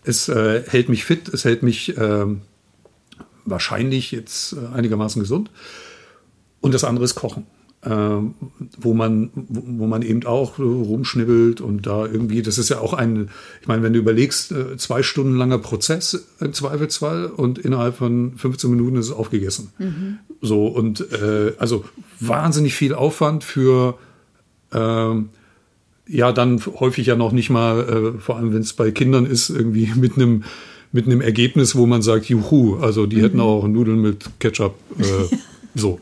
es 0.04 0.28
äh, 0.28 0.62
hält 0.66 0.88
mich 0.88 1.04
fit, 1.04 1.28
es 1.28 1.44
hält 1.44 1.62
mich 1.62 1.96
äh, 1.96 2.26
wahrscheinlich 3.44 4.10
jetzt 4.12 4.54
äh, 4.54 4.74
einigermaßen 4.74 5.20
gesund. 5.20 5.50
Und 6.60 6.74
das 6.74 6.84
andere 6.84 7.04
ist 7.04 7.14
Kochen 7.14 7.46
wo 7.84 8.94
man, 8.94 9.30
wo 9.34 9.88
man 9.88 10.02
eben 10.02 10.24
auch 10.24 10.60
rumschnibbelt 10.60 11.60
und 11.60 11.84
da 11.84 12.06
irgendwie, 12.06 12.40
das 12.42 12.56
ist 12.56 12.68
ja 12.68 12.78
auch 12.78 12.92
ein, 12.92 13.28
ich 13.60 13.66
meine, 13.66 13.82
wenn 13.82 13.92
du 13.92 13.98
überlegst, 13.98 14.52
äh, 14.52 14.76
zwei 14.76 15.02
Stunden 15.02 15.36
langer 15.36 15.58
Prozess 15.58 16.28
im 16.38 16.52
Zweifelsfall 16.52 17.26
und 17.26 17.58
innerhalb 17.58 17.96
von 17.96 18.34
15 18.36 18.70
Minuten 18.70 18.96
ist 18.96 19.06
es 19.06 19.12
aufgegessen. 19.12 19.72
Mhm. 19.78 20.18
So 20.40 20.68
und 20.68 21.00
äh, 21.12 21.54
also 21.58 21.84
wahnsinnig 22.20 22.74
viel 22.74 22.94
Aufwand 22.94 23.42
für 23.42 23.98
äh, 24.72 25.14
ja 26.06 26.32
dann 26.32 26.62
häufig 26.78 27.06
ja 27.06 27.16
noch 27.16 27.32
nicht 27.32 27.50
mal, 27.50 27.80
äh, 28.16 28.20
vor 28.20 28.36
allem 28.36 28.54
wenn 28.54 28.62
es 28.62 28.74
bei 28.74 28.92
Kindern 28.92 29.26
ist, 29.26 29.50
irgendwie 29.50 29.90
mit 29.96 30.14
einem 30.16 30.44
mit 30.92 31.06
einem 31.06 31.22
Ergebnis, 31.22 31.74
wo 31.74 31.86
man 31.86 32.02
sagt, 32.02 32.26
juhu, 32.26 32.76
also 32.76 33.06
die 33.06 33.16
mhm. 33.16 33.20
hätten 33.22 33.40
auch 33.40 33.66
Nudeln 33.66 34.00
mit 34.02 34.28
Ketchup. 34.38 34.74
Äh, 34.98 35.36
so. 35.74 35.98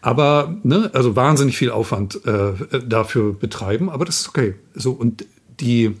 Aber, 0.00 0.56
ne, 0.62 0.90
also 0.92 1.16
wahnsinnig 1.16 1.56
viel 1.56 1.70
Aufwand 1.70 2.24
äh, 2.24 2.80
dafür 2.86 3.32
betreiben, 3.34 3.90
aber 3.90 4.04
das 4.04 4.20
ist 4.20 4.28
okay. 4.28 4.54
So, 4.74 4.92
und 4.92 5.26
die, 5.60 5.96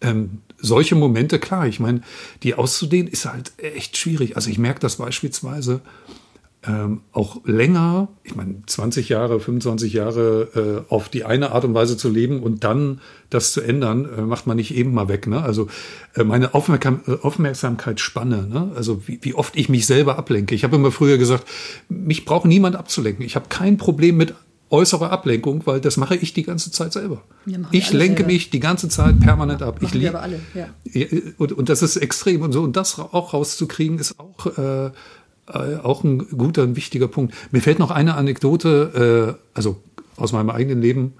ähm, 0.00 0.40
solche 0.58 0.94
Momente, 0.94 1.38
klar, 1.38 1.66
ich 1.66 1.80
meine, 1.80 2.02
die 2.42 2.54
auszudehnen 2.54 3.10
ist 3.10 3.26
halt 3.26 3.52
echt 3.58 3.96
schwierig. 3.96 4.36
Also 4.36 4.50
ich 4.50 4.58
merke 4.58 4.80
das 4.80 4.96
beispielsweise 4.96 5.80
ähm, 6.66 7.00
auch 7.12 7.40
länger, 7.46 8.08
ich 8.22 8.34
meine, 8.34 8.62
20 8.66 9.08
Jahre, 9.08 9.40
25 9.40 9.94
Jahre 9.94 10.84
äh, 10.88 10.92
auf 10.92 11.08
die 11.08 11.24
eine 11.24 11.52
Art 11.52 11.64
und 11.64 11.72
Weise 11.72 11.96
zu 11.96 12.10
leben 12.10 12.40
und 12.42 12.64
dann 12.64 13.00
das 13.30 13.52
zu 13.52 13.62
ändern, 13.62 14.06
äh, 14.16 14.20
macht 14.22 14.46
man 14.46 14.58
nicht 14.58 14.74
eben 14.74 14.92
mal 14.92 15.08
weg. 15.08 15.26
Ne? 15.26 15.42
Also 15.42 15.68
äh, 16.14 16.24
meine 16.24 16.52
Aufmerksam 16.52 17.00
Aufmerksamkeitsspanne, 17.22 18.46
ne? 18.46 18.72
also 18.76 19.06
wie, 19.08 19.18
wie 19.22 19.34
oft 19.34 19.56
ich 19.56 19.70
mich 19.70 19.86
selber 19.86 20.18
ablenke. 20.18 20.54
Ich 20.54 20.64
habe 20.64 20.76
immer 20.76 20.90
früher 20.90 21.16
gesagt, 21.16 21.48
mich 21.88 22.26
braucht 22.26 22.44
niemand 22.44 22.76
abzulenken. 22.76 23.24
Ich 23.24 23.36
habe 23.36 23.46
kein 23.48 23.78
Problem 23.78 24.18
mit 24.18 24.34
äußerer 24.70 25.10
Ablenkung, 25.10 25.62
weil 25.66 25.80
das 25.80 25.96
mache 25.96 26.14
ich 26.14 26.32
die 26.32 26.42
ganze 26.42 26.70
Zeit 26.70 26.92
selber. 26.92 27.22
Ja, 27.46 27.58
ich 27.72 27.92
lenke 27.92 28.18
selber. 28.18 28.32
mich 28.32 28.50
die 28.50 28.60
ganze 28.60 28.88
Zeit 28.88 29.18
permanent 29.18 29.62
ab. 29.62 29.82
Machen 29.82 29.96
ich 29.96 30.00
wir 30.02 30.10
aber 30.10 30.22
alle, 30.22 30.40
ja. 30.54 30.68
Und, 31.38 31.52
und 31.52 31.68
das 31.68 31.82
ist 31.82 31.96
extrem 31.96 32.42
und 32.42 32.52
so. 32.52 32.62
Und 32.62 32.76
das 32.76 32.98
auch 32.98 33.34
rauszukriegen, 33.34 33.98
ist 33.98 34.20
auch 34.20 34.46
äh, 34.58 34.90
äh, 35.52 35.76
auch 35.76 36.04
ein 36.04 36.18
guter, 36.18 36.62
ein 36.62 36.76
wichtiger 36.76 37.08
Punkt. 37.08 37.34
Mir 37.50 37.60
fällt 37.60 37.78
noch 37.78 37.90
eine 37.90 38.14
Anekdote, 38.14 39.36
äh, 39.36 39.40
also 39.54 39.80
aus 40.16 40.32
meinem 40.32 40.50
eigenen 40.50 40.80
Leben 40.80 41.14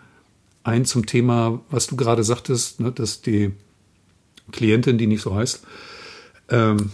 ein 0.62 0.84
zum 0.84 1.06
Thema, 1.06 1.60
was 1.70 1.86
du 1.86 1.96
gerade 1.96 2.22
sagtest, 2.22 2.80
ne, 2.80 2.92
dass 2.92 3.22
die 3.22 3.52
Klientin, 4.52 4.98
die 4.98 5.06
nicht 5.06 5.22
so 5.22 5.34
heißt, 5.34 5.62
ähm, 6.50 6.90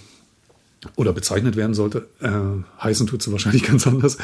oder 0.94 1.12
bezeichnet 1.12 1.56
werden 1.56 1.74
sollte, 1.74 2.08
äh, 2.20 2.30
heißen 2.82 3.06
tut 3.06 3.22
sie 3.22 3.32
wahrscheinlich 3.32 3.64
ganz 3.66 3.86
anders, 3.86 4.18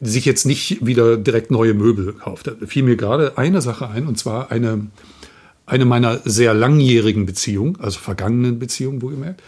sich 0.00 0.24
jetzt 0.24 0.46
nicht 0.46 0.84
wieder 0.84 1.16
direkt 1.16 1.50
neue 1.50 1.74
Möbel 1.74 2.12
kauft. 2.14 2.48
Da 2.48 2.54
fiel 2.66 2.82
mir 2.82 2.96
gerade 2.96 3.38
eine 3.38 3.60
Sache 3.62 3.88
ein, 3.88 4.06
und 4.06 4.18
zwar 4.18 4.50
eine, 4.50 4.88
eine 5.64 5.84
meiner 5.84 6.20
sehr 6.24 6.54
langjährigen 6.54 7.24
Beziehungen, 7.24 7.78
also 7.80 8.00
vergangenen 8.00 8.58
Beziehungen, 8.58 9.00
wohlgemerkt. 9.00 9.42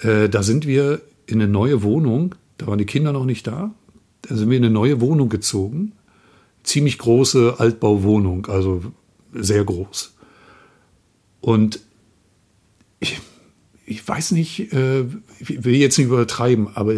Äh, 0.00 0.28
da 0.28 0.42
sind 0.42 0.66
wir 0.66 1.00
in 1.30 1.40
eine 1.40 1.50
neue 1.50 1.82
Wohnung. 1.82 2.34
Da 2.58 2.66
waren 2.66 2.78
die 2.78 2.86
Kinder 2.86 3.12
noch 3.12 3.24
nicht 3.24 3.46
da. 3.46 3.74
Da 4.22 4.36
sind 4.36 4.50
wir 4.50 4.56
in 4.56 4.64
eine 4.64 4.72
neue 4.72 5.00
Wohnung 5.00 5.28
gezogen. 5.28 5.92
Ziemlich 6.62 6.98
große 6.98 7.56
Altbauwohnung, 7.58 8.46
also 8.46 8.82
sehr 9.32 9.64
groß. 9.64 10.14
Und 11.40 11.80
ich, 12.98 13.18
ich 13.86 14.06
weiß 14.06 14.32
nicht, 14.32 14.72
äh, 14.72 15.04
ich 15.38 15.64
will 15.64 15.74
jetzt 15.74 15.96
nicht 15.96 16.08
übertreiben, 16.08 16.68
aber 16.74 16.94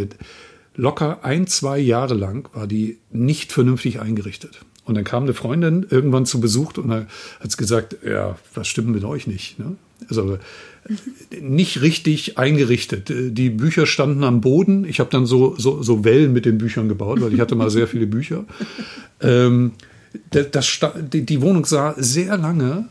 locker 0.74 1.24
ein, 1.24 1.46
zwei 1.46 1.78
Jahre 1.78 2.14
lang 2.14 2.48
war 2.54 2.66
die 2.66 2.98
nicht 3.10 3.52
vernünftig 3.52 4.00
eingerichtet. 4.00 4.64
Und 4.84 4.96
dann 4.96 5.04
kam 5.04 5.22
eine 5.22 5.34
Freundin 5.34 5.86
irgendwann 5.88 6.26
zu 6.26 6.40
Besuch 6.40 6.76
und 6.76 6.90
hat 6.90 7.56
gesagt, 7.56 7.98
ja, 8.04 8.36
was 8.54 8.66
stimmt 8.66 8.88
mit 8.88 9.04
euch 9.04 9.28
nicht? 9.28 9.58
Ne? 9.60 9.76
Also 10.08 10.38
nicht 11.40 11.80
richtig 11.80 12.38
eingerichtet. 12.38 13.08
Die 13.08 13.50
Bücher 13.50 13.86
standen 13.86 14.24
am 14.24 14.40
Boden. 14.40 14.84
Ich 14.84 15.00
habe 15.00 15.10
dann 15.10 15.26
so, 15.26 15.54
so, 15.56 15.82
so 15.82 16.04
Wellen 16.04 16.32
mit 16.32 16.44
den 16.44 16.58
Büchern 16.58 16.88
gebaut, 16.88 17.20
weil 17.20 17.32
ich 17.32 17.40
hatte 17.40 17.54
mal 17.54 17.70
sehr 17.70 17.86
viele 17.86 18.06
Bücher. 18.06 18.44
Ähm, 19.20 19.72
das, 20.30 20.50
das, 20.50 20.80
die, 21.12 21.40
Wohnung 21.40 21.64
sah 21.64 21.94
sehr 21.96 22.36
lange, 22.36 22.88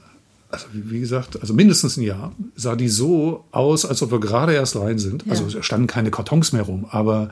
also 0.50 0.66
wie 0.74 1.00
gesagt, 1.00 1.40
also 1.42 1.54
mindestens 1.54 1.98
ein 1.98 2.04
Jahr, 2.04 2.34
sah 2.56 2.76
die 2.76 2.90
so 2.90 3.46
aus, 3.52 3.86
als 3.86 4.02
ob 4.02 4.12
wir 4.12 4.20
gerade 4.20 4.54
erst 4.54 4.76
rein 4.76 4.98
sind. 4.98 5.26
Ja. 5.26 5.32
Also 5.32 5.46
es 5.58 5.66
standen 5.66 5.88
keine 5.88 6.12
Kartons 6.12 6.54
mehr 6.54 6.64
rum, 6.64 6.86
aber 6.90 7.30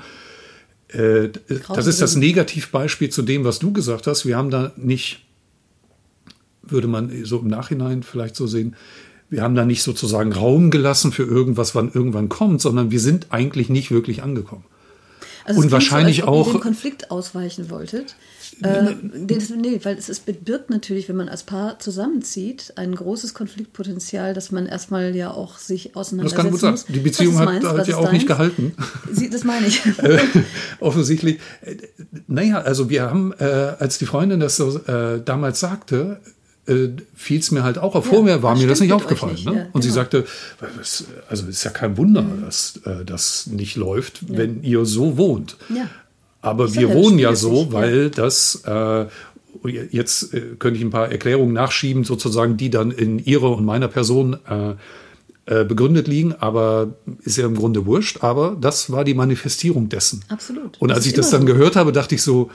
äh, 0.90 1.30
das 1.74 1.88
ist 1.88 2.02
das 2.02 2.16
Negativbeispiel 2.16 3.10
zu 3.10 3.22
dem, 3.22 3.46
was 3.46 3.60
du 3.60 3.72
gesagt 3.72 4.08
hast. 4.08 4.26
Wir 4.26 4.38
haben 4.38 4.50
da 4.50 4.74
nicht, 4.76 5.26
würde 6.62 6.88
man 6.88 7.26
so 7.26 7.40
im 7.40 7.48
Nachhinein 7.48 8.04
vielleicht 8.04 8.36
so 8.36 8.46
sehen, 8.46 8.76
wir 9.30 9.44
haben 9.44 9.56
da 9.56 9.66
nicht 9.66 9.84
sozusagen 9.84 10.34
Raum 10.34 10.72
gelassen 10.72 11.12
für 11.12 11.24
irgendwas, 11.24 11.76
wann 11.76 11.92
irgendwann 11.92 12.30
kommt, 12.30 12.62
sondern 12.62 12.92
wir 12.92 13.00
sind 13.00 13.28
eigentlich 13.30 13.70
nicht 13.70 13.92
wirklich 13.92 14.24
angekommen. 14.24 14.64
Also 15.46 15.62
und 15.62 15.72
wahrscheinlich 15.72 16.18
so, 16.18 16.24
als 16.24 16.32
auch 16.32 16.48
ihr 16.48 16.54
den 16.54 16.62
Konflikt 16.62 17.12
ausweichen 17.12 17.70
wolltet. 17.70 18.16
Äh, 18.62 18.96
nee, 19.14 19.80
weil 19.84 19.98
es, 19.98 20.10
es 20.10 20.20
birgt 20.20 20.70
natürlich, 20.70 21.08
wenn 21.08 21.16
man 21.16 21.30
als 21.30 21.44
Paar 21.44 21.80
zusammenzieht, 21.80 22.74
ein 22.76 22.94
großes 22.94 23.34
Konfliktpotenzial, 23.34 24.34
dass 24.34 24.52
man 24.52 24.66
erstmal 24.66 25.16
ja 25.16 25.32
auch 25.32 25.58
sich 25.58 25.96
auseinandersetzt. 25.96 26.38
Das 26.38 26.44
kann 26.44 26.52
gut 26.52 26.60
sein. 26.60 26.94
Die 26.94 27.00
Beziehung 27.00 27.40
hat, 27.40 27.46
meins, 27.46 27.66
hat 27.66 27.88
ja 27.88 27.98
auch 27.98 28.04
deins? 28.04 28.14
nicht 28.14 28.28
gehalten. 28.28 28.74
Sie, 29.12 29.30
das 29.30 29.44
meine 29.44 29.68
ich. 29.68 29.82
Äh, 30.00 30.20
offensichtlich. 30.80 31.40
Äh, 31.62 31.76
naja, 32.28 32.62
also 32.62 32.90
wir 32.90 33.04
haben, 33.04 33.34
äh, 33.38 33.44
als 33.44 33.98
die 33.98 34.06
Freundin 34.06 34.40
das 34.40 34.56
so 34.56 34.78
äh, 34.78 35.22
damals 35.24 35.60
sagte, 35.60 36.20
äh, 36.70 36.92
fiel 37.16 37.40
es 37.40 37.52
mir 37.52 37.64
halt 37.64 37.78
auch 37.78 37.96
auf. 37.96 38.06
Ja, 38.06 38.12
Vor 38.12 38.24
mir 38.24 38.44
war 38.44 38.56
mir 38.56 38.68
das 38.68 38.80
nicht 38.80 38.94
aufgefallen. 38.94 39.34
Nicht, 39.34 39.46
ne? 39.46 39.52
ja, 39.54 39.62
und 39.64 39.72
genau. 39.74 39.84
sie 39.84 39.90
sagte, 39.90 40.26
also 41.30 41.46
es 41.46 41.50
ist 41.50 41.64
ja 41.64 41.72
kein 41.72 41.98
Wunder, 41.98 42.22
mhm. 42.22 42.42
dass 42.46 42.80
äh, 42.86 43.04
das 43.06 43.48
nicht 43.48 43.76
läuft, 43.76 44.22
ja. 44.28 44.38
wenn 44.38 44.64
ihr 44.64 44.86
so 44.86 45.18
wohnt. 45.18 45.58
Aber 46.42 46.74
wir 46.74 46.94
wohnen 46.94 47.20
ja 47.20 47.36
so, 47.36 47.74
weil 47.74 48.10
das 48.10 48.64
äh, 48.66 49.06
jetzt 49.92 50.34
äh, 50.34 50.56
könnte 50.58 50.78
ich 50.78 50.86
ein 50.86 50.90
paar 50.90 51.12
Erklärungen 51.12 51.54
nachschieben, 51.54 52.04
sozusagen, 52.04 52.56
die 52.56 52.70
dann 52.70 52.92
in 52.92 53.20
ihrer 53.20 53.52
und 53.58 53.66
meiner 53.66 53.88
Person 53.88 54.38
äh, 54.48 54.76
äh, 55.46 55.66
begründet 55.66 56.08
liegen, 56.08 56.36
aber 56.40 56.94
ist 57.24 57.38
ja 57.38 57.46
im 57.46 57.56
Grunde 57.56 57.86
wurscht. 57.86 58.24
Aber 58.24 58.56
das 58.60 58.92
war 58.92 59.04
die 59.04 59.16
Manifestierung 59.16 59.90
dessen. 59.90 60.24
Absolut. 60.30 60.80
Und 60.80 60.92
als 60.92 61.06
ich 61.06 61.14
das 61.14 61.32
dann 61.32 61.46
gehört 61.46 61.76
habe, 61.76 61.92
dachte 61.92 62.16
ich 62.16 62.22
so, 62.22 62.52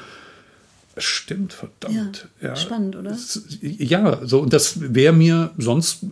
Stimmt, 0.96 1.52
verdammt. 1.52 2.28
Ja, 2.40 2.48
ja, 2.48 2.56
Spannend, 2.56 2.96
oder? 2.96 3.16
Ja, 3.60 4.20
so, 4.24 4.40
und 4.40 4.52
das 4.52 4.94
wäre 4.94 5.12
mir 5.12 5.52
sonst, 5.58 6.06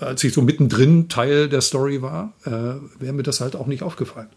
als 0.00 0.24
ich 0.24 0.32
so 0.32 0.42
mittendrin 0.42 1.08
Teil 1.08 1.48
der 1.48 1.60
Story 1.60 2.02
war, 2.02 2.34
äh, 2.44 2.50
wäre 3.00 3.12
mir 3.12 3.22
das 3.22 3.40
halt 3.40 3.54
auch 3.54 3.66
nicht 3.66 3.82
aufgefallen. 3.82 4.28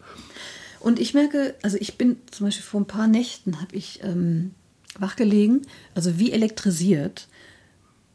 Und 0.80 1.00
ich 1.00 1.14
merke, 1.14 1.54
also 1.62 1.76
ich 1.80 1.98
bin 1.98 2.16
zum 2.30 2.46
Beispiel 2.46 2.64
vor 2.64 2.80
ein 2.80 2.86
paar 2.86 3.08
Nächten 3.08 3.60
habe 3.60 3.74
ich 3.74 4.00
ähm, 4.04 4.52
wachgelegen, 4.98 5.62
also 5.94 6.18
wie 6.18 6.32
elektrisiert. 6.32 7.28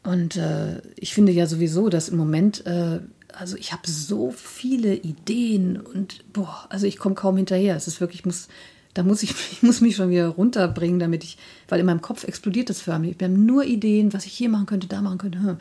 Und 0.02 0.36
äh, 0.36 0.80
ich 0.96 1.14
finde 1.14 1.32
ja 1.32 1.46
sowieso, 1.46 1.88
dass 1.88 2.08
im 2.08 2.16
Moment, 2.16 2.66
äh, 2.66 3.00
also 3.32 3.56
ich 3.56 3.72
habe 3.72 3.90
so 3.90 4.30
viele 4.30 4.94
Ideen 4.94 5.78
und 5.78 6.32
boah, 6.32 6.66
also 6.70 6.86
ich 6.86 6.98
komme 6.98 7.14
kaum 7.14 7.36
hinterher. 7.36 7.76
Es 7.76 7.88
ist 7.88 8.00
wirklich, 8.00 8.20
ich 8.20 8.26
muss 8.26 8.48
da 8.94 9.02
muss 9.02 9.22
ich, 9.22 9.30
ich 9.52 9.62
muss 9.62 9.80
mich 9.80 9.96
schon 9.96 10.10
wieder 10.10 10.28
runterbringen, 10.28 10.98
damit 10.98 11.24
ich, 11.24 11.36
weil 11.68 11.80
in 11.80 11.86
meinem 11.86 12.00
Kopf 12.00 12.24
explodiert 12.24 12.70
das 12.70 12.80
förmlich. 12.80 13.16
Wir 13.18 13.28
haben 13.28 13.44
nur 13.44 13.64
Ideen, 13.64 14.12
was 14.12 14.26
ich 14.26 14.32
hier 14.32 14.48
machen 14.48 14.66
könnte, 14.66 14.86
da 14.86 15.02
machen 15.02 15.18
könnte. 15.18 15.40
Hm. 15.40 15.56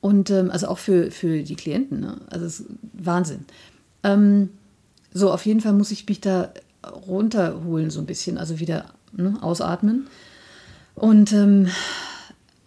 Und 0.00 0.30
ähm, 0.30 0.50
also 0.50 0.68
auch 0.68 0.78
für, 0.78 1.10
für 1.10 1.42
die 1.42 1.56
Klienten, 1.56 2.00
ne? 2.00 2.20
also 2.30 2.46
es 2.46 2.60
ist 2.60 2.68
Wahnsinn. 2.92 3.44
Ähm, 4.04 4.50
so, 5.12 5.32
auf 5.32 5.46
jeden 5.46 5.60
Fall 5.60 5.72
muss 5.72 5.90
ich 5.90 6.06
mich 6.08 6.20
da 6.20 6.52
runterholen, 7.08 7.90
so 7.90 8.00
ein 8.00 8.06
bisschen, 8.06 8.38
also 8.38 8.60
wieder 8.60 8.84
ne, 9.12 9.38
ausatmen. 9.40 10.06
Und, 10.94 11.32
ähm, 11.32 11.68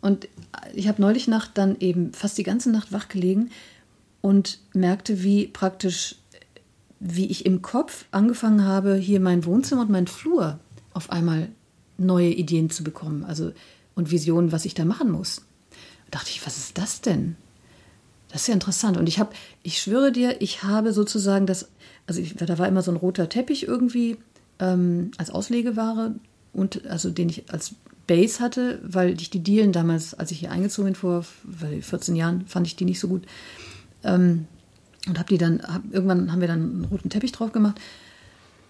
und 0.01 0.27
ich 0.73 0.87
habe 0.87 1.01
neulich 1.01 1.27
Nacht 1.27 1.51
dann 1.53 1.77
eben 1.79 2.13
fast 2.13 2.37
die 2.37 2.43
ganze 2.43 2.71
Nacht 2.71 2.91
wach 2.91 3.07
gelegen 3.07 3.51
und 4.21 4.59
merkte, 4.73 5.23
wie 5.23 5.47
praktisch 5.47 6.15
wie 6.99 7.27
ich 7.27 7.45
im 7.45 7.61
Kopf 7.61 8.05
angefangen 8.11 8.65
habe, 8.65 8.95
hier 8.95 9.19
mein 9.19 9.45
Wohnzimmer 9.45 9.81
und 9.81 9.89
mein 9.89 10.07
Flur 10.07 10.59
auf 10.93 11.11
einmal 11.11 11.49
neue 11.97 12.29
Ideen 12.29 12.69
zu 12.69 12.83
bekommen, 12.83 13.23
also 13.23 13.51
und 13.95 14.11
Visionen, 14.11 14.51
was 14.51 14.65
ich 14.65 14.73
da 14.73 14.85
machen 14.85 15.11
muss. 15.11 15.43
Da 16.09 16.19
dachte 16.19 16.29
ich, 16.29 16.45
was 16.45 16.57
ist 16.57 16.77
das 16.77 17.01
denn? 17.01 17.35
Das 18.29 18.41
ist 18.41 18.47
ja 18.47 18.53
interessant. 18.53 18.97
Und 18.97 19.07
ich 19.07 19.19
habe, 19.19 19.31
ich 19.63 19.81
schwöre 19.81 20.11
dir, 20.11 20.41
ich 20.41 20.63
habe 20.63 20.93
sozusagen 20.93 21.45
das, 21.45 21.69
also 22.07 22.21
ich, 22.21 22.35
da 22.35 22.57
war 22.57 22.67
immer 22.67 22.81
so 22.81 22.91
ein 22.91 22.97
roter 22.97 23.27
Teppich 23.27 23.67
irgendwie 23.67 24.17
ähm, 24.59 25.11
als 25.17 25.31
Auslegeware 25.31 26.15
und 26.53 26.85
also 26.87 27.09
den 27.09 27.29
ich 27.29 27.51
als 27.51 27.75
Base 28.07 28.39
hatte, 28.39 28.79
weil 28.83 29.19
ich 29.19 29.29
die 29.29 29.43
Dielen 29.43 29.71
damals, 29.71 30.13
als 30.13 30.31
ich 30.31 30.39
hier 30.39 30.51
eingezogen 30.51 30.85
bin 30.85 30.95
vor 30.95 31.25
14 31.81 32.15
Jahren, 32.15 32.45
fand 32.47 32.67
ich 32.67 32.75
die 32.75 32.85
nicht 32.85 32.99
so 32.99 33.07
gut. 33.07 33.25
Ähm, 34.03 34.47
und 35.07 35.17
habe 35.17 35.29
die 35.29 35.37
dann, 35.37 35.61
hab, 35.61 35.81
irgendwann 35.91 36.31
haben 36.31 36.41
wir 36.41 36.47
dann 36.47 36.61
einen 36.61 36.85
roten 36.85 37.09
Teppich 37.09 37.31
drauf 37.31 37.51
gemacht. 37.51 37.79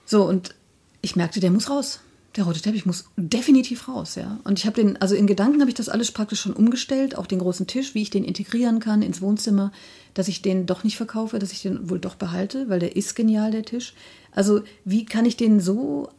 So, 0.05 0.23
und 0.27 0.55
ich 1.01 1.15
merkte, 1.15 1.39
der 1.39 1.51
muss 1.51 1.69
raus. 1.69 2.01
Der 2.35 2.43
rote 2.43 2.61
Teppich 2.61 2.85
muss 2.85 3.05
definitiv 3.17 3.87
raus, 3.87 4.15
ja. 4.15 4.39
Und 4.43 4.59
ich 4.59 4.65
habe 4.65 4.75
den, 4.75 5.01
also 5.01 5.15
in 5.15 5.25
Gedanken 5.25 5.61
habe 5.61 5.69
ich 5.69 5.75
das 5.75 5.89
alles 5.89 6.11
praktisch 6.11 6.41
schon 6.41 6.53
umgestellt, 6.53 7.17
auch 7.17 7.25
den 7.25 7.39
großen 7.39 7.65
Tisch, 7.65 7.95
wie 7.95 8.03
ich 8.03 8.11
den 8.11 8.23
integrieren 8.23 8.79
kann 8.79 9.01
ins 9.01 9.21
Wohnzimmer, 9.21 9.71
dass 10.13 10.27
ich 10.27 10.43
den 10.43 10.67
doch 10.67 10.83
nicht 10.83 10.95
verkaufe, 10.95 11.39
dass 11.39 11.51
ich 11.51 11.63
den 11.63 11.89
wohl 11.89 11.99
doch 11.99 12.15
behalte, 12.15 12.69
weil 12.69 12.79
der 12.79 12.95
ist 12.95 13.15
genial, 13.15 13.51
der 13.51 13.63
Tisch. 13.63 13.93
Also, 14.31 14.61
wie 14.85 15.05
kann 15.05 15.25
ich 15.25 15.37
den 15.37 15.59
so 15.59 16.09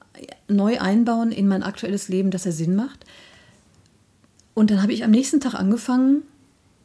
neu 0.49 0.81
einbauen 0.81 1.31
in 1.31 1.47
mein 1.47 1.63
aktuelles 1.63 2.09
Leben, 2.09 2.33
dass 2.33 2.45
er 2.45 2.53
Sinn 2.53 2.75
macht? 2.75 3.07
Und 4.55 4.71
dann 4.71 4.83
habe 4.83 4.93
ich 4.93 5.05
am 5.05 5.13
nächsten 5.13 5.41
Tag 5.41 5.55
angefangen, 5.55 6.23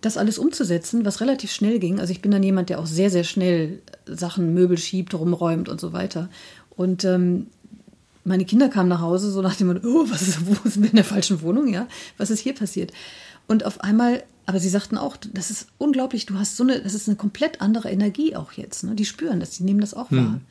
das 0.06 0.18
alles 0.18 0.38
umzusetzen, 0.38 1.04
was 1.04 1.20
relativ 1.20 1.52
schnell 1.52 1.80
ging. 1.80 2.00
Also 2.00 2.12
ich 2.12 2.22
bin 2.22 2.32
dann 2.32 2.44
jemand, 2.44 2.70
der 2.70 2.80
auch 2.80 2.86
sehr, 2.86 3.10
sehr 3.10 3.24
schnell 3.24 3.82
Sachen, 4.06 4.54
Möbel 4.54 4.78
schiebt, 4.78 5.14
rumräumt 5.14 5.68
und 5.68 5.82
so 5.82 5.94
weiter. 5.94 6.30
Und 6.70 7.04
ähm, 7.06 7.48
meine 8.24 8.46
Kinder 8.46 8.70
kamen 8.70 8.90
nach 8.90 9.02
Hause 9.02 9.32
so 9.32 9.42
nach 9.42 9.56
dem 9.56 9.68
Motto, 9.68 9.82
oh, 9.88 10.06
was 10.08 10.22
ist, 10.22 10.46
wo 10.46 10.70
sind 10.70 10.84
wir 10.84 10.90
in 10.92 10.96
der 10.96 11.06
falschen 11.06 11.42
Wohnung, 11.42 11.68
ja? 11.68 11.88
Was 12.18 12.30
ist 12.30 12.40
hier 12.40 12.54
passiert? 12.54 12.94
Und 13.48 13.66
auf 13.66 13.82
einmal, 13.82 14.24
aber 14.46 14.60
sie 14.60 14.70
sagten 14.70 14.98
auch, 14.98 15.18
das 15.18 15.50
ist 15.50 15.68
unglaublich, 15.78 16.26
du 16.26 16.38
hast 16.38 16.56
so 16.56 16.64
eine, 16.64 16.82
das 16.82 16.94
ist 16.94 17.08
eine 17.08 17.18
komplett 17.18 17.62
andere 17.62 17.90
Energie 17.90 18.36
auch 18.36 18.52
jetzt. 18.54 18.84
Ne? 18.84 18.96
Die 18.96 19.06
spüren 19.06 19.40
das, 19.40 19.52
die 19.52 19.64
nehmen 19.64 19.82
das 19.82 19.94
auch 19.94 20.12
hm. 20.12 20.18
wahr. 20.18 20.42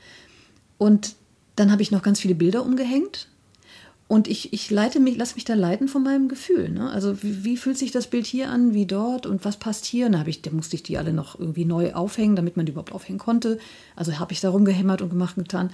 Und 0.79 1.15
dann 1.57 1.71
habe 1.71 1.83
ich 1.83 1.93
noch 1.93 2.03
ganz 2.03 2.21
viele 2.21 2.35
Bilder 2.35 2.65
umgehängt 2.65 3.29
und 4.07 4.29
ich, 4.29 4.53
ich 4.53 4.71
leite 4.71 5.01
mich, 5.01 5.17
lasse 5.17 5.35
mich 5.35 5.45
da 5.45 5.55
leiten 5.55 5.89
von 5.89 6.03
meinem 6.03 6.29
Gefühl. 6.29 6.69
Ne? 6.69 6.91
Also 6.91 7.23
wie, 7.23 7.45
wie, 7.45 7.57
fühlt 7.57 7.79
sich 7.79 7.91
das 7.91 8.07
Bild 8.07 8.27
hier 8.27 8.51
an, 8.51 8.75
wie 8.75 8.87
dort 8.87 9.27
und 9.27 9.45
was 9.45 9.57
passt 9.57 9.87
hier? 9.87 10.11
Da, 10.11 10.25
ich, 10.27 10.43
da 10.43 10.51
musste 10.51 10.77
ich 10.77 10.83
die 10.83 10.99
alle 10.99 11.13
noch 11.13 11.39
irgendwie 11.39 11.65
neu 11.65 11.95
aufhängen, 11.95 12.37
damit 12.37 12.57
man 12.57 12.67
die 12.67 12.73
überhaupt 12.73 12.93
aufhängen 12.93 13.19
konnte. 13.19 13.59
Also 13.97 14.19
habe 14.19 14.33
ich 14.33 14.41
da 14.41 14.51
rumgehämmert 14.51 15.01
und 15.01 15.09
gemacht 15.09 15.39
und 15.39 15.45
getan. 15.45 15.71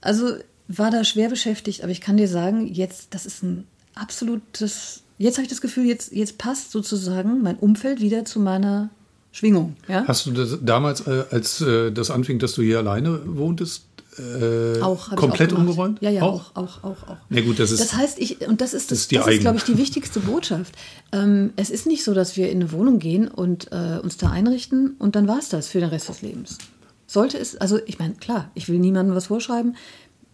Also 0.00 0.36
war 0.68 0.90
da 0.90 1.02
schwer 1.02 1.28
beschäftigt, 1.28 1.82
aber 1.82 1.90
ich 1.90 2.00
kann 2.00 2.16
dir 2.16 2.28
sagen, 2.28 2.66
jetzt, 2.66 3.14
das 3.14 3.26
ist 3.26 3.42
ein 3.42 3.66
absolutes, 3.94 5.02
jetzt 5.18 5.36
habe 5.36 5.44
ich 5.44 5.50
das 5.50 5.60
Gefühl, 5.60 5.86
jetzt, 5.86 6.12
jetzt 6.12 6.38
passt 6.38 6.70
sozusagen 6.70 7.42
mein 7.42 7.56
Umfeld 7.56 8.00
wieder 8.00 8.24
zu 8.24 8.38
meiner 8.38 8.90
Schwingung. 9.32 9.76
Ja? 9.88 10.04
Hast 10.06 10.26
du 10.26 10.30
das 10.30 10.58
damals, 10.62 11.06
äh, 11.06 11.24
als 11.30 11.60
äh, 11.60 11.90
das 11.90 12.10
anfing, 12.10 12.38
dass 12.38 12.54
du 12.54 12.62
hier 12.62 12.78
alleine 12.78 13.20
wohntest, 13.36 13.85
äh, 14.18 14.80
auch, 14.80 15.14
komplett 15.14 15.52
auch 15.52 15.58
umgeräumt? 15.58 16.00
Ja, 16.00 16.10
ja, 16.10 16.22
auch, 16.22 16.54
auch, 16.54 16.82
auch, 16.84 17.08
auch. 17.08 17.16
Ja, 17.30 17.42
gut, 17.42 17.58
das, 17.58 17.70
ist, 17.70 17.80
das 17.80 17.94
heißt, 17.94 18.18
ich, 18.18 18.46
und 18.46 18.60
das 18.60 18.74
ist, 18.74 18.90
das, 18.90 19.08
das, 19.08 19.24
das 19.24 19.34
ist, 19.34 19.40
glaube 19.40 19.58
ich, 19.58 19.64
die 19.64 19.78
wichtigste 19.78 20.20
Botschaft. 20.20 20.74
Ähm, 21.12 21.52
es 21.56 21.70
ist 21.70 21.86
nicht 21.86 22.04
so, 22.04 22.14
dass 22.14 22.36
wir 22.36 22.50
in 22.50 22.60
eine 22.60 22.72
Wohnung 22.72 22.98
gehen 22.98 23.28
und 23.28 23.70
äh, 23.72 23.98
uns 24.02 24.16
da 24.16 24.30
einrichten 24.30 24.96
und 24.98 25.16
dann 25.16 25.28
war 25.28 25.38
es 25.38 25.48
das 25.48 25.68
für 25.68 25.80
den 25.80 25.90
Rest 25.90 26.08
des 26.08 26.22
Lebens. 26.22 26.58
Sollte 27.06 27.38
es, 27.38 27.56
also 27.56 27.78
ich 27.86 27.98
meine, 27.98 28.14
klar, 28.14 28.50
ich 28.54 28.68
will 28.68 28.78
niemandem 28.78 29.14
was 29.14 29.26
vorschreiben. 29.26 29.76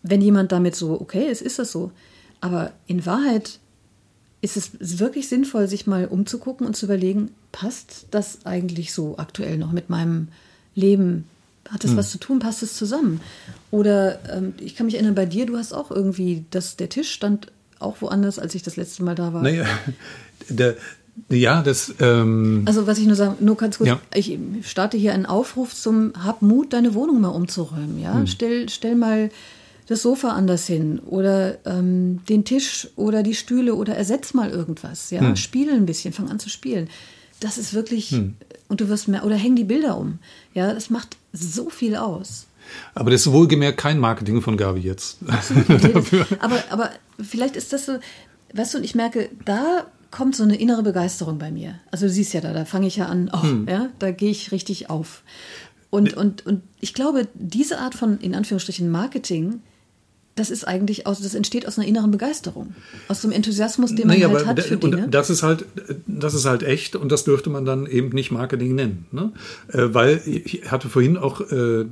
Wenn 0.03 0.21
jemand 0.21 0.53
damit 0.53 0.75
so, 0.75 1.01
okay 1.01 1.31
ist, 1.31 1.43
ist 1.43 1.59
das 1.59 1.71
so. 1.71 1.93
Aber 2.41 2.73
in 2.87 3.05
Wahrheit 3.07 3.61
ist 4.41 4.57
es 4.57 4.99
wirklich 4.99 5.29
sinnvoll, 5.29 5.69
sich 5.69 5.87
mal 5.87 6.07
umzugucken 6.07 6.67
und 6.67 6.77
zu 6.77 6.87
überlegen, 6.87 7.31
passt 7.53 8.07
das 8.11 8.45
eigentlich 8.45 8.93
so 8.93 9.17
aktuell 9.19 9.57
noch 9.59 9.71
mit 9.71 9.89
meinem 9.91 10.29
Leben, 10.75 11.29
hat 11.71 11.85
das 11.85 11.93
hm. 11.93 11.97
was 11.97 12.11
zu 12.11 12.19
tun? 12.19 12.39
Passt 12.39 12.63
es 12.63 12.77
zusammen? 12.77 13.21
Oder 13.71 14.19
ähm, 14.35 14.55
ich 14.59 14.77
kann 14.77 14.87
mich 14.87 14.97
erinnern, 14.97 15.15
bei 15.15 15.27
dir, 15.27 15.47
du 15.47 15.57
hast 15.57 15.73
auch 15.73 15.91
irgendwie, 15.91 16.45
dass 16.51 16.77
der 16.77 16.89
Tisch 16.89 17.11
stand 17.11 17.49
auch 17.79 18.01
woanders, 18.01 18.39
als 18.39 18.55
ich 18.55 18.63
das 18.63 18.77
letzte 18.77 19.03
Mal 19.03 19.15
da 19.15 19.33
war. 19.33 19.43
Naja, 19.43 19.67
der, 20.49 20.77
ja, 21.29 21.63
das. 21.63 21.95
Ähm, 22.01 22.63
also, 22.67 22.87
was 22.87 22.99
ich 22.99 23.07
nur 23.07 23.17
sagen, 23.17 23.37
nur 23.41 23.57
ganz 23.57 23.79
kurz, 23.79 23.89
ja. 23.89 24.01
ich 24.15 24.39
starte 24.63 24.97
hier 24.97 25.13
einen 25.13 25.27
Aufruf 25.27 25.75
zum 25.75 26.13
Hab 26.23 26.43
Mut, 26.43 26.73
deine 26.73 26.95
Wohnung 26.95 27.21
mal 27.21 27.29
umzuräumen. 27.29 28.01
Ja, 28.01 28.15
hm. 28.15 28.27
stell, 28.27 28.69
stell 28.69 28.95
mal 28.95 29.31
das 29.89 30.03
Sofa 30.03 30.31
anders 30.31 30.67
hin 30.67 31.01
oder 31.01 31.59
ähm, 31.67 32.21
den 32.29 32.45
Tisch 32.45 32.89
oder 32.97 33.23
die 33.23 33.35
Stühle 33.35 33.75
oder 33.75 33.95
ersetz 33.95 34.33
mal 34.33 34.51
irgendwas. 34.51 35.11
Ja, 35.11 35.21
hm. 35.21 35.37
spiele 35.37 35.73
ein 35.73 35.87
bisschen, 35.87 36.13
fang 36.13 36.31
an 36.31 36.39
zu 36.39 36.49
spielen. 36.49 36.89
Das 37.43 37.59
ist 37.59 37.75
wirklich, 37.75 38.11
hm. 38.11 38.37
und 38.69 38.81
du 38.81 38.89
wirst 38.89 39.09
mehr, 39.09 39.25
oder 39.25 39.35
häng 39.35 39.57
die 39.57 39.65
Bilder 39.65 39.99
um. 39.99 40.21
Ja, 40.55 40.73
das 40.73 40.91
macht 40.91 41.17
so 41.33 41.71
viel 41.71 41.97
aus. 41.97 42.47
Aber 42.95 43.11
das 43.11 43.23
ist 43.23 43.33
wohlgemerkt 43.33 43.79
kein 43.79 43.99
Marketing 43.99 44.41
von 44.43 44.57
Gabi 44.57 44.81
jetzt. 44.81 45.19
aber, 46.39 46.63
aber 46.71 46.91
vielleicht 47.21 47.57
ist 47.57 47.73
das 47.73 47.87
so, 47.87 47.99
weißt 48.55 48.75
du, 48.75 48.79
und 48.79 48.85
ich 48.85 48.95
merke, 48.95 49.29
da 49.45 49.87
kommt 50.13 50.37
so 50.37 50.45
eine 50.45 50.55
innere 50.55 50.85
Begeisterung 50.85 51.39
bei 51.39 51.51
mir. 51.51 51.81
Also 51.91 52.07
du 52.07 52.13
siehst 52.13 52.33
ja 52.33 52.41
da, 52.41 52.53
da 52.53 52.65
fange 52.65 52.87
ich 52.87 52.97
ja 52.97 53.07
an, 53.07 53.29
oh, 53.33 53.43
hm. 53.43 53.67
ja, 53.69 53.89
da 53.99 54.13
gehe 54.13 54.31
ich 54.31 54.53
richtig 54.53 54.89
auf. 54.89 55.23
Und, 55.91 56.15
und, 56.15 56.47
und 56.47 56.63
ich 56.81 56.95
glaube, 56.95 57.27
diese 57.35 57.79
Art 57.79 57.97
von, 57.97 58.19
in 58.19 58.37
Anführungsstrichen, 58.37 58.89
Marketing, 58.89 59.63
das 60.35 60.51
ist 60.51 60.67
eigentlich 60.67 61.07
aus, 61.07 61.21
das 61.21 61.35
entsteht 61.35 61.67
aus 61.67 61.79
einer 61.79 61.87
inneren 61.87 62.11
Begeisterung, 62.11 62.75
aus 63.09 63.21
dem 63.21 63.33
Enthusiasmus, 63.33 63.95
den 63.95 64.09
man 64.09 64.19
naja, 64.19 64.33
halt 64.33 64.47
hat 64.47 64.61
für 64.61 64.77
Dinge. 64.79 65.09
das 65.09 65.29
ist 65.29 65.43
halt, 65.43 65.67
das 66.07 66.35
ist 66.35 66.47
halt 66.47 66.63
echt 66.63 66.97
und 66.97 67.13
das 67.13 67.25
dürfte 67.25 67.51
man 67.51 67.65
dann 67.65 67.87
eben 67.87 68.09
nicht 68.11 68.31
Marketing 68.31 68.75
nennen, 68.75 69.07
ne? 69.11 69.33
Äh, 69.69 69.93
weil 69.93 70.23
ich 70.25 70.71
hatte 70.71 70.89
vorhin 70.89 71.19
auch 71.19 71.41
äh, 71.41 71.85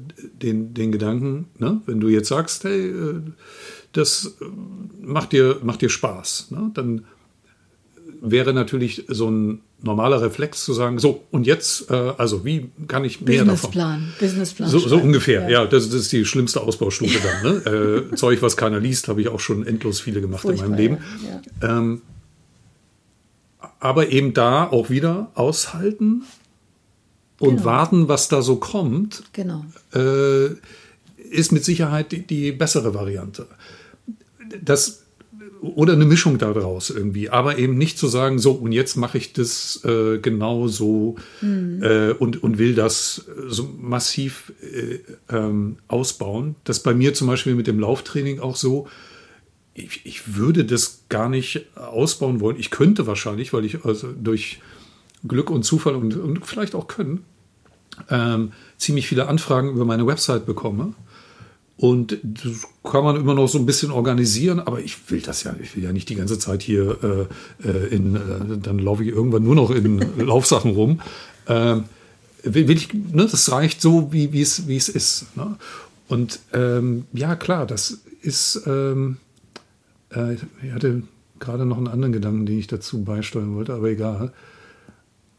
den, 0.42 0.72
den 0.72 0.92
Gedanken, 0.92 1.48
ne? 1.58 1.82
wenn 1.86 2.00
du 2.00 2.08
jetzt 2.08 2.28
sagst, 2.28 2.64
hey, 2.64 2.88
äh, 2.88 3.20
das 3.92 4.36
macht 5.00 5.32
dir, 5.32 5.58
macht 5.62 5.82
dir 5.82 5.90
Spaß, 5.90 6.50
ne? 6.50 6.70
dann 6.74 7.04
wäre 8.20 8.52
natürlich 8.52 9.04
so 9.08 9.30
ein 9.30 9.60
normaler 9.82 10.20
Reflex 10.20 10.64
zu 10.64 10.72
sagen, 10.74 10.98
so 10.98 11.24
und 11.30 11.46
jetzt, 11.46 11.90
äh, 11.90 12.12
also 12.18 12.44
wie 12.44 12.70
kann 12.86 13.04
ich 13.04 13.20
mehr 13.20 13.44
Businessplan, 13.44 14.00
davon? 14.00 14.14
Businessplan. 14.18 14.68
So, 14.68 14.78
so 14.78 14.98
ungefähr, 14.98 15.42
ja. 15.42 15.62
ja 15.62 15.66
das, 15.66 15.88
das, 15.88 16.02
ist 16.02 16.12
die 16.12 16.24
schlimmste 16.24 16.60
Ausbaustufe 16.60 17.18
dann. 17.22 17.42
Ne? 17.42 18.06
Äh, 18.12 18.14
Zeug, 18.16 18.42
was 18.42 18.56
keiner 18.56 18.78
liest, 18.78 19.08
habe 19.08 19.22
ich 19.22 19.28
auch 19.28 19.40
schon 19.40 19.66
endlos 19.66 20.00
viele 20.00 20.20
gemacht 20.20 20.42
Furchtbar, 20.42 20.66
in 20.66 20.70
meinem 20.70 20.78
Leben. 20.78 20.98
Ja. 21.60 21.78
Ähm, 21.78 22.02
aber 23.78 24.10
eben 24.10 24.34
da 24.34 24.66
auch 24.68 24.90
wieder 24.90 25.30
aushalten 25.34 26.24
und 27.38 27.56
genau. 27.56 27.64
warten, 27.64 28.08
was 28.08 28.28
da 28.28 28.42
so 28.42 28.56
kommt, 28.56 29.22
genau. 29.32 29.64
äh, 29.94 30.48
ist 31.30 31.52
mit 31.52 31.64
Sicherheit 31.64 32.12
die, 32.12 32.26
die 32.26 32.52
bessere 32.52 32.92
Variante. 32.92 33.46
Das 34.62 34.99
oder 35.60 35.92
eine 35.92 36.06
Mischung 36.06 36.38
daraus 36.38 36.90
irgendwie, 36.90 37.30
aber 37.30 37.58
eben 37.58 37.76
nicht 37.76 37.98
zu 37.98 38.06
sagen, 38.06 38.38
so 38.38 38.52
und 38.52 38.72
jetzt 38.72 38.96
mache 38.96 39.18
ich 39.18 39.32
das 39.32 39.84
äh, 39.84 40.18
genau 40.18 40.68
so 40.68 41.16
mhm. 41.40 41.82
äh, 41.82 42.10
und, 42.12 42.42
und 42.42 42.58
will 42.58 42.74
das 42.74 43.26
so 43.48 43.68
massiv 43.78 44.52
äh, 44.62 45.00
ähm, 45.34 45.76
ausbauen. 45.88 46.56
Das 46.64 46.80
bei 46.80 46.94
mir 46.94 47.14
zum 47.14 47.26
Beispiel 47.26 47.54
mit 47.54 47.66
dem 47.66 47.78
Lauftraining 47.78 48.40
auch 48.40 48.56
so, 48.56 48.88
ich, 49.74 50.04
ich 50.04 50.36
würde 50.36 50.64
das 50.64 51.04
gar 51.08 51.28
nicht 51.28 51.66
ausbauen 51.76 52.40
wollen. 52.40 52.58
Ich 52.58 52.70
könnte 52.70 53.06
wahrscheinlich, 53.06 53.52
weil 53.52 53.64
ich 53.64 53.84
also 53.84 54.08
durch 54.12 54.60
Glück 55.26 55.50
und 55.50 55.64
Zufall 55.64 55.94
und, 55.94 56.16
und 56.16 56.46
vielleicht 56.46 56.74
auch 56.74 56.88
Können 56.88 57.24
ähm, 58.08 58.52
ziemlich 58.78 59.06
viele 59.06 59.28
Anfragen 59.28 59.70
über 59.70 59.84
meine 59.84 60.06
Website 60.06 60.46
bekomme. 60.46 60.94
Und 61.80 62.18
das 62.22 62.68
kann 62.84 63.04
man 63.04 63.16
immer 63.16 63.32
noch 63.32 63.48
so 63.48 63.58
ein 63.58 63.64
bisschen 63.64 63.90
organisieren, 63.90 64.60
aber 64.60 64.80
ich 64.80 65.10
will 65.10 65.22
das 65.22 65.44
ja, 65.44 65.56
ich 65.62 65.74
will 65.74 65.82
ja 65.82 65.94
nicht 65.94 66.10
die 66.10 66.14
ganze 66.14 66.38
Zeit 66.38 66.60
hier 66.60 67.28
äh, 67.64 67.66
äh 67.66 67.86
in, 67.86 68.16
äh, 68.16 68.58
dann 68.60 68.78
laufe 68.78 69.02
ich 69.02 69.08
irgendwann 69.08 69.44
nur 69.44 69.54
noch 69.54 69.70
in 69.70 69.98
Laufsachen 70.18 70.72
rum. 70.72 71.00
Äh, 71.46 71.76
will, 72.42 72.68
will, 72.68 72.76
ich, 72.76 72.92
ne, 72.92 73.26
das 73.26 73.50
reicht 73.50 73.80
so, 73.80 74.12
wie, 74.12 74.30
wie, 74.34 74.42
es, 74.42 74.68
wie 74.68 74.76
es 74.76 74.90
ist. 74.90 75.34
Ne? 75.38 75.56
Und 76.06 76.40
ähm, 76.52 77.06
ja, 77.14 77.34
klar, 77.34 77.66
das 77.66 78.00
ist, 78.20 78.60
ähm, 78.66 79.16
äh, 80.14 80.34
ich 80.34 80.72
hatte 80.74 81.04
gerade 81.38 81.64
noch 81.64 81.78
einen 81.78 81.88
anderen 81.88 82.12
Gedanken, 82.12 82.44
den 82.44 82.58
ich 82.58 82.66
dazu 82.66 83.04
beisteuern 83.04 83.54
wollte, 83.54 83.72
aber 83.72 83.88
egal. 83.88 84.34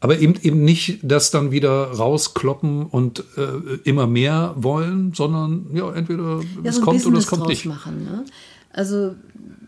Aber 0.02 0.18
eben, 0.18 0.34
eben 0.42 0.64
nicht 0.64 0.98
das 1.04 1.30
dann 1.30 1.52
wieder 1.52 1.92
rauskloppen 1.92 2.86
und 2.86 3.20
äh, 3.36 3.78
immer 3.84 4.08
mehr 4.08 4.52
wollen, 4.56 5.14
sondern 5.14 5.66
ja, 5.72 5.92
entweder 5.94 6.40
ja, 6.40 6.70
es 6.70 6.76
so 6.76 6.82
kommt 6.82 7.06
oder 7.06 7.18
es 7.18 7.28
kommt 7.28 7.46
nicht. 7.46 7.66
Machen, 7.66 8.02
ne? 8.02 8.24
Also 8.72 9.14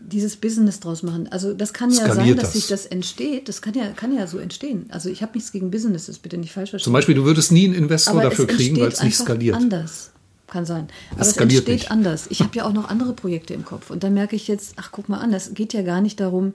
dieses 0.01 0.35
Business 0.35 0.81
draus 0.81 1.03
machen. 1.03 1.29
Also 1.31 1.53
das 1.53 1.71
kann 1.71 1.89
ja 1.89 1.99
Skaliert 1.99 2.15
sein, 2.15 2.35
dass 2.35 2.43
das. 2.47 2.53
sich 2.53 2.67
das 2.67 2.85
entsteht. 2.85 3.47
Das 3.47 3.61
kann 3.61 3.75
ja, 3.75 3.87
kann 3.91 4.13
ja 4.13 4.27
so 4.27 4.37
entstehen. 4.37 4.87
Also 4.89 5.09
ich 5.09 5.21
habe 5.21 5.31
nichts 5.35 5.53
gegen 5.53 5.71
Businesses, 5.71 6.19
bitte 6.19 6.37
nicht 6.37 6.51
falsch 6.51 6.71
verstehen. 6.71 6.83
Zum 6.83 6.93
Beispiel, 6.93 7.15
du 7.15 7.23
würdest 7.23 7.53
nie 7.53 7.63
einen 7.63 7.73
Investor 7.73 8.15
Aber 8.15 8.23
dafür 8.23 8.45
kriegen, 8.45 8.77
weil 8.81 8.89
es 8.89 9.01
nicht 9.01 9.15
skaliert. 9.15 9.55
anders. 9.55 10.11
Kann 10.47 10.65
sein. 10.65 10.89
Aber 11.11 11.21
es, 11.21 11.29
es 11.29 11.37
entsteht 11.37 11.67
nicht. 11.69 11.91
anders. 11.91 12.27
Ich 12.29 12.41
habe 12.41 12.51
ja 12.57 12.65
auch 12.65 12.73
noch 12.73 12.89
andere 12.89 13.13
Projekte 13.13 13.53
im 13.53 13.63
Kopf. 13.63 13.89
Und 13.89 14.03
dann 14.03 14.13
merke 14.13 14.35
ich 14.35 14.49
jetzt, 14.49 14.73
ach 14.75 14.89
guck 14.91 15.07
mal 15.07 15.19
an, 15.19 15.31
das 15.31 15.53
geht 15.53 15.71
ja 15.71 15.81
gar 15.81 16.01
nicht 16.01 16.19
darum, 16.19 16.53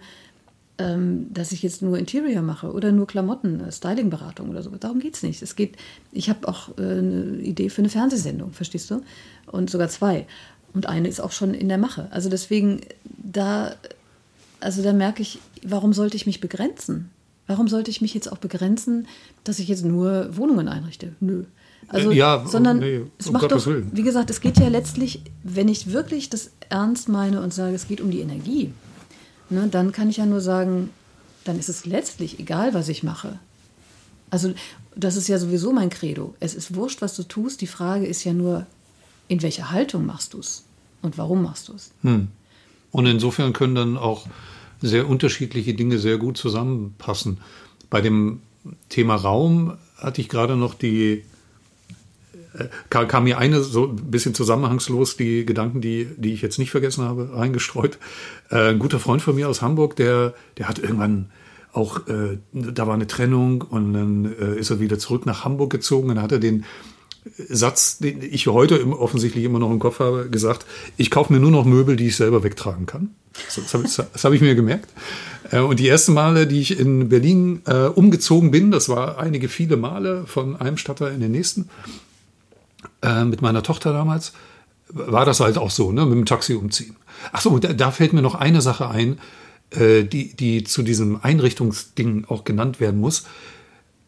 dass 1.32 1.52
ich 1.52 1.62
jetzt 1.62 1.82
nur 1.82 1.98
Interior 1.98 2.42
mache 2.42 2.72
oder 2.72 2.92
nur 2.92 3.06
Klamotten, 3.06 3.60
äh, 3.60 3.72
Stylingberatung 3.72 4.48
oder 4.50 4.62
so. 4.62 4.70
Darum 4.70 5.00
geht 5.00 5.14
es 5.14 5.22
nicht. 5.22 5.42
Es 5.42 5.56
geht, 5.56 5.76
ich 6.12 6.28
habe 6.28 6.48
auch 6.48 6.70
äh, 6.78 6.82
eine 6.82 7.38
Idee 7.42 7.68
für 7.68 7.82
eine 7.82 7.88
Fernsehsendung, 7.88 8.52
verstehst 8.52 8.90
du? 8.90 9.02
Und 9.46 9.70
sogar 9.70 9.88
zwei. 9.88 10.26
Und 10.72 10.86
eine 10.86 11.08
ist 11.08 11.20
auch 11.20 11.32
schon 11.32 11.54
in 11.54 11.68
der 11.68 11.78
Mache. 11.78 12.08
Also 12.10 12.28
deswegen, 12.28 12.80
da, 13.04 13.74
also 14.60 14.82
da 14.82 14.92
merke 14.92 15.22
ich, 15.22 15.38
warum 15.64 15.92
sollte 15.92 16.16
ich 16.16 16.26
mich 16.26 16.40
begrenzen? 16.40 17.10
Warum 17.46 17.66
sollte 17.66 17.90
ich 17.90 18.00
mich 18.00 18.14
jetzt 18.14 18.30
auch 18.30 18.38
begrenzen, 18.38 19.08
dass 19.42 19.58
ich 19.58 19.66
jetzt 19.66 19.84
nur 19.84 20.36
Wohnungen 20.36 20.68
einrichte? 20.68 21.14
Nö. 21.18 21.44
Also, 21.88 22.12
ja, 22.12 22.44
sondern 22.46 22.78
nee, 22.78 23.00
es 23.18 23.32
macht 23.32 23.50
doch, 23.50 23.66
wie 23.66 24.02
gesagt, 24.02 24.30
es 24.30 24.40
geht 24.40 24.60
ja 24.60 24.68
letztlich, 24.68 25.22
wenn 25.42 25.66
ich 25.66 25.90
wirklich 25.90 26.30
das 26.30 26.52
ernst 26.68 27.08
meine 27.08 27.40
und 27.40 27.52
sage, 27.52 27.74
es 27.74 27.88
geht 27.88 28.00
um 28.00 28.12
die 28.12 28.20
Energie, 28.20 28.70
ne, 29.50 29.68
dann 29.68 29.92
kann 29.92 30.10
ich 30.10 30.18
ja 30.18 30.26
nur 30.26 30.40
sagen, 30.40 30.90
dann 31.44 31.58
ist 31.58 31.68
es 31.68 31.86
letztlich 31.86 32.38
egal, 32.38 32.74
was 32.74 32.88
ich 32.88 33.02
mache. 33.02 33.38
Also 34.30 34.54
das 34.94 35.16
ist 35.16 35.28
ja 35.28 35.38
sowieso 35.38 35.72
mein 35.72 35.90
Credo. 35.90 36.34
Es 36.40 36.54
ist 36.54 36.74
wurscht, 36.74 37.02
was 37.02 37.16
du 37.16 37.22
tust. 37.22 37.60
Die 37.60 37.66
Frage 37.66 38.06
ist 38.06 38.24
ja 38.24 38.32
nur, 38.32 38.66
in 39.28 39.42
welcher 39.42 39.70
Haltung 39.70 40.06
machst 40.06 40.34
du 40.34 40.38
es 40.38 40.64
und 41.02 41.18
warum 41.18 41.42
machst 41.42 41.68
du 41.68 41.74
es. 41.74 41.92
Hm. 42.02 42.28
Und 42.90 43.06
insofern 43.06 43.52
können 43.52 43.74
dann 43.74 43.96
auch 43.96 44.26
sehr 44.82 45.08
unterschiedliche 45.08 45.74
Dinge 45.74 45.98
sehr 45.98 46.18
gut 46.18 46.36
zusammenpassen. 46.36 47.38
Bei 47.88 48.00
dem 48.00 48.40
Thema 48.88 49.14
Raum 49.16 49.76
hatte 49.96 50.20
ich 50.20 50.28
gerade 50.28 50.56
noch 50.56 50.74
die 50.74 51.24
kam, 52.88 53.08
kam, 53.08 53.24
mir 53.24 53.38
eine 53.38 53.62
so 53.62 53.86
ein 53.86 54.10
bisschen 54.10 54.34
zusammenhangslos 54.34 55.16
die 55.16 55.46
Gedanken, 55.46 55.80
die, 55.80 56.08
die 56.16 56.32
ich 56.32 56.42
jetzt 56.42 56.58
nicht 56.58 56.70
vergessen 56.70 57.04
habe, 57.04 57.30
reingestreut. 57.32 57.98
Äh, 58.50 58.70
ein 58.70 58.78
guter 58.78 58.98
Freund 58.98 59.22
von 59.22 59.34
mir 59.34 59.48
aus 59.48 59.62
Hamburg, 59.62 59.96
der, 59.96 60.34
der 60.58 60.68
hat 60.68 60.78
irgendwann 60.78 61.30
auch, 61.72 62.08
äh, 62.08 62.38
da 62.52 62.86
war 62.86 62.94
eine 62.94 63.06
Trennung 63.06 63.62
und 63.62 63.92
dann 63.92 64.34
äh, 64.40 64.58
ist 64.58 64.70
er 64.70 64.80
wieder 64.80 64.98
zurück 64.98 65.26
nach 65.26 65.44
Hamburg 65.44 65.70
gezogen 65.70 66.08
und 66.10 66.16
dann 66.16 66.24
hat 66.24 66.32
er 66.32 66.40
den 66.40 66.64
Satz, 67.48 67.98
den 67.98 68.22
ich 68.22 68.46
heute 68.46 68.86
offensichtlich 68.86 69.44
immer 69.44 69.58
noch 69.58 69.70
im 69.70 69.78
Kopf 69.78 70.00
habe, 70.00 70.30
gesagt, 70.30 70.64
ich 70.96 71.10
kaufe 71.10 71.32
mir 71.32 71.38
nur 71.38 71.50
noch 71.50 71.64
Möbel, 71.64 71.96
die 71.96 72.06
ich 72.06 72.16
selber 72.16 72.42
wegtragen 72.42 72.86
kann. 72.86 73.14
Das, 73.54 73.74
habe 73.74 73.86
hab 73.86 74.32
ich 74.32 74.40
mir 74.40 74.54
gemerkt. 74.54 74.90
Äh, 75.50 75.60
und 75.60 75.78
die 75.78 75.88
ersten 75.88 76.14
Male, 76.14 76.46
die 76.46 76.60
ich 76.60 76.78
in 76.78 77.08
Berlin 77.08 77.62
äh, 77.66 77.86
umgezogen 77.86 78.50
bin, 78.50 78.70
das 78.70 78.88
war 78.88 79.18
einige 79.18 79.48
viele 79.48 79.76
Male 79.76 80.24
von 80.26 80.56
einem 80.56 80.76
Stadtteil 80.76 81.12
in 81.14 81.20
den 81.20 81.32
nächsten, 81.32 81.68
äh, 83.02 83.24
mit 83.24 83.42
meiner 83.42 83.62
Tochter 83.62 83.92
damals, 83.92 84.32
war 84.88 85.24
das 85.24 85.40
halt 85.40 85.58
auch 85.58 85.70
so, 85.70 85.92
ne, 85.92 86.04
mit 86.04 86.16
dem 86.16 86.26
Taxi 86.26 86.54
umziehen. 86.54 86.96
Ach 87.32 87.40
so, 87.40 87.58
da, 87.58 87.72
da 87.72 87.90
fällt 87.90 88.12
mir 88.12 88.22
noch 88.22 88.34
eine 88.34 88.60
Sache 88.60 88.88
ein, 88.88 89.18
äh, 89.70 90.04
die, 90.04 90.34
die 90.34 90.64
zu 90.64 90.82
diesem 90.82 91.22
Einrichtungsding 91.22 92.24
auch 92.26 92.44
genannt 92.44 92.80
werden 92.80 93.00
muss. 93.00 93.24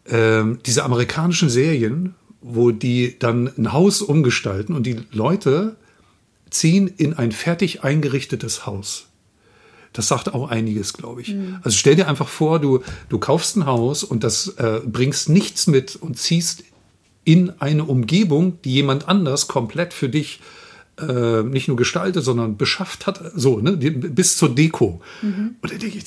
Ähm, 0.08 0.58
diese 0.66 0.84
amerikanischen 0.84 1.48
Serien, 1.48 2.14
wo 2.40 2.72
die 2.72 3.16
dann 3.18 3.50
ein 3.56 3.72
Haus 3.72 4.02
umgestalten 4.02 4.74
und 4.74 4.84
die 4.84 5.00
Leute 5.12 5.76
ziehen 6.50 6.88
in 6.88 7.14
ein 7.14 7.32
fertig 7.32 7.84
eingerichtetes 7.84 8.66
Haus. 8.66 9.06
Das 9.92 10.08
sagt 10.08 10.32
auch 10.34 10.48
einiges, 10.48 10.94
glaube 10.94 11.20
ich. 11.20 11.34
Mhm. 11.34 11.58
Also 11.62 11.76
stell 11.76 11.94
dir 11.94 12.08
einfach 12.08 12.28
vor, 12.28 12.58
du, 12.58 12.82
du 13.08 13.18
kaufst 13.18 13.56
ein 13.56 13.66
Haus 13.66 14.02
und 14.02 14.24
das 14.24 14.48
äh, 14.48 14.80
bringst 14.84 15.28
nichts 15.28 15.66
mit 15.66 15.96
und 15.96 16.18
ziehst 16.18 16.64
in 17.24 17.52
eine 17.60 17.84
Umgebung, 17.84 18.58
die 18.64 18.72
jemand 18.72 19.08
anders 19.08 19.48
komplett 19.48 19.92
für 19.92 20.08
dich 20.08 20.40
äh, 21.00 21.42
nicht 21.42 21.68
nur 21.68 21.76
gestaltet, 21.76 22.24
sondern 22.24 22.56
beschafft 22.56 23.06
hat, 23.06 23.20
so, 23.34 23.60
ne, 23.60 23.72
bis 23.76 24.36
zur 24.36 24.54
Deko. 24.54 25.00
Mhm. 25.22 25.56
Und 25.60 25.72
da 25.72 25.76
denke 25.76 25.98
ich, 25.98 26.04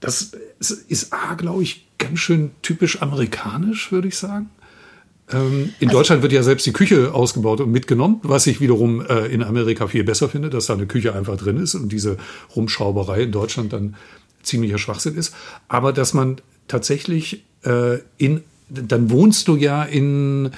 das 0.00 0.32
ist 0.88 1.12
A, 1.12 1.34
glaube 1.34 1.62
ich, 1.62 1.86
ganz 1.98 2.18
schön 2.18 2.50
typisch 2.62 3.00
amerikanisch, 3.00 3.90
würde 3.92 4.08
ich 4.08 4.16
sagen. 4.16 4.50
Ähm, 5.32 5.72
in 5.80 5.88
also, 5.88 5.98
Deutschland 5.98 6.22
wird 6.22 6.32
ja 6.32 6.42
selbst 6.42 6.66
die 6.66 6.72
Küche 6.72 7.14
ausgebaut 7.14 7.60
und 7.60 7.70
mitgenommen, 7.70 8.20
was 8.22 8.46
ich 8.46 8.60
wiederum 8.60 9.00
äh, 9.06 9.26
in 9.26 9.42
Amerika 9.42 9.86
viel 9.86 10.04
besser 10.04 10.28
finde, 10.28 10.50
dass 10.50 10.66
da 10.66 10.74
eine 10.74 10.86
Küche 10.86 11.14
einfach 11.14 11.36
drin 11.36 11.56
ist 11.56 11.74
und 11.74 11.90
diese 11.90 12.18
Rumschrauberei 12.54 13.22
in 13.22 13.32
Deutschland 13.32 13.72
dann 13.72 13.96
ziemlicher 14.42 14.78
Schwachsinn 14.78 15.16
ist. 15.16 15.34
Aber 15.68 15.92
dass 15.92 16.12
man 16.12 16.36
tatsächlich 16.68 17.44
äh, 17.64 18.00
in 18.18 18.42
dann 18.68 19.10
wohnst 19.10 19.48
du 19.48 19.56
ja 19.56 19.84
in, 19.84 20.50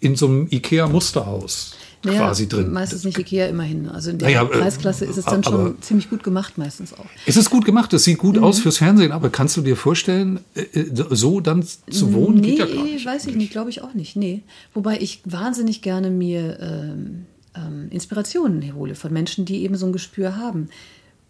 in 0.00 0.16
so 0.16 0.26
einem 0.26 0.48
IKEA-Musterhaus. 0.50 1.74
Ja, 2.04 2.14
quasi 2.14 2.48
drin. 2.48 2.72
Meistens 2.72 3.04
nicht 3.04 3.16
Ikea 3.16 3.46
immerhin. 3.46 3.88
Also 3.88 4.10
in 4.10 4.18
der 4.18 4.26
Naja, 4.28 4.42
äh, 4.42 4.46
Preisklasse 4.46 5.04
ist 5.04 5.18
es 5.18 5.24
dann 5.24 5.44
schon 5.44 5.80
ziemlich 5.82 6.10
gut 6.10 6.24
gemacht, 6.24 6.58
meistens 6.58 6.92
auch. 6.94 7.04
Es 7.26 7.36
ist 7.36 7.48
gut 7.48 7.64
gemacht, 7.64 7.92
es 7.92 8.02
sieht 8.02 8.18
gut 8.18 8.38
Mhm. 8.38 8.42
aus 8.42 8.58
fürs 8.58 8.78
Fernsehen, 8.78 9.12
aber 9.12 9.30
kannst 9.30 9.56
du 9.56 9.60
dir 9.60 9.76
vorstellen, 9.76 10.40
äh, 10.56 10.62
äh, 10.62 10.90
so 11.10 11.38
dann 11.38 11.62
zu 11.62 12.12
wohnen? 12.12 12.38
Nee, 12.40 12.56
Geht 12.56 12.58
ja 12.58 12.66
gar 12.66 12.82
nicht. 12.82 13.06
weiß 13.06 13.26
ich 13.28 13.36
nicht, 13.36 13.52
glaube 13.52 13.70
ich 13.70 13.82
auch 13.82 13.94
nicht. 13.94 14.16
Nee. 14.16 14.42
Wobei 14.74 14.98
ich 14.98 15.20
wahnsinnig 15.26 15.80
gerne 15.80 16.10
mir 16.10 16.58
ähm, 16.60 17.26
ähm, 17.54 17.86
Inspirationen 17.90 18.74
hole 18.74 18.96
von 18.96 19.12
Menschen, 19.12 19.44
die 19.44 19.62
eben 19.62 19.76
so 19.76 19.86
ein 19.86 19.92
Gespür 19.92 20.36
haben. 20.36 20.70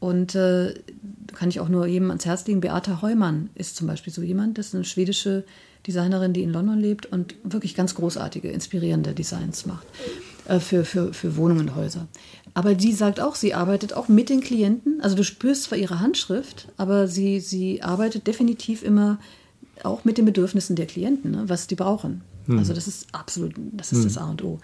Und 0.00 0.34
äh, 0.34 0.72
kann 1.34 1.50
ich 1.50 1.60
auch 1.60 1.68
nur 1.68 1.84
jedem 1.86 2.08
ans 2.08 2.24
Herz 2.24 2.46
legen. 2.46 2.62
Beata 2.62 3.02
Heumann 3.02 3.50
ist 3.56 3.76
zum 3.76 3.86
Beispiel 3.88 4.10
so 4.12 4.22
jemand, 4.22 4.56
das 4.56 4.68
ist 4.68 4.74
eine 4.74 4.84
schwedische 4.84 5.44
Designerin, 5.86 6.32
die 6.32 6.42
in 6.42 6.50
London 6.50 6.78
lebt 6.78 7.06
und 7.06 7.34
wirklich 7.44 7.74
ganz 7.74 7.94
großartige, 7.94 8.50
inspirierende 8.50 9.14
Designs 9.14 9.66
macht 9.66 9.86
äh, 10.46 10.60
für, 10.60 10.84
für, 10.84 11.12
für 11.12 11.36
Wohnungen 11.36 11.68
und 11.68 11.76
Häuser. 11.76 12.06
Aber 12.54 12.74
die 12.74 12.92
sagt 12.92 13.20
auch, 13.20 13.34
sie 13.34 13.54
arbeitet 13.54 13.94
auch 13.94 14.08
mit 14.08 14.28
den 14.28 14.40
Klienten. 14.40 15.00
Also 15.00 15.16
du 15.16 15.24
spürst 15.24 15.64
zwar 15.64 15.78
ihre 15.78 16.00
Handschrift, 16.00 16.68
aber 16.76 17.08
sie, 17.08 17.40
sie 17.40 17.82
arbeitet 17.82 18.26
definitiv 18.26 18.82
immer 18.82 19.18
auch 19.82 20.04
mit 20.04 20.18
den 20.18 20.26
Bedürfnissen 20.26 20.76
der 20.76 20.86
Klienten, 20.86 21.32
ne, 21.32 21.44
was 21.46 21.66
die 21.66 21.74
brauchen. 21.74 22.22
Also 22.48 22.74
das 22.74 22.88
ist 22.88 23.06
absolut, 23.12 23.54
das 23.72 23.92
ist 23.92 24.04
das 24.04 24.18
A 24.18 24.28
und 24.28 24.42
O. 24.42 24.58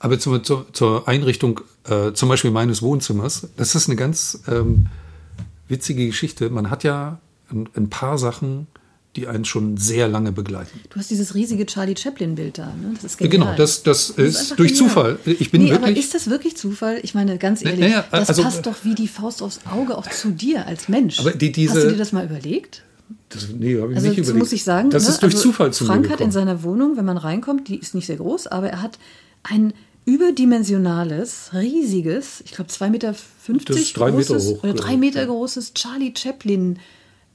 Aber 0.00 0.18
zur, 0.18 0.42
zur, 0.42 0.72
zur 0.72 1.08
Einrichtung 1.08 1.60
äh, 1.84 2.12
zum 2.12 2.28
Beispiel 2.28 2.50
meines 2.50 2.82
Wohnzimmers, 2.82 3.48
das 3.56 3.74
ist 3.74 3.88
eine 3.88 3.96
ganz 3.96 4.42
ähm, 4.48 4.86
witzige 5.68 6.06
Geschichte. 6.06 6.50
Man 6.50 6.70
hat 6.70 6.84
ja 6.84 7.20
ein, 7.50 7.68
ein 7.76 7.90
paar 7.90 8.18
Sachen, 8.18 8.66
die 9.16 9.26
einen 9.26 9.44
schon 9.44 9.76
sehr 9.78 10.06
lange 10.06 10.30
begleiten. 10.32 10.78
Du 10.90 10.98
hast 11.00 11.10
dieses 11.10 11.34
riesige 11.34 11.66
Charlie 11.66 11.96
Chaplin-Bild 11.96 12.58
da, 12.58 12.66
ne? 12.66 12.92
Das 12.94 13.04
ist 13.04 13.18
genial. 13.18 13.30
Genau, 13.40 13.54
das, 13.56 13.82
das, 13.82 14.08
Das 14.14 14.18
ist, 14.26 14.36
einfach 14.40 14.56
durch 14.56 14.72
genial. 14.74 14.88
Zufall. 14.88 15.18
Ich 15.24 15.50
bin 15.50 15.62
nee, 15.64 15.72
aber 15.72 15.86
wirklich. 15.86 16.04
ist 16.04 16.14
das 16.14 16.30
wirklich 16.30 16.56
Zufall? 16.56 17.00
Ich 17.02 17.14
meine, 17.14 17.38
ganz 17.38 17.64
ehrlich, 17.64 17.80
naja, 17.80 18.04
das 18.10 18.28
also- 18.28 18.42
passt 18.42 18.66
doch 18.66 18.76
wie 18.84 18.94
die 18.94 19.08
Faust 19.08 19.42
aufs 19.42 19.60
Auge 19.70 19.96
auch 19.98 20.08
zu 20.08 20.30
dir 20.30 20.66
als 20.66 20.88
Mensch. 20.88 21.18
Aber 21.20 21.32
die- 21.32 21.50
diese- 21.52 21.74
Hast 21.74 21.84
du 21.84 21.90
dir 21.90 21.96
das 21.96 22.12
mal 22.12 22.26
überlegt? 22.26 22.84
das, 23.30 23.48
nee, 23.58 23.80
habe 23.80 23.92
ich 23.92 23.96
Also 23.96 24.08
nicht 24.08 24.20
das 24.20 24.26
überlegt. 24.28 24.38
muss 24.38 24.52
ich 24.52 24.62
sagen, 24.64 24.90
Das 24.90 25.04
ne? 25.04 25.10
ist 25.10 25.22
durch 25.22 25.34
also 25.34 25.48
Zufall 25.48 25.72
zu 25.72 25.84
Frank 25.86 26.10
hat 26.10 26.20
in 26.20 26.30
seiner 26.30 26.62
Wohnung, 26.62 26.96
wenn 26.96 27.04
man 27.04 27.16
reinkommt, 27.16 27.68
die 27.68 27.76
ist 27.78 27.94
nicht 27.94 28.06
sehr 28.06 28.16
groß, 28.16 28.46
aber 28.46 28.68
er 28.70 28.82
hat 28.82 28.98
ein 29.42 29.72
überdimensionales, 30.04 31.50
riesiges, 31.52 32.42
ich 32.44 32.52
glaube 32.52 32.70
2,50 32.70 32.90
Meter 32.90 33.14
Das 33.66 33.76
ist 33.76 33.94
großes 33.94 34.46
hoch, 34.46 34.64
oder 34.64 34.96
Meter 34.96 35.20
ja. 35.20 35.26
großes 35.26 35.74
Charlie 35.74 36.12
Chaplin 36.16 36.78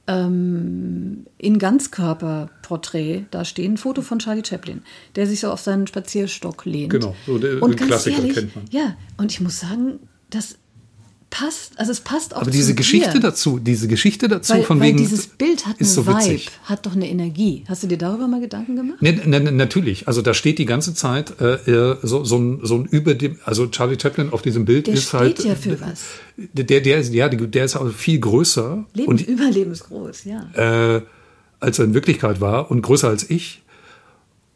ähm, 0.06 1.26
in 1.38 1.58
Ganzkörperporträt 1.58 3.24
da 3.30 3.44
stehen. 3.44 3.74
Ein 3.74 3.76
Foto 3.76 4.02
von 4.02 4.18
Charlie 4.18 4.44
Chaplin, 4.44 4.82
der 5.16 5.26
sich 5.26 5.40
so 5.40 5.50
auf 5.50 5.60
seinen 5.60 5.86
Spazierstock 5.86 6.64
lehnt. 6.64 6.90
Genau, 6.90 7.14
so 7.26 7.38
der- 7.38 7.62
und 7.62 7.72
den 7.72 7.76
ganz 7.76 7.88
Klassiker 7.88 8.18
ehrlich, 8.18 8.34
kennt 8.34 8.56
man. 8.56 8.64
Ja, 8.70 8.96
und 9.16 9.32
ich 9.32 9.40
muss 9.40 9.60
sagen, 9.60 10.00
das 10.30 10.58
passt, 11.34 11.72
also 11.80 11.90
es 11.90 12.00
passt 12.00 12.34
auch 12.34 12.42
Aber 12.42 12.50
diese 12.50 12.72
dir. 12.72 12.76
Geschichte 12.76 13.18
dazu, 13.18 13.58
diese 13.58 13.88
Geschichte 13.88 14.28
dazu 14.28 14.54
Weil, 14.54 14.62
von 14.62 14.78
weil 14.78 14.88
wegen. 14.88 14.98
dieses 14.98 15.26
Bild 15.26 15.66
hat 15.66 15.78
ist 15.78 15.94
so 15.94 16.06
Vibe, 16.06 16.16
witzig. 16.18 16.50
hat 16.64 16.86
doch 16.86 16.94
eine 16.94 17.08
Energie. 17.08 17.64
Hast 17.68 17.82
du 17.82 17.88
dir 17.88 17.98
darüber 17.98 18.28
mal 18.28 18.40
Gedanken 18.40 18.76
gemacht? 18.76 19.02
Ne, 19.02 19.20
ne, 19.26 19.40
ne, 19.40 19.50
natürlich, 19.50 20.06
also 20.06 20.22
da 20.22 20.32
steht 20.32 20.58
die 20.58 20.64
ganze 20.64 20.94
Zeit 20.94 21.40
äh, 21.40 21.54
äh, 21.68 21.96
so, 22.02 22.24
so 22.24 22.38
ein, 22.38 22.60
so 22.62 22.76
ein 22.76 22.84
über 22.84 23.14
dem, 23.14 23.40
also 23.44 23.66
Charlie 23.66 23.98
Chaplin 24.00 24.32
auf 24.32 24.42
diesem 24.42 24.64
Bild 24.64 24.86
Der 24.86 24.94
ist 24.94 25.08
steht 25.08 25.20
halt. 25.20 25.44
ja 25.44 25.56
für 25.56 25.80
was. 25.80 26.04
Der, 26.36 26.80
der 26.80 26.98
ist, 26.98 27.12
ja, 27.12 27.28
der 27.28 27.64
ist 27.64 27.74
auch 27.74 27.90
viel 27.90 28.20
größer 28.20 28.84
Leben, 28.94 29.08
und, 29.08 29.26
Überleben 29.26 29.72
ist 29.72 29.88
groß, 29.88 30.24
ja. 30.24 30.96
äh, 30.96 31.02
als 31.58 31.80
er 31.80 31.86
in 31.86 31.94
Wirklichkeit 31.94 32.40
war 32.40 32.70
und 32.70 32.82
größer 32.82 33.08
als 33.08 33.28
ich. 33.28 33.62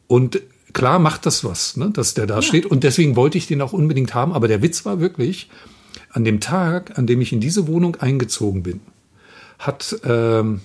Und 0.06 0.40
klar 0.74 1.00
macht 1.00 1.26
das 1.26 1.42
was, 1.42 1.76
ne, 1.76 1.90
dass 1.90 2.14
der 2.14 2.26
da 2.28 2.40
steht. 2.40 2.66
Und 2.66 2.84
deswegen 2.84 3.16
wollte 3.16 3.36
ich 3.36 3.48
den 3.48 3.62
auch 3.62 3.72
unbedingt 3.72 4.14
haben. 4.14 4.32
Aber 4.32 4.46
der 4.46 4.62
Witz 4.62 4.84
war 4.84 5.00
wirklich, 5.00 5.48
an 6.10 6.24
dem 6.24 6.40
Tag, 6.40 6.98
an 6.98 7.06
dem 7.06 7.20
ich 7.20 7.32
in 7.32 7.40
diese 7.40 7.66
Wohnung 7.66 7.96
eingezogen 7.96 8.62
bin, 8.62 8.80
hat, 9.58 9.96
ähm, 10.04 10.60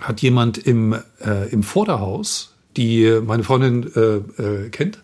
hat 0.00 0.20
jemand 0.22 0.58
im, 0.58 0.94
äh, 1.20 1.48
im 1.50 1.62
Vorderhaus, 1.62 2.54
die 2.76 3.20
meine 3.24 3.44
Freundin 3.44 3.90
äh, 3.94 4.42
äh, 4.42 4.68
kennt, 4.70 5.02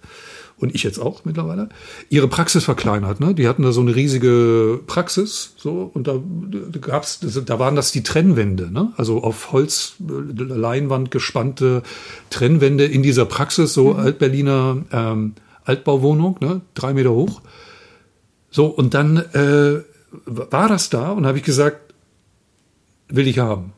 und 0.59 0.75
ich 0.75 0.83
jetzt 0.83 0.99
auch 0.99 1.25
mittlerweile, 1.25 1.69
ihre 2.09 2.29
Praxis 2.29 2.65
verkleinert. 2.65 3.21
Ne? 3.21 3.35
Die 3.35 3.47
hatten 3.47 3.63
da 3.63 3.73
so 3.73 3.83
eine 3.83 3.95
riesige 3.95 4.81
Praxis, 4.87 5.53
so 5.57 5.91
und 5.93 6.07
da 6.07 6.19
gab's, 6.81 7.21
da 7.21 7.59
waren 7.59 7.77
das 7.77 7.93
die 7.93 8.03
Trennwände, 8.03 8.73
ne? 8.73 8.93
also 8.97 9.23
auf 9.23 9.53
Holzleinwand 9.53 11.11
gespannte 11.11 11.83
Trennwände 12.31 12.87
in 12.87 13.03
dieser 13.03 13.27
Praxis, 13.27 13.75
so 13.75 13.95
Altberliner 13.95 14.85
ähm, 14.93 15.35
Altbauwohnung, 15.65 16.39
ne? 16.41 16.63
drei 16.75 16.95
Meter 16.95 17.11
hoch. 17.11 17.43
So 18.57 18.65
und 18.69 18.95
dann 18.95 19.19
äh, 19.19 19.83
war 20.25 20.67
das 20.71 20.89
da 20.89 21.11
und 21.13 21.27
habe 21.27 21.37
ich 21.37 21.45
gesagt, 21.45 21.93
will 23.09 23.29
ich 23.29 23.39
haben. 23.39 23.75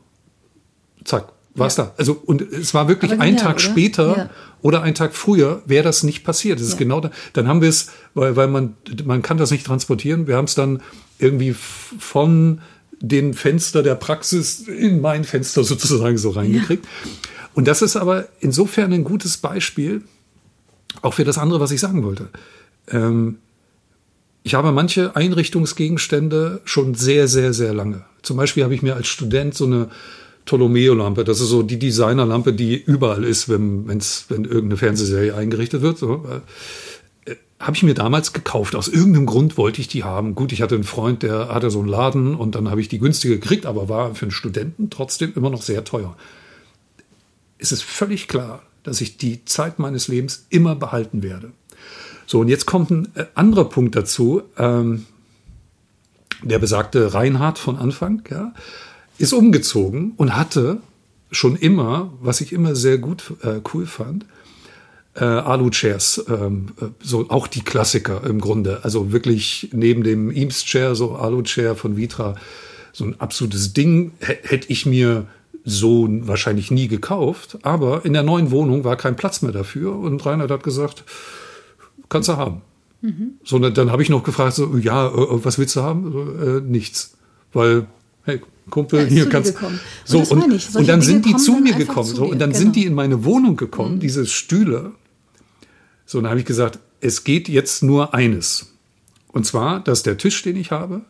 Zack, 1.03 1.33
war's 1.53 1.75
da. 1.75 1.93
Also 1.97 2.13
und 2.13 2.41
es 2.41 2.73
war 2.73 2.87
wirklich 2.87 3.11
Aber 3.11 3.21
ein 3.21 3.35
Tag 3.35 3.55
oder? 3.55 3.59
später 3.59 4.17
Ja. 4.17 4.29
oder 4.61 4.81
ein 4.81 4.95
Tag 4.95 5.13
früher 5.15 5.61
wäre 5.65 5.83
das 5.83 6.03
nicht 6.03 6.23
passiert. 6.23 6.59
Das 6.61 6.67
ist 6.67 6.73
Ja. 6.75 6.79
genau 6.79 7.01
da. 7.01 7.11
Dann 7.33 7.49
haben 7.49 7.59
wir 7.61 7.67
es, 7.67 7.89
weil, 8.13 8.37
weil 8.37 8.47
man, 8.47 8.77
man 9.03 9.21
kann 9.21 9.35
das 9.37 9.51
nicht 9.51 9.65
transportieren. 9.65 10.27
Wir 10.27 10.37
haben 10.37 10.45
es 10.45 10.55
dann 10.55 10.81
irgendwie 11.17 11.53
von 11.53 12.61
den 13.01 13.33
Fenster 13.33 13.83
der 13.83 13.95
Praxis 13.95 14.61
in 14.61 15.01
mein 15.01 15.25
Fenster 15.25 15.65
sozusagen 15.65 16.17
so 16.17 16.29
reingekriegt. 16.29 16.87
Und 17.53 17.67
das 17.67 17.81
ist 17.81 17.97
aber 17.97 18.29
insofern 18.39 18.93
ein 18.93 19.03
gutes 19.03 19.35
Beispiel, 19.39 20.03
auch 21.01 21.15
für 21.15 21.25
das 21.25 21.37
andere, 21.37 21.59
was 21.59 21.71
ich 21.71 21.81
sagen 21.81 22.01
wollte. 22.03 22.29
Ähm, 22.89 23.39
ich 24.43 24.53
habe 24.53 24.71
manche 24.71 25.15
Einrichtungsgegenstände 25.15 26.61
schon 26.63 26.95
sehr, 26.95 27.27
sehr, 27.27 27.53
sehr 27.53 27.73
lange. 27.73 28.05
Zum 28.21 28.37
Beispiel 28.37 28.63
habe 28.63 28.73
ich 28.73 28.81
mir 28.81 28.95
als 28.95 29.07
Student 29.07 29.53
so 29.53 29.65
eine 29.65 29.89
Ptolomeo-Lampe, 30.45 31.23
das 31.23 31.41
ist 31.41 31.49
so 31.49 31.61
die 31.61 31.77
Designerlampe, 31.77 32.53
die 32.53 32.75
überall 32.75 33.23
ist, 33.23 33.49
wenn, 33.49 33.87
wenn's, 33.87 34.25
wenn 34.29 34.45
irgendeine 34.45 34.77
Fernsehserie 34.77 35.35
eingerichtet 35.35 35.81
wird. 35.81 35.97
So, 35.97 36.25
äh, 37.25 37.35
habe 37.59 37.75
ich 37.75 37.83
mir 37.83 37.93
damals 37.93 38.33
gekauft. 38.33 38.75
Aus 38.75 38.87
irgendeinem 38.87 39.25
Grund 39.25 39.57
wollte 39.57 39.81
ich 39.81 39.89
die 39.89 40.03
haben. 40.03 40.33
Gut, 40.33 40.51
ich 40.51 40.61
hatte 40.61 40.75
einen 40.75 40.85
Freund, 40.85 41.23
der 41.23 41.49
hatte 41.49 41.69
so 41.69 41.79
einen 41.79 41.89
Laden 41.89 42.35
und 42.35 42.55
dann 42.55 42.69
habe 42.69 42.81
ich 42.81 42.87
die 42.87 42.99
günstige 42.99 43.37
gekriegt, 43.37 43.65
aber 43.65 43.89
war 43.89 44.15
für 44.15 44.23
einen 44.23 44.31
Studenten 44.31 44.89
trotzdem 44.89 45.33
immer 45.35 45.49
noch 45.49 45.61
sehr 45.61 45.83
teuer. 45.83 46.15
Es 47.57 47.71
ist 47.73 47.83
völlig 47.83 48.29
klar, 48.29 48.63
dass 48.83 49.01
ich 49.01 49.17
die 49.17 49.43
Zeit 49.43 49.77
meines 49.77 50.07
Lebens 50.07 50.47
immer 50.49 50.75
behalten 50.75 51.21
werde. 51.21 51.51
So, 52.29 52.41
und 52.41 52.47
jetzt 52.47 52.67
kommt 52.67 52.91
ein 52.91 53.07
äh, 53.15 53.25
anderer 53.33 53.65
Punkt 53.65 53.95
dazu. 53.95 54.43
Ähm, 54.55 55.07
der 56.43 56.59
besagte 56.59 57.15
Reinhard 57.15 57.57
von 57.57 57.75
Anfang, 57.75 58.21
ja, 58.29 58.53
ist 59.17 59.33
umgezogen 59.33 60.13
und 60.15 60.37
hatte 60.37 60.77
schon 61.31 61.55
immer, 61.55 62.13
was 62.21 62.39
ich 62.41 62.53
immer 62.53 62.75
sehr 62.75 62.99
gut 62.99 63.33
äh, 63.41 63.61
cool 63.73 63.87
fand, 63.87 64.27
äh, 65.15 65.23
Alu-Chairs, 65.23 66.25
ähm, 66.29 66.67
äh, 66.79 66.85
so 67.01 67.31
auch 67.31 67.47
die 67.47 67.63
Klassiker 67.63 68.23
im 68.23 68.39
Grunde. 68.39 68.81
Also 68.83 69.11
wirklich 69.11 69.69
neben 69.73 70.03
dem 70.03 70.29
Eames-Chair, 70.29 70.93
so 70.93 71.15
Alu-Chair 71.15 71.75
von 71.75 71.97
Vitra, 71.97 72.35
so 72.93 73.05
ein 73.05 73.19
absolutes 73.19 73.73
Ding, 73.73 74.11
hätte 74.19 74.71
ich 74.71 74.85
mir 74.85 75.25
so 75.65 76.07
wahrscheinlich 76.07 76.69
nie 76.69 76.89
gekauft. 76.89 77.57
Aber 77.63 78.05
in 78.05 78.13
der 78.13 78.21
neuen 78.21 78.51
Wohnung 78.51 78.83
war 78.83 78.97
kein 78.97 79.15
Platz 79.15 79.41
mehr 79.41 79.51
dafür 79.51 79.95
und 79.95 80.23
Reinhard 80.23 80.51
hat 80.51 80.61
gesagt, 80.61 81.03
kannst 82.09 82.29
du 82.29 82.37
haben. 82.37 82.61
So, 83.45 83.59
dann, 83.59 83.73
dann 83.73 83.91
habe 83.91 84.03
ich 84.03 84.09
noch 84.09 84.23
gefragt, 84.23 84.55
so, 84.55 84.75
ja, 84.77 85.07
äh, 85.07 85.11
was 85.45 85.57
willst 85.57 85.75
du 85.77 85.81
haben? 85.81 86.59
Äh, 86.59 86.61
nichts. 86.69 87.15
Weil, 87.53 87.87
hey, 88.25 88.41
Kumpel, 88.69 89.07
hier 89.07 89.29
kannst. 89.29 89.55
Und 89.63 89.79
So, 90.03 90.19
und, 90.19 90.43
und 90.43 90.61
Solche 90.61 90.85
dann 90.87 90.99
Dinge 90.99 91.01
sind 91.01 91.25
die 91.25 91.35
zu 91.37 91.53
mir 91.53 91.75
gekommen. 91.75 92.07
zu 92.09 92.15
So, 92.17 92.25
und 92.25 92.39
dann 92.39 92.49
genau. 92.49 92.59
sind 92.59 92.75
die 92.75 92.85
in 92.85 92.93
meine 92.93 93.23
Wohnung 93.23 93.55
gekommen, 93.55 93.99
diese 94.01 94.25
Stühle. 94.25 94.91
So, 96.05 96.17
und 96.17 96.25
dann 96.25 96.31
habe 96.31 96.41
ich 96.41 96.45
gesagt, 96.45 96.79
es 96.99 97.23
geht 97.23 97.47
jetzt 97.47 97.83
nur 97.83 98.13
eines. 98.13 98.73
Und 99.31 99.45
zwar, 99.45 99.79
dass 99.79 100.03
der 100.03 100.17
Tisch, 100.17 100.41
den 100.43 100.57
ich 100.57 100.71
habe, 100.71 101.01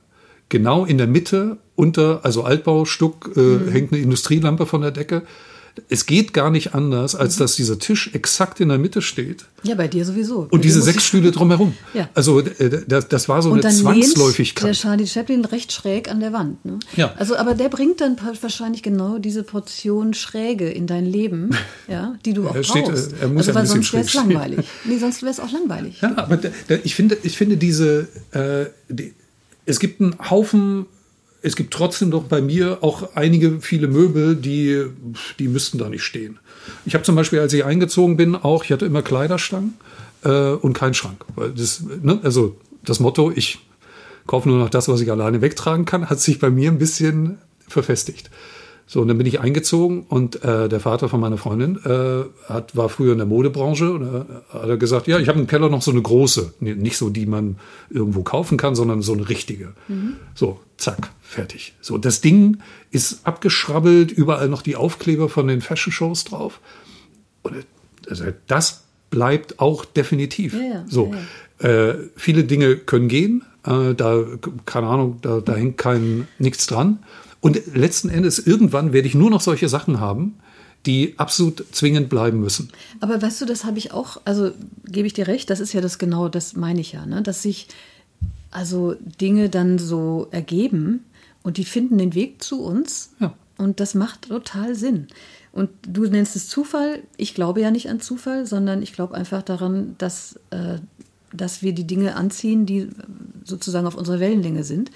genau 0.50 0.86
in 0.86 0.98
der 1.00 1.08
Mitte 1.08 1.58
unter, 1.76 2.24
also 2.24 2.44
Altbaustuck, 2.44 3.32
äh, 3.36 3.40
Mhm. 3.40 3.68
hängt 3.70 3.94
eine 3.94 4.02
Industrielampe 4.02 4.66
von 4.68 4.82
der 4.82 4.92
Decke. 4.92 5.24
Es 5.90 6.06
geht 6.06 6.34
gar 6.34 6.50
nicht 6.50 6.74
anders, 6.76 7.16
als 7.16 7.36
Mhm. 7.36 7.40
dass 7.40 7.56
dieser 7.56 7.80
Tisch 7.80 8.12
exakt 8.14 8.60
in 8.60 8.70
der 8.70 8.78
Mitte 8.78 9.02
steht. 9.02 9.46
Ja, 9.64 9.76
bei 9.76 9.88
dir 9.88 10.06
sowieso. 10.06 10.44
Bei 10.44 10.50
Und 10.56 10.64
diese 10.66 10.82
sechs 10.82 11.04
Stühle 11.06 11.32
drumherum. 11.32 11.74
Ja. 11.94 12.10
Also 12.14 12.40
äh, 12.40 12.84
das, 12.88 13.08
das 13.08 13.30
war 13.30 13.42
so 13.42 13.50
Und 13.52 13.64
eine 13.66 13.74
dann 13.74 13.76
lehnt 13.76 13.86
der 13.86 14.04
Zwangsläufigkeit. 14.16 14.74
Charlie 14.76 15.08
Chaplin 15.08 15.46
recht 15.46 15.72
schräg 15.72 16.10
an 16.10 16.20
der 16.20 16.34
Wand. 16.34 16.64
Ne? 16.66 16.80
Ja. 16.96 17.14
Also, 17.18 17.36
aber 17.38 17.56
der 17.56 17.70
bringt 17.70 18.02
dann 18.02 18.18
wahrscheinlich 18.42 18.84
genau 18.84 19.18
diese 19.20 19.44
Portion 19.44 20.14
Schräge 20.14 20.70
in 20.70 20.88
dein 20.88 21.06
Leben, 21.06 21.50
ja, 21.88 22.16
die 22.26 22.34
du 22.34 22.48
auch 22.48 22.56
Er 22.56 22.64
steht, 22.64 22.86
brauchst. 22.86 23.14
äh, 23.14 23.16
er 23.22 23.28
muss 23.30 23.48
also, 23.48 23.52
ein 23.52 23.56
weil 23.56 23.62
bisschen 23.64 23.84
sonst 23.84 23.94
wäre 23.94 24.04
es 24.06 24.14
langweilig. 24.14 24.68
Nee, 24.86 24.98
sonst 24.98 25.22
wäre 25.22 25.32
es 25.32 25.40
auch 25.40 25.52
langweilig. 25.52 26.02
Ja, 26.02 26.18
aber 26.18 26.38
da, 26.38 26.50
da, 26.68 26.76
ich, 26.84 26.96
finde, 26.96 27.18
ich 27.24 27.38
finde 27.38 27.58
diese, 27.58 28.08
äh, 28.32 28.66
die, 28.94 29.14
es 29.66 29.80
gibt 29.80 30.02
einen 30.02 30.16
Haufen, 30.30 30.86
es 31.42 31.56
gibt 31.56 31.74
trotzdem 31.74 32.12
doch 32.12 32.24
bei 32.24 32.42
mir 32.42 32.80
auch 32.82 33.16
einige, 33.16 33.62
viele 33.62 33.88
Möbel, 33.88 34.36
die, 34.36 34.86
die 35.40 35.48
müssten 35.48 35.78
da 35.78 35.90
nicht 35.90 36.04
stehen. 36.04 36.40
Ich 36.86 36.94
habe 36.94 37.04
zum 37.04 37.16
Beispiel, 37.16 37.40
als 37.40 37.54
ich 37.54 37.64
eingezogen 37.64 38.18
bin, 38.18 38.36
auch, 38.36 38.64
ich 38.64 38.72
hatte 38.72 38.86
immer 38.86 39.02
Kleiderstangen, 39.02 39.76
äh, 40.24 40.52
und 40.52 40.74
keinen 40.74 40.94
Schrank. 40.94 41.24
Weil 41.36 41.52
das, 41.52 41.84
ne, 42.02 42.20
also 42.24 42.58
das 42.84 43.00
Motto, 43.00 43.32
ich 43.34 43.60
kaufe 44.28 44.50
nur 44.50 44.60
noch 44.60 44.70
das, 44.70 44.88
was 44.88 45.02
ich 45.02 45.12
alleine 45.12 45.42
wegtragen 45.42 45.86
kann, 45.86 46.10
hat 46.10 46.20
sich 46.20 46.40
bei 46.40 46.50
mir 46.50 46.72
ein 46.72 46.78
bisschen 46.78 47.40
verfestigt. 47.68 48.30
So, 48.92 49.02
und 49.02 49.08
dann 49.08 49.20
bin 49.20 49.28
ich 49.28 49.40
eingezogen 49.40 50.02
und 50.10 50.44
äh, 50.44 50.68
der 50.68 50.80
Vater 50.80 51.10
von 51.10 51.20
meiner 51.20 51.38
Freundin 51.38 51.78
äh, 51.86 52.24
hat, 52.52 52.76
war 52.76 52.90
früher 52.90 53.12
in 53.12 53.20
der 53.20 53.28
Modebranche 53.28 53.94
und 53.94 54.02
äh, 54.02 54.24
hat 54.52 54.68
er 54.68 54.78
gesagt, 54.78 55.06
ja, 55.06 55.20
ich 55.20 55.30
habe 55.30 55.38
im 55.40 55.46
Keller 55.46 55.70
noch 55.70 55.84
so 55.84 55.92
eine 55.92 56.02
große, 56.02 56.56
nicht 56.60 56.98
so, 56.98 57.12
die 57.12 57.28
man 57.28 57.58
irgendwo 57.92 58.24
kaufen 58.24 58.58
kann, 58.58 58.74
sondern 58.74 59.04
so 59.04 59.14
eine 59.14 59.30
richtige. 59.30 59.74
Mhm. 59.90 60.16
So, 60.34 60.60
zack, 60.78 61.12
fertig. 61.22 61.76
So, 61.82 62.00
das 62.00 62.22
Ding 62.22 62.58
ist 62.90 63.28
abgeschrabbelt, 63.28 64.12
überall 64.12 64.50
noch 64.50 64.64
die 64.64 64.76
Aufkleber 64.76 65.30
von 65.30 65.48
den 65.48 65.62
Fashion 65.62 65.94
Shows 65.94 66.24
drauf. 66.24 66.60
Und 67.44 67.54
also 68.10 68.24
das 68.48 68.86
bleibt 69.12 69.60
auch 69.60 69.86
definitiv. 69.86 70.56
Ja, 70.56 70.62
ja, 70.62 70.86
so, 70.88 71.14
ja, 71.62 71.70
äh, 71.70 71.96
viele 72.16 72.44
Dinge 72.44 72.76
können 72.76 73.08
gehen, 73.08 73.44
äh, 73.68 73.94
da 73.94 74.24
keine 74.66 74.88
Ahnung, 74.88 75.20
da, 75.22 75.42
da 75.42 75.54
hängt 75.54 75.78
kein 75.78 76.28
nichts 76.40 76.66
dran. 76.66 77.04
Und 77.42 77.76
letzten 77.76 78.10
Endes, 78.10 78.40
irgendwann 78.40 78.94
werde 78.94 79.08
ich 79.08 79.16
nur 79.16 79.30
noch 79.30 79.42
solche 79.42 79.70
Sachen 79.70 80.00
haben, 80.00 80.36
die 80.86 81.16
absolut 81.18 81.66
zwingend 81.72 82.10
bleiben 82.10 82.40
müssen. 82.40 82.70
Aber 83.00 83.22
weißt 83.22 83.42
du, 83.42 83.46
das 83.46 83.66
habe 83.66 83.78
ich 83.78 83.92
auch, 83.92 84.22
also 84.26 84.52
gebe 84.86 85.08
ich 85.08 85.14
dir 85.14 85.28
recht, 85.28 85.50
das 85.50 85.60
ist 85.60 85.74
ja 85.74 85.82
das 85.82 85.98
genau, 85.98 86.30
das 86.30 86.56
meine 86.56 86.80
ich 86.80 86.94
ja, 86.94 87.06
ne? 87.06 87.22
dass 87.22 87.42
sich 87.42 87.68
also 88.52 88.96
Dinge 89.22 89.50
dann 89.50 89.78
so 89.78 90.28
ergeben 90.32 91.06
und 91.44 91.58
die 91.58 91.66
finden 91.66 91.98
den 91.98 92.16
Weg 92.16 92.42
zu 92.42 92.64
uns 92.64 93.12
ja. 93.20 93.34
und 93.58 93.80
das 93.80 93.94
macht 93.94 94.30
total 94.30 94.76
Sinn. 94.76 95.08
Und 95.52 95.70
du 95.82 96.04
nennst 96.06 96.36
es 96.36 96.48
Zufall. 96.48 97.02
Ich 97.18 97.34
glaube 97.34 97.62
ja 97.62 97.72
nicht 97.72 97.90
an 97.90 98.00
Zufall, 98.00 98.46
sondern 98.46 98.82
ich 98.82 98.94
glaube 98.94 99.16
einfach 99.16 99.42
daran, 99.42 99.96
dass, 99.98 100.40
äh, 100.52 100.78
dass 101.34 101.64
wir 101.64 101.74
die 101.74 101.88
Dinge 101.88 102.16
anziehen, 102.16 102.66
die 102.66 102.90
sozusagen 103.44 103.88
auf 103.88 103.96
unserer 103.96 104.20
Wellenlänge 104.20 104.64
sind. 104.64 104.92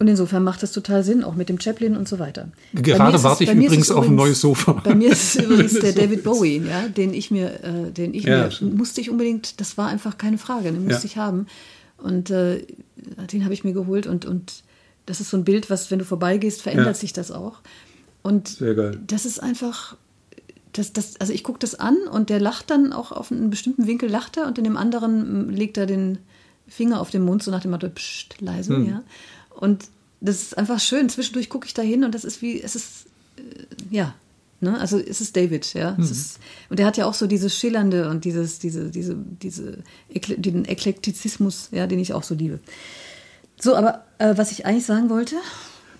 Und 0.00 0.08
insofern 0.08 0.42
macht 0.42 0.62
das 0.62 0.72
total 0.72 1.04
Sinn, 1.04 1.22
auch 1.22 1.34
mit 1.34 1.50
dem 1.50 1.60
Chaplin 1.60 1.94
und 1.94 2.08
so 2.08 2.18
weiter. 2.18 2.48
Gerade 2.72 3.22
warte 3.22 3.44
ich 3.44 3.50
übrigens 3.50 3.90
auf 3.90 4.08
ein 4.08 4.14
neues 4.14 4.40
Sofa. 4.40 4.72
Bei 4.72 4.94
mir 4.94 5.12
ist 5.12 5.36
es 5.36 5.44
übrigens 5.44 5.78
der 5.78 5.92
David 5.92 6.24
Bowie, 6.24 6.62
ja, 6.66 6.88
den 6.88 7.12
ich 7.12 7.30
mir, 7.30 7.62
äh, 7.62 7.90
den 7.92 8.14
ich 8.14 8.24
ja, 8.24 8.48
mir, 8.48 8.70
musste 8.70 9.02
ich 9.02 9.10
unbedingt, 9.10 9.60
das 9.60 9.76
war 9.76 9.88
einfach 9.88 10.16
keine 10.16 10.38
Frage, 10.38 10.72
den 10.72 10.86
musste 10.86 11.02
ja. 11.02 11.04
ich 11.04 11.16
haben. 11.18 11.46
Und 11.98 12.30
äh, 12.30 12.64
den 13.30 13.44
habe 13.44 13.52
ich 13.52 13.62
mir 13.62 13.74
geholt 13.74 14.06
und, 14.06 14.24
und 14.24 14.62
das 15.04 15.20
ist 15.20 15.28
so 15.28 15.36
ein 15.36 15.44
Bild, 15.44 15.68
was, 15.68 15.90
wenn 15.90 15.98
du 15.98 16.06
vorbeigehst, 16.06 16.62
verändert 16.62 16.86
ja. 16.86 16.94
sich 16.94 17.12
das 17.12 17.30
auch. 17.30 17.58
Und 18.22 18.48
Sehr 18.48 18.74
geil. 18.74 18.98
das 19.06 19.26
ist 19.26 19.42
einfach, 19.42 19.98
das, 20.72 20.94
das, 20.94 21.20
also 21.20 21.34
ich 21.34 21.44
gucke 21.44 21.58
das 21.58 21.74
an 21.74 21.98
und 22.10 22.30
der 22.30 22.40
lacht 22.40 22.70
dann 22.70 22.94
auch 22.94 23.12
auf 23.12 23.30
einen 23.30 23.50
bestimmten 23.50 23.86
Winkel, 23.86 24.08
lacht 24.08 24.38
er 24.38 24.46
und 24.46 24.56
in 24.56 24.64
dem 24.64 24.78
anderen 24.78 25.50
legt 25.50 25.76
er 25.76 25.84
den 25.84 26.16
Finger 26.66 27.02
auf 27.02 27.10
den 27.10 27.22
Mund, 27.22 27.42
so 27.42 27.50
nach 27.50 27.60
dem 27.60 27.72
Motto, 27.72 27.90
pst, 27.90 28.40
leise, 28.40 28.76
hm. 28.76 28.88
ja. 28.88 29.02
Und 29.60 29.84
das 30.20 30.42
ist 30.42 30.58
einfach 30.58 30.80
schön. 30.80 31.08
Zwischendurch 31.08 31.48
gucke 31.48 31.66
ich 31.66 31.74
da 31.74 31.82
hin 31.82 32.04
und 32.04 32.14
das 32.14 32.24
ist 32.24 32.42
wie, 32.42 32.60
es 32.60 32.74
ist, 32.74 33.06
äh, 33.36 33.42
ja, 33.90 34.14
ne? 34.60 34.78
Also 34.80 34.98
es 34.98 35.20
ist 35.20 35.36
David, 35.36 35.72
ja. 35.74 35.92
Mhm. 35.92 36.02
Ist, 36.02 36.38
und 36.68 36.78
der 36.78 36.86
hat 36.86 36.96
ja 36.96 37.06
auch 37.06 37.14
so 37.14 37.26
dieses 37.26 37.54
Schillernde 37.54 38.08
und 38.08 38.24
dieses, 38.24 38.58
diese, 38.58 38.90
diese, 38.90 39.16
diese, 39.16 39.78
den 40.08 40.64
Eklektizismus, 40.64 41.68
ja, 41.72 41.86
den 41.86 41.98
ich 41.98 42.12
auch 42.12 42.22
so 42.22 42.34
liebe. 42.34 42.58
So, 43.60 43.76
aber 43.76 44.04
äh, 44.18 44.36
was 44.36 44.52
ich 44.52 44.66
eigentlich 44.66 44.86
sagen 44.86 45.10
wollte. 45.10 45.36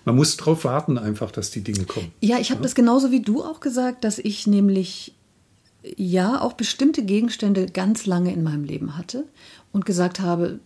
Man 0.07 0.17
muss 0.17 0.37
darauf 0.37 0.65
warten, 0.65 0.97
einfach, 0.97 1.31
dass 1.31 1.51
die 1.51 1.61
Dinge 1.61 1.85
kommen. 1.85 2.11
Ja, 2.21 2.39
ich 2.39 2.51
habe 2.51 2.61
ja? 2.61 2.63
das 2.63 2.75
genauso 2.75 3.11
wie 3.11 3.21
du 3.21 3.45
auch 3.45 3.61
gesagt, 3.61 4.05
dass 4.05 4.19
ich 4.19 4.47
nämlich 4.47 5.15
ja 5.97 6.41
auch 6.41 6.55
bestimmte 6.55 7.05
Gegenstände 7.05 7.67
ganz 7.67 8.07
lange 8.07 8.33
in 8.33 8.43
meinem 8.43 8.65
Leben 8.65 8.97
hatte 8.97 9.25
und 9.73 9.85
gesagt 9.85 10.21
habe, 10.21 10.61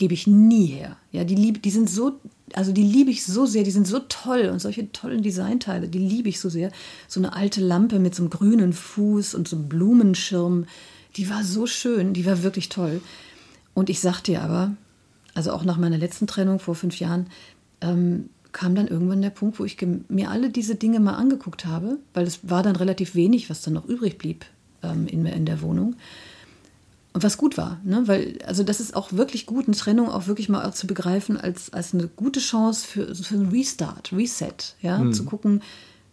gebe 0.00 0.14
ich 0.14 0.26
nie 0.26 0.66
her. 0.66 0.96
Ja, 1.12 1.24
die 1.24 1.34
liebe, 1.34 1.60
die 1.60 1.70
sind 1.70 1.88
so, 1.88 2.18
also 2.54 2.72
die 2.72 2.82
liebe 2.82 3.10
ich 3.10 3.24
so 3.24 3.44
sehr, 3.44 3.64
die 3.64 3.70
sind 3.70 3.86
so 3.86 4.00
toll 4.08 4.48
und 4.50 4.58
solche 4.58 4.90
tollen 4.92 5.22
Designteile, 5.22 5.88
die 5.88 5.98
liebe 5.98 6.30
ich 6.30 6.40
so 6.40 6.48
sehr. 6.48 6.72
So 7.06 7.20
eine 7.20 7.34
alte 7.34 7.60
Lampe 7.60 7.98
mit 7.98 8.14
so 8.14 8.22
einem 8.22 8.30
grünen 8.30 8.72
Fuß 8.72 9.34
und 9.34 9.46
so 9.46 9.56
einem 9.56 9.68
Blumenschirm, 9.68 10.64
die 11.16 11.28
war 11.28 11.44
so 11.44 11.66
schön, 11.66 12.14
die 12.14 12.24
war 12.24 12.42
wirklich 12.42 12.70
toll. 12.70 13.02
Und 13.74 13.90
ich 13.90 14.00
sagte 14.00 14.32
dir 14.32 14.42
aber, 14.42 14.74
also 15.34 15.52
auch 15.52 15.64
nach 15.64 15.76
meiner 15.76 15.98
letzten 15.98 16.26
Trennung 16.26 16.58
vor 16.58 16.74
fünf 16.74 16.98
Jahren, 16.98 17.26
ähm, 17.82 18.30
kam 18.52 18.74
dann 18.74 18.88
irgendwann 18.88 19.22
der 19.22 19.30
Punkt, 19.30 19.60
wo 19.60 19.64
ich 19.64 19.76
mir 20.08 20.30
alle 20.30 20.48
diese 20.48 20.76
Dinge 20.76 20.98
mal 20.98 21.14
angeguckt 21.14 21.66
habe, 21.66 21.98
weil 22.14 22.26
es 22.26 22.40
war 22.48 22.62
dann 22.62 22.74
relativ 22.74 23.14
wenig, 23.14 23.50
was 23.50 23.60
dann 23.60 23.74
noch 23.74 23.84
übrig 23.84 24.16
blieb 24.16 24.46
ähm, 24.82 25.06
in, 25.06 25.26
in 25.26 25.44
der 25.44 25.60
Wohnung. 25.60 25.94
Und 27.12 27.24
was 27.24 27.38
gut 27.38 27.58
war, 27.58 27.80
ne? 27.82 28.02
weil, 28.06 28.38
also 28.46 28.62
das 28.62 28.78
ist 28.78 28.94
auch 28.94 29.12
wirklich 29.12 29.44
gut, 29.44 29.66
eine 29.66 29.76
Trennung 29.76 30.08
auch 30.08 30.28
wirklich 30.28 30.48
mal 30.48 30.72
zu 30.72 30.86
begreifen 30.86 31.36
als, 31.36 31.72
als 31.72 31.92
eine 31.92 32.06
gute 32.06 32.38
Chance 32.38 32.86
für, 32.86 33.14
für 33.16 33.34
einen 33.34 33.50
Restart, 33.50 34.12
Reset, 34.12 34.54
ja, 34.80 34.98
mhm. 34.98 35.12
zu 35.12 35.24
gucken, 35.24 35.62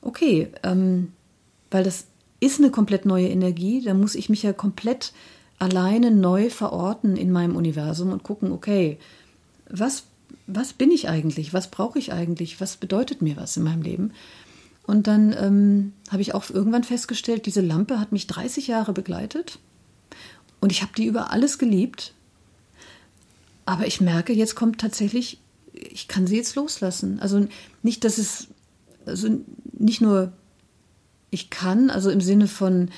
okay, 0.01 0.47
ähm, 0.63 1.11
weil 1.69 1.83
das 1.83 2.05
ist 2.39 2.59
eine 2.59 2.71
komplett 2.71 3.05
neue 3.05 3.27
Energie, 3.27 3.83
da 3.83 3.93
muss 3.93 4.15
ich 4.15 4.29
mich 4.29 4.41
ja 4.41 4.53
komplett 4.53 5.13
alleine 5.59 6.09
neu 6.09 6.49
verorten 6.49 7.15
in 7.15 7.31
meinem 7.31 7.55
Universum 7.55 8.11
und 8.11 8.23
gucken, 8.23 8.51
okay, 8.51 8.97
was, 9.69 10.05
was 10.47 10.73
bin 10.73 10.89
ich 10.89 11.09
eigentlich, 11.09 11.53
was 11.53 11.69
brauche 11.69 11.99
ich 11.99 12.11
eigentlich, 12.11 12.59
was 12.59 12.75
bedeutet 12.77 13.21
mir 13.21 13.37
was 13.37 13.55
in 13.55 13.63
meinem 13.63 13.83
Leben? 13.83 14.13
Und 14.87 15.05
dann 15.05 15.35
ähm, 15.37 15.93
habe 16.09 16.21
ich 16.21 16.33
auch 16.33 16.49
irgendwann 16.49 16.83
festgestellt, 16.83 17.45
diese 17.45 17.61
Lampe 17.61 17.99
hat 17.99 18.11
mich 18.11 18.25
30 18.25 18.67
Jahre 18.67 18.93
begleitet 18.93 19.59
und 20.59 20.71
ich 20.71 20.81
habe 20.81 20.91
die 20.97 21.05
über 21.05 21.31
alles 21.31 21.57
geliebt. 21.57 22.13
Aber 23.65 23.85
ich 23.85 23.99
merke, 23.99 24.33
jetzt 24.33 24.55
kommt 24.55 24.79
tatsächlich, 24.79 25.39
ich 25.73 26.07
kann 26.07 26.25
sie 26.25 26.37
jetzt 26.37 26.55
loslassen. 26.55 27.19
Also 27.19 27.47
nicht, 27.83 28.03
dass 28.03 28.17
es, 28.17 28.47
also 29.05 29.29
nicht 29.73 30.01
nur 30.01 30.31
ich 31.29 31.49
kann, 31.49 31.89
also 31.89 32.09
im 32.09 32.21
Sinne 32.21 32.47
von, 32.47 32.89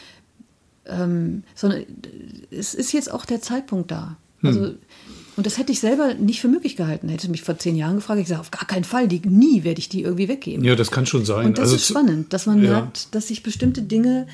ähm, 0.86 1.44
sondern 1.56 1.86
es 2.52 2.74
ist 2.76 2.92
jetzt 2.92 3.12
auch 3.12 3.26
der 3.26 3.42
Zeitpunkt 3.42 3.92
da. 3.92 4.18
Also, 4.44 4.68
hm. 4.68 4.78
Und 5.36 5.46
das 5.46 5.58
hätte 5.58 5.72
ich 5.72 5.80
selber 5.80 6.16
nicht 6.16 6.42
für 6.42 6.50
möglich 6.50 6.76
gehalten. 6.76 7.08
Hätte 7.08 7.30
mich 7.30 7.44
vor 7.44 7.58
zehn 7.58 7.78
Jahren 7.78 7.96
gefragt, 7.96 8.20
ich 8.20 8.28
sage, 8.28 8.42
auf 8.42 8.52
gar 8.52 8.68
keinen 8.68 8.84
Fall, 8.84 9.08
die, 9.08 9.22
nie 9.22 9.64
werde 9.64 9.80
ich 9.80 9.88
die 9.88 10.02
irgendwie 10.02 10.28
weggeben. 10.28 10.66
Ja, 10.66 10.76
das 10.76 10.92
kann 10.92 11.06
schon 11.06 11.24
sein. 11.24 11.46
Und 11.46 11.58
das 11.58 11.64
also 11.64 11.76
ist 11.78 11.88
spannend, 11.88 12.34
dass 12.34 12.46
man 12.46 12.62
ja. 12.62 12.72
merkt, 12.72 13.16
dass 13.16 13.30
sich 13.30 13.42
bestimmte 13.42 13.82
Dinge 13.82 14.28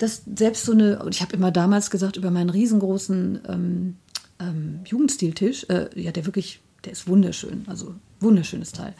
dass 0.00 0.22
selbst 0.34 0.64
so 0.64 0.72
eine, 0.72 1.06
ich 1.10 1.20
habe 1.20 1.36
immer 1.36 1.50
damals 1.50 1.90
gesagt, 1.90 2.16
über 2.16 2.30
meinen 2.30 2.50
riesengroßen 2.50 3.40
ähm, 3.48 3.96
ähm, 4.40 4.80
Jugendstiltisch, 4.86 5.66
äh, 5.68 5.88
ja, 5.94 6.10
der 6.10 6.24
wirklich, 6.24 6.60
der 6.84 6.92
ist 6.92 7.06
wunderschön, 7.06 7.64
also 7.66 7.94
wunderschönes 8.18 8.72
Teil. 8.72 8.94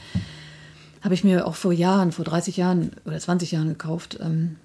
Habe 1.01 1.15
ich 1.15 1.25
mir 1.25 1.47
auch 1.47 1.55
vor 1.55 1.73
Jahren, 1.73 2.13
vor 2.13 2.27
30 2.27 2.59
Jahren 2.59 2.91
oder 3.07 3.19
20 3.19 3.53
Jahren 3.53 3.69
gekauft. 3.69 4.19
Ähm, 4.21 4.57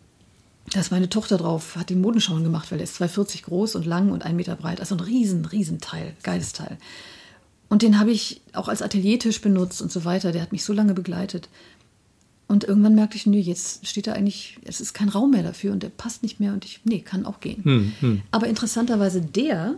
da 0.72 0.82
ist 0.82 0.92
meine 0.92 1.08
Tochter 1.08 1.38
drauf, 1.38 1.78
hat 1.78 1.90
den 1.90 2.02
Modenschauen 2.02 2.44
gemacht, 2.44 2.70
weil 2.70 2.80
der 2.80 2.86
ist 2.86 3.02
2,40 3.02 3.44
groß 3.44 3.76
und 3.76 3.86
lang 3.86 4.12
und 4.12 4.26
ein 4.26 4.36
Meter 4.36 4.58
breit. 4.58 4.82
Also 4.82 4.96
ein 4.96 5.00
riesen, 5.00 5.46
riesen 5.46 5.80
Teil, 5.80 6.14
geiles 6.24 6.52
Teil. 6.52 6.78
Und 7.70 7.82
den 7.82 7.98
habe 7.98 8.12
ich 8.12 8.42
auch 8.52 8.68
als 8.68 8.82
Ateliertisch 8.82 9.42
benutzt 9.42 9.82
und 9.82 9.92
so 9.92 10.04
weiter. 10.04 10.34
Der 10.34 10.42
hat 10.42 10.52
mich 10.52 10.66
so 10.66 10.74
lange 10.74 10.94
begleitet. 10.94 11.48
Und 12.48 12.64
irgendwann 12.64 12.94
merkte 12.96 13.18
ich, 13.18 13.26
nee, 13.26 13.40
jetzt 13.40 13.88
steht 13.88 14.08
da 14.08 14.14
eigentlich, 14.14 14.58
es 14.66 14.80
ist 14.80 14.94
kein 14.94 15.10
Raum 15.10 15.32
mehr 15.32 15.42
dafür 15.42 15.72
und 15.72 15.82
der 15.82 15.90
passt 15.90 16.22
nicht 16.22 16.40
mehr 16.40 16.54
und 16.54 16.64
ich, 16.64 16.82
nee, 16.84 17.00
kann 17.00 17.26
auch 17.26 17.40
gehen. 17.40 17.64
Hm, 17.64 17.94
hm. 18.00 18.22
Aber 18.32 18.48
interessanterweise 18.48 19.22
der, 19.22 19.76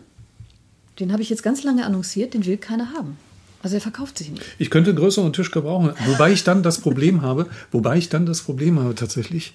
den 1.00 1.14
habe 1.14 1.22
ich 1.22 1.30
jetzt 1.30 1.44
ganz 1.44 1.64
lange 1.64 1.86
annonciert, 1.86 2.34
den 2.34 2.46
will 2.46 2.58
keiner 2.58 2.92
haben. 2.92 3.18
Also 3.64 3.76
er 3.78 3.82
verkauft 3.82 4.18
sich 4.18 4.30
nicht. 4.32 4.44
Ich 4.60 4.70
könnte 4.70 4.92
einen 4.92 5.00
größeren 5.00 5.34
Tisch 5.34 5.52
gebrauchen, 5.52 5.94
wobei 6.06 6.32
ich 6.32 6.44
dann 6.44 6.62
das 6.62 6.80
Problem 6.80 7.22
habe, 7.22 7.48
wobei 7.72 7.98
ich 7.98 8.10
dann 8.10 8.26
das 8.26 8.42
Problem 8.42 8.80
habe 8.80 8.96
tatsächlich, 8.96 9.54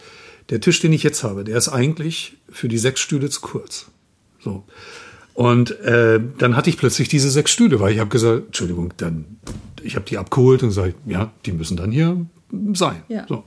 der 0.49 0.61
Tisch, 0.61 0.81
den 0.81 0.93
ich 0.93 1.03
jetzt 1.03 1.23
habe, 1.23 1.45
der 1.45 1.57
ist 1.57 1.69
eigentlich 1.69 2.35
für 2.51 2.69
die 2.69 2.79
sechs 2.79 3.01
Stühle 3.01 3.31
zu 3.31 3.41
kurz. 3.43 3.87
So. 4.43 4.65
Und 5.35 5.79
äh, 5.81 6.21
dann 6.39 6.57
hatte 6.57 6.69
ich 6.69 6.79
plötzlich 6.79 7.09
diese 7.09 7.31
sechs 7.31 7.53
Stühle, 7.53 7.79
weil 7.81 7.93
ich 7.93 8.01
habe 8.01 8.11
gesagt, 8.11 8.47
Entschuldigung, 8.47 8.93
dann 8.97 9.25
ich 9.83 9.97
habe 9.97 10.05
die 10.05 10.19
abgeholt 10.19 10.63
und 10.63 10.71
gesagt, 10.71 10.95
ja, 11.07 11.33
die 11.47 11.53
müssen 11.53 11.77
dann 11.77 11.93
hier 11.93 12.27
sein. 12.75 13.03
Ja. 13.09 13.27
So. 13.29 13.45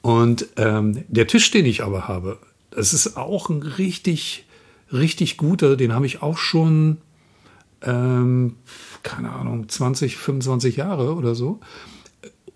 Und 0.00 0.46
ähm, 0.56 1.04
der 1.08 1.26
Tisch, 1.26 1.50
den 1.50 1.66
ich 1.66 1.82
aber 1.82 2.08
habe, 2.08 2.38
das 2.70 2.92
ist 2.92 3.16
auch 3.16 3.48
ein 3.50 3.62
richtig, 3.62 4.46
richtig 4.92 5.36
guter, 5.36 5.76
den 5.76 5.92
habe 5.92 6.06
ich 6.06 6.22
auch 6.22 6.38
schon, 6.38 6.98
ähm, 7.82 8.56
keine 9.02 9.30
Ahnung, 9.30 9.68
20, 9.68 10.16
25 10.16 10.76
Jahre 10.76 11.14
oder 11.14 11.34
so. 11.34 11.60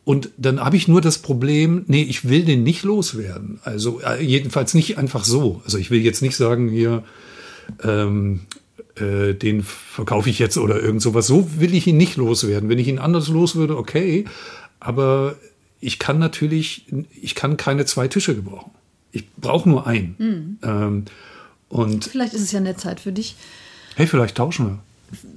Und 0.04 0.30
dann 0.36 0.60
habe 0.60 0.76
ich 0.76 0.86
nur 0.86 1.00
das 1.00 1.18
Problem, 1.18 1.84
nee, 1.88 2.02
ich 2.02 2.28
will 2.28 2.44
den 2.44 2.62
nicht 2.62 2.84
loswerden. 2.84 3.60
Also 3.64 4.00
äh, 4.00 4.22
jedenfalls 4.22 4.72
nicht 4.74 4.98
einfach 4.98 5.24
so. 5.24 5.62
Also 5.64 5.78
ich 5.78 5.90
will 5.90 6.00
jetzt 6.00 6.22
nicht 6.22 6.36
sagen, 6.36 6.68
hier, 6.68 7.02
ähm, 7.82 8.42
äh, 8.94 9.34
den 9.34 9.62
verkaufe 9.62 10.30
ich 10.30 10.38
jetzt 10.38 10.58
oder 10.58 10.80
irgend 10.80 11.02
sowas. 11.02 11.26
So 11.26 11.48
will 11.58 11.74
ich 11.74 11.88
ihn 11.88 11.96
nicht 11.96 12.16
loswerden. 12.16 12.68
Wenn 12.68 12.78
ich 12.78 12.86
ihn 12.86 13.00
anders 13.00 13.28
los 13.28 13.56
würde, 13.56 13.76
okay. 13.76 14.26
Aber 14.78 15.34
ich 15.80 15.98
kann 15.98 16.18
natürlich, 16.18 16.86
ich 17.20 17.34
kann 17.34 17.56
keine 17.56 17.84
zwei 17.84 18.08
Tische 18.08 18.34
gebrauchen. 18.34 18.70
Ich 19.12 19.30
brauche 19.34 19.68
nur 19.68 19.86
einen. 19.86 20.14
Mhm. 20.18 20.58
Ähm, 20.62 21.04
Und 21.68 22.04
Vielleicht 22.04 22.34
ist 22.34 22.42
es 22.42 22.52
ja 22.52 22.60
eine 22.60 22.76
Zeit 22.76 23.00
für 23.00 23.12
dich. 23.12 23.36
hey, 23.96 24.06
vielleicht 24.06 24.36
tauschen 24.36 24.66
wir. 24.66 24.78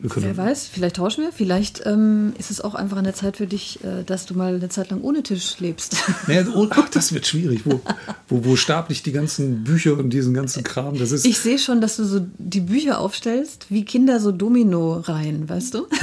Wer 0.01 0.35
weiß, 0.35 0.67
vielleicht 0.73 0.95
tauschen 0.95 1.23
wir. 1.23 1.31
Vielleicht 1.31 1.83
ähm, 1.85 2.33
ist 2.39 2.49
es 2.49 2.59
auch 2.59 2.73
einfach 2.73 2.97
eine 2.97 3.13
Zeit 3.13 3.37
für 3.37 3.45
dich, 3.45 3.83
äh, 3.83 4.03
dass 4.03 4.25
du 4.25 4.33
mal 4.33 4.55
eine 4.55 4.69
Zeit 4.69 4.89
lang 4.89 5.01
ohne 5.01 5.21
Tisch 5.21 5.59
lebst. 5.59 5.95
Nee, 6.27 6.43
oh, 6.55 6.67
ach, 6.71 6.89
das 6.89 7.13
wird 7.13 7.27
schwierig. 7.27 7.61
Wo, 7.65 7.79
wo, 8.27 8.45
wo 8.45 8.55
stapel 8.55 8.93
ich 8.93 9.03
die 9.03 9.11
ganzen 9.11 9.63
Bücher 9.63 9.95
und 9.97 10.09
diesen 10.09 10.33
ganzen 10.33 10.63
Kram? 10.63 10.97
Das 10.97 11.11
ist, 11.11 11.23
Ich 11.25 11.37
sehe 11.37 11.59
schon, 11.59 11.81
dass 11.81 11.97
du 11.97 12.05
so 12.05 12.25
die 12.39 12.61
Bücher 12.61 12.99
aufstellst, 12.99 13.67
wie 13.69 13.85
Kinder 13.85 14.19
so 14.19 14.31
Domino 14.31 15.01
rein, 15.01 15.47
weißt 15.47 15.75
du? 15.75 15.87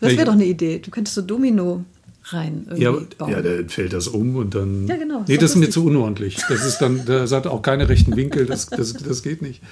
Das 0.00 0.12
wäre 0.12 0.24
doch 0.26 0.32
eine 0.32 0.46
Idee. 0.46 0.78
Du 0.78 0.90
könntest 0.90 1.14
so 1.14 1.20
Domino 1.22 1.84
rein 2.32 2.66
ja, 2.76 2.92
bauen. 2.92 3.30
ja, 3.30 3.42
dann 3.42 3.68
fällt 3.68 3.92
das 3.92 4.08
um 4.08 4.36
und 4.36 4.54
dann. 4.54 4.86
Ja, 4.86 4.96
genau, 4.96 5.24
Nee, 5.26 5.34
doch 5.34 5.42
das 5.42 5.50
ist 5.52 5.56
mir 5.56 5.70
zu 5.70 5.84
unordentlich. 5.84 6.38
Das 6.48 6.64
ist 6.64 6.78
dann, 6.78 7.04
das 7.04 7.32
hat 7.32 7.46
auch 7.46 7.62
keine 7.62 7.88
rechten 7.88 8.16
Winkel, 8.16 8.46
das, 8.46 8.66
das, 8.66 8.94
das 8.94 9.22
geht 9.22 9.42
nicht. 9.42 9.62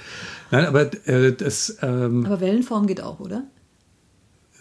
Nein, 0.51 0.65
aber 0.65 0.89
äh, 1.07 1.33
das, 1.33 1.77
ähm, 1.81 2.25
Aber 2.25 2.41
Wellenform 2.41 2.87
geht 2.87 3.01
auch, 3.01 3.19
oder? 3.19 3.43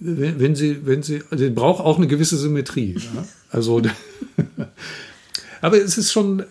wenn, 0.00 0.40
wenn 0.40 0.54
sie, 0.54 0.86
wenn 0.86 1.02
sie, 1.02 1.22
also 1.30 1.44
sie 1.44 1.50
braucht 1.50 1.84
auch 1.84 1.98
eine 1.98 2.06
gewisse 2.06 2.36
Symmetrie. 2.36 2.94
Ja? 2.94 3.24
Also, 3.50 3.82
aber 5.60 5.78
es 5.78 5.98
ist 5.98 6.12
schon, 6.12 6.40
äh, 6.40 6.44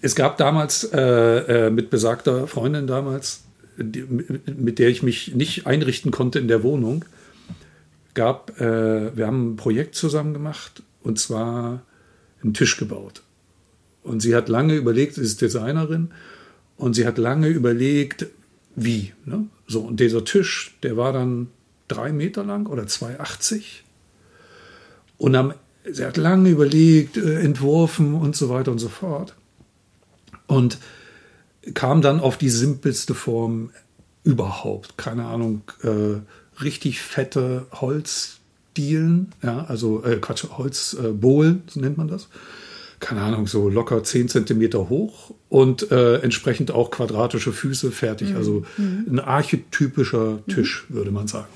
es 0.00 0.14
gab 0.14 0.38
damals 0.38 0.84
äh, 0.84 1.66
äh, 1.66 1.70
mit 1.70 1.90
besagter 1.90 2.46
Freundin 2.46 2.86
damals, 2.86 3.42
die, 3.76 4.04
mit 4.56 4.78
der 4.78 4.88
ich 4.88 5.02
mich 5.02 5.34
nicht 5.34 5.66
einrichten 5.66 6.10
konnte 6.10 6.38
in 6.38 6.48
der 6.48 6.62
Wohnung, 6.62 7.04
gab, 8.14 8.60
äh, 8.60 9.16
wir 9.16 9.26
haben 9.26 9.52
ein 9.52 9.56
Projekt 9.56 9.94
zusammen 9.94 10.32
gemacht 10.32 10.82
und 11.02 11.18
zwar 11.18 11.82
einen 12.42 12.54
Tisch 12.54 12.76
gebaut. 12.76 13.22
Und 14.02 14.20
sie 14.20 14.34
hat 14.34 14.48
lange 14.48 14.74
überlegt, 14.74 15.14
sie 15.14 15.22
ist 15.22 15.40
Designerin, 15.40 16.10
und 16.76 16.94
sie 16.94 17.06
hat 17.06 17.18
lange 17.18 17.48
überlegt, 17.48 18.26
wie. 18.74 19.12
Ne? 19.24 19.46
So, 19.66 19.82
und 19.82 20.00
dieser 20.00 20.24
Tisch, 20.24 20.76
der 20.82 20.96
war 20.96 21.12
dann 21.12 21.48
drei 21.88 22.12
Meter 22.12 22.44
lang 22.44 22.66
oder 22.66 22.84
2,80. 22.84 23.62
Und 25.16 25.36
am, 25.36 25.54
sie 25.90 26.04
hat 26.04 26.16
lange 26.16 26.50
überlegt, 26.50 27.16
äh, 27.16 27.40
entworfen 27.40 28.14
und 28.14 28.36
so 28.36 28.48
weiter 28.48 28.72
und 28.72 28.78
so 28.78 28.88
fort. 28.88 29.34
Und 30.46 30.78
kam 31.74 32.02
dann 32.02 32.20
auf 32.20 32.36
die 32.36 32.50
simpelste 32.50 33.14
Form 33.14 33.70
überhaupt. 34.24 34.98
Keine 34.98 35.26
Ahnung, 35.26 35.62
äh, 35.82 36.20
richtig 36.62 37.00
fette 37.00 37.66
Holzdielen, 37.72 39.32
ja, 39.42 39.64
also 39.68 40.02
äh, 40.04 40.16
Quatsch, 40.16 40.44
Holzbohlen, 40.56 41.20
Bohlen, 41.20 41.62
so 41.68 41.80
nennt 41.80 41.96
man 41.96 42.08
das. 42.08 42.28
Keine 43.00 43.20
Ahnung, 43.22 43.46
so 43.46 43.68
locker 43.68 44.02
10 44.02 44.28
Zentimeter 44.28 44.88
hoch 44.88 45.32
und 45.50 45.90
äh, 45.90 46.16
entsprechend 46.20 46.70
auch 46.70 46.90
quadratische 46.90 47.52
Füße 47.52 47.90
fertig. 47.92 48.34
Also 48.34 48.64
ein 48.78 49.20
archetypischer 49.20 50.38
Tisch, 50.48 50.84
würde 50.88 51.10
man 51.10 51.26
sagen. 51.28 51.48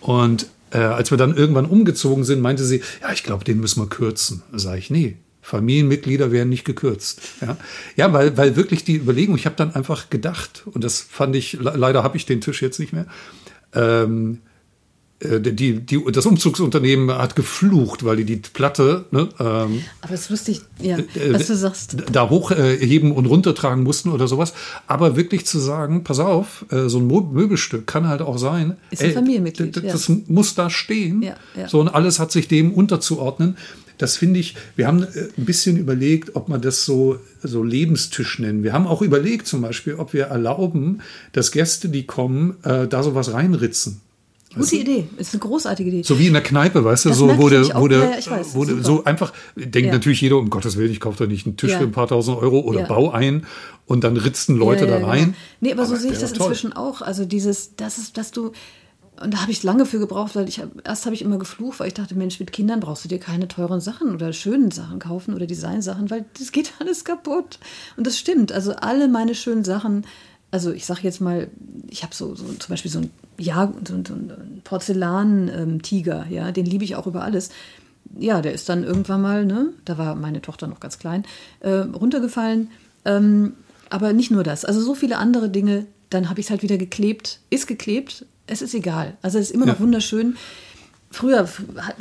Und 0.00 0.46
äh, 0.70 0.78
als 0.78 1.10
wir 1.10 1.16
dann 1.16 1.34
irgendwann 1.34 1.64
umgezogen 1.64 2.24
sind, 2.24 2.40
meinte 2.42 2.64
sie, 2.64 2.82
ja, 3.00 3.12
ich 3.12 3.22
glaube, 3.24 3.44
den 3.44 3.60
müssen 3.60 3.80
wir 3.80 3.88
kürzen. 3.88 4.42
Da 4.52 4.58
sage 4.58 4.78
ich, 4.80 4.90
nee, 4.90 5.16
Familienmitglieder 5.40 6.30
werden 6.32 6.50
nicht 6.50 6.66
gekürzt. 6.66 7.22
Ja, 7.40 7.56
ja 7.96 8.12
weil, 8.12 8.36
weil 8.36 8.54
wirklich 8.56 8.84
die 8.84 8.96
Überlegung, 8.96 9.36
ich 9.36 9.46
habe 9.46 9.56
dann 9.56 9.74
einfach 9.74 10.10
gedacht, 10.10 10.64
und 10.66 10.84
das 10.84 11.00
fand 11.00 11.34
ich, 11.34 11.54
le- 11.54 11.74
leider 11.76 12.02
habe 12.02 12.18
ich 12.18 12.26
den 12.26 12.42
Tisch 12.42 12.60
jetzt 12.60 12.78
nicht 12.78 12.92
mehr, 12.92 13.06
ähm, 13.74 14.38
äh, 15.20 15.40
die, 15.40 15.80
die, 15.80 16.04
das 16.12 16.26
Umzugsunternehmen 16.26 17.10
hat 17.10 17.34
geflucht, 17.34 18.04
weil 18.04 18.18
die 18.18 18.24
die 18.24 18.36
Platte 18.36 19.06
ne, 19.10 19.28
ähm, 19.40 19.82
Aber 20.00 20.14
es 20.14 20.22
ist 20.22 20.30
lustig, 20.30 20.60
ja, 20.80 20.96
äh, 20.98 21.04
was 21.32 21.48
du 21.48 21.56
sagst. 21.56 21.96
da 22.12 22.30
hochheben 22.30 23.10
und 23.10 23.26
runtertragen 23.26 23.82
mussten 23.82 24.10
oder 24.10 24.28
sowas. 24.28 24.54
Aber 24.86 25.16
wirklich 25.16 25.44
zu 25.44 25.58
sagen, 25.58 26.04
pass 26.04 26.20
auf, 26.20 26.64
äh, 26.70 26.88
so 26.88 26.98
ein 26.98 27.06
Mo- 27.08 27.28
Möbelstück 27.32 27.86
kann 27.88 28.06
halt 28.06 28.22
auch 28.22 28.38
sein. 28.38 28.76
Ist 28.90 29.02
ein 29.02 29.12
Familienmitglied, 29.12 29.76
ja. 29.78 29.92
Das 29.92 30.08
muss 30.28 30.54
da 30.54 30.70
stehen. 30.70 31.22
Ja, 31.22 31.34
ja. 31.56 31.68
So 31.68 31.80
und 31.80 31.88
alles 31.88 32.20
hat 32.20 32.30
sich 32.30 32.46
dem 32.46 32.72
unterzuordnen. 32.72 33.56
Das 33.98 34.16
finde 34.16 34.40
ich, 34.40 34.54
wir 34.76 34.86
haben 34.86 35.02
äh, 35.02 35.06
ein 35.36 35.44
bisschen 35.44 35.76
überlegt, 35.76 36.34
ob 36.36 36.48
man 36.48 36.60
das 36.62 36.84
so, 36.84 37.18
so 37.42 37.62
Lebenstisch 37.62 38.38
nennen. 38.38 38.62
Wir 38.62 38.72
haben 38.72 38.86
auch 38.86 39.02
überlegt 39.02 39.46
zum 39.46 39.60
Beispiel, 39.60 39.94
ob 39.94 40.12
wir 40.12 40.24
erlauben, 40.26 41.00
dass 41.32 41.50
Gäste, 41.52 41.88
die 41.88 42.06
kommen, 42.06 42.56
äh, 42.62 42.86
da 42.86 43.02
sowas 43.02 43.32
reinritzen. 43.32 44.00
Gute 44.54 44.76
Idee, 44.76 45.06
ist 45.18 45.34
eine 45.34 45.40
großartige 45.40 45.90
Idee. 45.90 46.02
So 46.02 46.18
wie 46.18 46.26
in 46.26 46.32
der 46.32 46.42
Kneipe, 46.42 46.82
weißt 46.82 47.04
du, 47.04 47.08
Das 47.10 47.18
so 47.18 47.36
wo 47.36 47.48
der 47.50 47.64
Super. 47.64 48.82
so 48.82 49.04
einfach 49.04 49.32
denkt 49.56 49.88
Ja. 49.88 49.92
natürlich 49.92 50.22
jeder, 50.22 50.36
um 50.38 50.48
Gottes 50.48 50.76
Willen, 50.78 50.90
ich 50.90 51.00
kaufe 51.00 51.22
doch 51.24 51.30
nicht 51.30 51.46
einen 51.46 51.56
Tisch 51.58 51.72
Ja. 51.72 51.78
für 51.78 51.84
ein 51.84 51.92
paar 51.92 52.08
tausend 52.08 52.38
Euro 52.38 52.60
oder 52.60 52.80
Ja. 52.80 52.86
bau 52.86 53.10
ein 53.10 53.44
und 53.86 54.04
dann 54.04 54.16
ritzen 54.16 54.56
Leute 54.56 54.86
da 54.86 55.06
rein. 55.06 55.20
Genau. 55.24 55.34
Nee, 55.60 55.72
aber, 55.72 55.84
so 55.84 55.96
sehe 55.96 56.12
ich 56.12 56.18
das 56.18 56.32
toll. 56.32 56.46
inzwischen 56.48 56.72
auch. 56.72 57.02
Also 57.02 57.26
dieses, 57.26 57.76
das 57.76 57.98
ist, 57.98 58.16
dass 58.16 58.30
du, 58.30 58.52
und 59.22 59.34
da 59.34 59.42
habe 59.42 59.50
ich 59.52 59.62
lange 59.62 59.86
für 59.86 59.98
gebraucht, 59.98 60.34
weil 60.36 60.48
ich 60.48 60.60
erst 60.84 61.04
habe 61.06 61.14
ich 61.14 61.22
immer 61.22 61.38
geflucht, 61.38 61.80
weil 61.80 61.88
ich 61.88 61.94
dachte, 61.94 62.14
Mensch, 62.14 62.38
mit 62.40 62.52
Kindern 62.52 62.80
brauchst 62.80 63.04
du 63.04 63.08
dir 63.08 63.18
keine 63.18 63.48
teuren 63.48 63.80
Sachen 63.80 64.14
oder 64.14 64.32
schönen 64.32 64.70
Sachen 64.70 64.98
kaufen 64.98 65.34
oder 65.34 65.46
Designsachen, 65.46 66.10
weil 66.10 66.24
das 66.38 66.52
geht 66.52 66.72
alles 66.80 67.04
kaputt. 67.04 67.58
Und 67.96 68.06
das 68.06 68.18
stimmt. 68.18 68.52
Also 68.52 68.74
alle 68.76 69.08
meine 69.08 69.34
schönen 69.34 69.64
Sachen, 69.64 70.06
also 70.50 70.72
ich 70.72 70.86
sage 70.86 71.00
jetzt 71.02 71.20
mal, 71.20 71.48
ich 71.90 72.02
habe 72.02 72.14
so, 72.14 72.34
so 72.34 72.44
zum 72.46 72.68
Beispiel 72.70 72.90
so 72.90 73.00
ein 73.00 73.10
ja, 73.38 73.72
so, 73.86 73.94
ein- 73.94 74.04
so 74.04 74.14
ein 74.14 74.62
Porzellan-Tiger, 74.64 76.26
ja, 76.30 76.52
den 76.52 76.66
liebe 76.66 76.84
ich 76.84 76.96
auch 76.96 77.06
über 77.06 77.22
alles. 77.22 77.50
Ja, 78.18 78.40
der 78.40 78.52
ist 78.52 78.68
dann 78.68 78.84
irgendwann 78.84 79.20
mal, 79.20 79.44
ne, 79.44 79.68
da 79.84 79.98
war 79.98 80.14
meine 80.14 80.40
Tochter 80.40 80.66
noch 80.66 80.80
ganz 80.80 80.98
klein, 80.98 81.24
äh, 81.60 81.70
runtergefallen. 81.70 82.70
Ähm, 83.04 83.52
aber 83.90 84.12
nicht 84.12 84.30
nur 84.30 84.42
das, 84.42 84.64
also 84.64 84.80
so 84.80 84.94
viele 84.94 85.18
andere 85.18 85.50
Dinge. 85.50 85.86
Dann 86.10 86.30
habe 86.30 86.40
ich 86.40 86.46
es 86.46 86.50
halt 86.50 86.62
wieder 86.62 86.78
geklebt, 86.78 87.40
ist 87.50 87.66
geklebt, 87.66 88.24
es 88.48 88.62
ist 88.62 88.74
egal. 88.74 89.16
Also 89.22 89.38
es 89.38 89.46
ist 89.46 89.54
immer 89.54 89.66
noch 89.66 89.74
Ja. 89.74 89.80
wunderschön. 89.80 90.36
Früher 91.10 91.48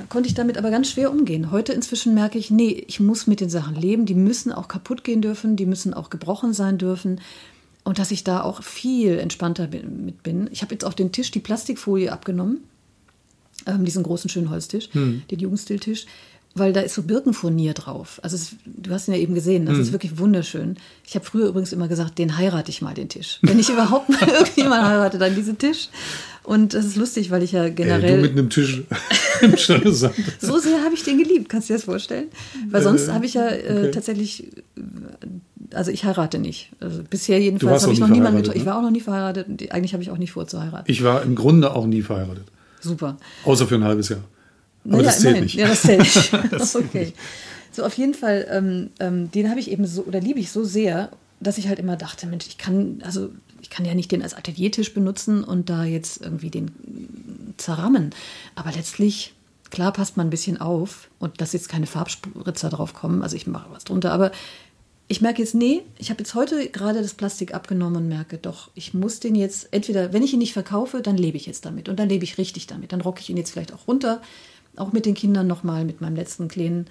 konnte 0.09 0.27
ich 0.27 0.33
damit 0.33 0.57
aber 0.57 0.69
ganz 0.69 0.89
schwer 0.91 1.11
umgehen. 1.11 1.51
Heute 1.51 1.71
inzwischen 1.71 2.13
merke 2.13 2.37
ich, 2.37 2.51
nee, 2.51 2.83
ich 2.87 2.99
muss 2.99 3.25
mit 3.25 3.39
den 3.39 3.49
Sachen 3.49 3.75
leben. 3.75 4.05
Die 4.05 4.15
müssen 4.15 4.51
auch 4.51 4.67
kaputt 4.67 5.03
gehen 5.05 5.21
dürfen, 5.21 5.55
die 5.55 5.65
müssen 5.65 5.93
auch 5.93 6.09
gebrochen 6.09 6.51
sein 6.53 6.77
dürfen. 6.77 7.21
Und 7.85 7.99
dass 7.99 8.11
ich 8.11 8.25
da 8.25 8.41
auch 8.41 8.63
viel 8.63 9.17
entspannter 9.17 9.67
bin, 9.67 10.03
mit 10.05 10.23
bin. 10.23 10.49
Ich 10.51 10.61
habe 10.61 10.73
jetzt 10.73 10.83
auf 10.83 10.93
den 10.95 11.13
Tisch 11.13 11.31
die 11.31 11.39
Plastikfolie 11.39 12.11
abgenommen, 12.11 12.59
ähm, 13.65 13.85
diesen 13.85 14.03
großen 14.03 14.29
schönen 14.29 14.49
Holztisch, 14.49 14.89
den 14.91 15.39
Jugendstiltisch, 15.39 16.05
weil 16.59 16.73
da 16.73 16.81
ist 16.81 16.95
so 16.95 17.03
Birkenfurnier 17.03 17.73
drauf. 17.73 18.19
Also 18.23 18.35
es, 18.35 18.51
du 18.65 18.91
hast 18.91 19.07
ihn 19.07 19.13
ja 19.13 19.19
eben 19.19 19.35
gesehen, 19.35 19.65
das 19.65 19.77
ist 19.77 19.91
wirklich 19.91 20.17
wunderschön. 20.17 20.77
Ich 21.05 21.15
habe 21.15 21.25
früher 21.25 21.47
übrigens 21.47 21.73
immer 21.73 21.87
gesagt, 21.87 22.17
den 22.17 22.37
heirate 22.37 22.69
ich 22.69 22.81
mal, 22.81 22.93
den 22.93 23.09
Tisch. 23.09 23.39
Wenn 23.41 23.59
ich 23.59 23.69
überhaupt 23.73 24.09
mal 24.09 24.27
irgendjemand 24.27 24.83
heirate, 24.83 25.17
dann 25.17 25.35
diesen 25.35 25.57
Tisch. 25.57 25.89
Und 26.43 26.73
das 26.73 26.85
ist 26.85 26.95
lustig, 26.95 27.29
weil 27.29 27.43
ich 27.43 27.51
ja 27.51 27.67
generell... 27.69 28.17
du 28.17 28.21
mit 28.21 28.31
einem 28.31 28.49
Tisch 28.49 28.83
im 29.41 29.57
Standesamt. 29.57 30.15
So 30.39 30.57
sehr 30.59 30.83
habe 30.83 30.95
ich 30.95 31.03
den 31.03 31.17
geliebt, 31.17 31.49
kannst 31.49 31.67
du 31.67 31.73
dir 31.73 31.77
das 31.77 31.85
vorstellen? 31.85 32.27
Weil 32.69 32.81
sonst 32.81 33.09
Äh, 33.09 33.11
habe 33.11 33.25
ich 33.25 33.33
ja 33.33 33.47
äh, 33.49 33.79
okay. 33.79 33.91
tatsächlich, 33.91 34.47
äh, 34.77 34.81
also 35.73 35.91
ich 35.91 36.05
heirate 36.05 36.39
nicht. 36.39 36.69
Also 36.79 37.01
bisher 37.09 37.39
jedenfalls 37.39 37.83
habe 37.83 37.93
ich 37.93 37.99
noch 37.99 38.07
niemanden 38.07 38.37
getroffen. 38.37 38.57
Ich 38.57 38.63
ne? 38.63 38.71
war 38.71 38.77
auch 38.77 38.83
noch 38.83 38.91
nie 38.91 39.01
verheiratet 39.01 39.47
und 39.49 39.71
eigentlich 39.71 39.93
habe 39.93 40.03
ich 40.03 40.09
auch 40.09 40.17
nicht 40.17 40.31
vor 40.31 40.47
zu 40.47 40.61
heiraten. 40.61 40.89
Ich 40.89 41.03
war 41.03 41.21
im 41.21 41.35
Grunde 41.35 41.75
auch 41.75 41.85
nie 41.85 42.01
verheiratet. 42.01 42.45
Super. 42.79 43.17
Außer 43.43 43.67
für 43.67 43.75
ein 43.75 43.83
halbes 43.83 44.09
Jahr. 44.09 44.23
Aber 44.89 45.03
Naja, 45.03 45.03
das 45.03 45.19
zählt 45.19 45.38
immerhin. 45.38 45.43
nicht. 45.43 45.55
Ja, 45.55 45.67
das 45.67 45.81
zählt 45.81 45.99
nicht. 45.99 46.33
okay. 46.75 47.13
So, 47.71 47.83
auf 47.85 47.93
jeden 47.93 48.13
Fall, 48.13 48.47
ähm, 48.49 48.89
ähm, 48.99 49.31
den 49.31 49.49
habe 49.49 49.59
ich 49.59 49.69
eben 49.69 49.85
so, 49.85 50.03
oder 50.03 50.19
liebe 50.19 50.39
ich 50.39 50.51
so 50.51 50.63
sehr, 50.63 51.11
dass 51.39 51.57
ich 51.57 51.67
halt 51.67 51.79
immer 51.79 51.95
dachte, 51.95 52.25
Mensch, 52.25 52.47
ich 52.47 52.57
kann, 52.57 53.01
also 53.03 53.29
ich 53.61 53.69
kann 53.69 53.85
ja 53.85 53.93
nicht 53.93 54.11
den 54.11 54.23
als 54.23 54.33
Ateliertisch 54.33 54.93
benutzen 54.93 55.43
und 55.43 55.69
da 55.69 55.83
jetzt 55.83 56.21
irgendwie 56.21 56.49
den 56.49 56.71
zerrammen. 57.57 58.11
Aber 58.55 58.71
letztlich, 58.71 59.33
klar 59.69 59.91
passt 59.93 60.17
man 60.17 60.27
ein 60.27 60.31
bisschen 60.31 60.59
auf 60.59 61.09
und 61.19 61.41
dass 61.41 61.53
jetzt 61.53 61.69
keine 61.69 61.88
Farbspritzer 61.88 62.69
drauf 62.69 62.93
kommen. 62.93 63.21
Also 63.21 63.35
ich 63.35 63.47
mache 63.47 63.69
was 63.71 63.83
drunter, 63.83 64.11
aber 64.11 64.31
ich 65.09 65.21
merke 65.21 65.41
jetzt, 65.41 65.55
nee, 65.55 65.83
ich 65.97 66.09
habe 66.09 66.19
jetzt 66.19 66.35
heute 66.35 66.69
gerade 66.69 67.01
das 67.01 67.13
Plastik 67.13 67.53
abgenommen 67.53 68.03
und 68.03 68.09
merke, 68.09 68.38
doch, 68.38 68.69
ich 68.75 68.93
muss 68.93 69.19
den 69.19 69.35
jetzt, 69.35 69.69
entweder, 69.71 70.11
wenn 70.11 70.23
ich 70.23 70.33
ihn 70.33 70.39
nicht 70.39 70.53
verkaufe, 70.53 71.01
dann 71.01 71.15
lebe 71.15 71.38
ich 71.38 71.45
jetzt 71.45 71.65
damit 71.65 71.88
und 71.88 71.97
dann 71.97 72.09
lebe 72.09 72.25
ich 72.25 72.38
richtig 72.38 72.67
damit. 72.67 72.91
Dann 72.91 73.01
rocke 73.01 73.21
ich 73.21 73.29
ihn 73.29 73.38
jetzt 73.38 73.51
vielleicht 73.51 73.73
auch 73.73 73.88
runter, 73.88 74.21
auch 74.78 74.93
mit 74.93 75.05
den 75.05 75.13
Kindern 75.13 75.47
nochmal, 75.47 75.86
mit 75.86 76.01
meinem 76.01 76.15
letzten 76.15 76.47
kleinen 76.47 76.86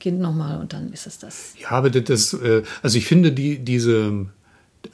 Kind 0.00 0.20
nochmal 0.20 0.60
und 0.60 0.72
dann 0.72 0.92
ist 0.92 1.06
es 1.06 1.18
das. 1.18 1.54
Ja, 1.60 1.70
aber 1.70 1.90
das, 1.90 2.34
äh, 2.34 2.62
also 2.82 2.98
ich 2.98 3.06
finde 3.06 3.30
die, 3.32 3.58
diese, 3.60 4.26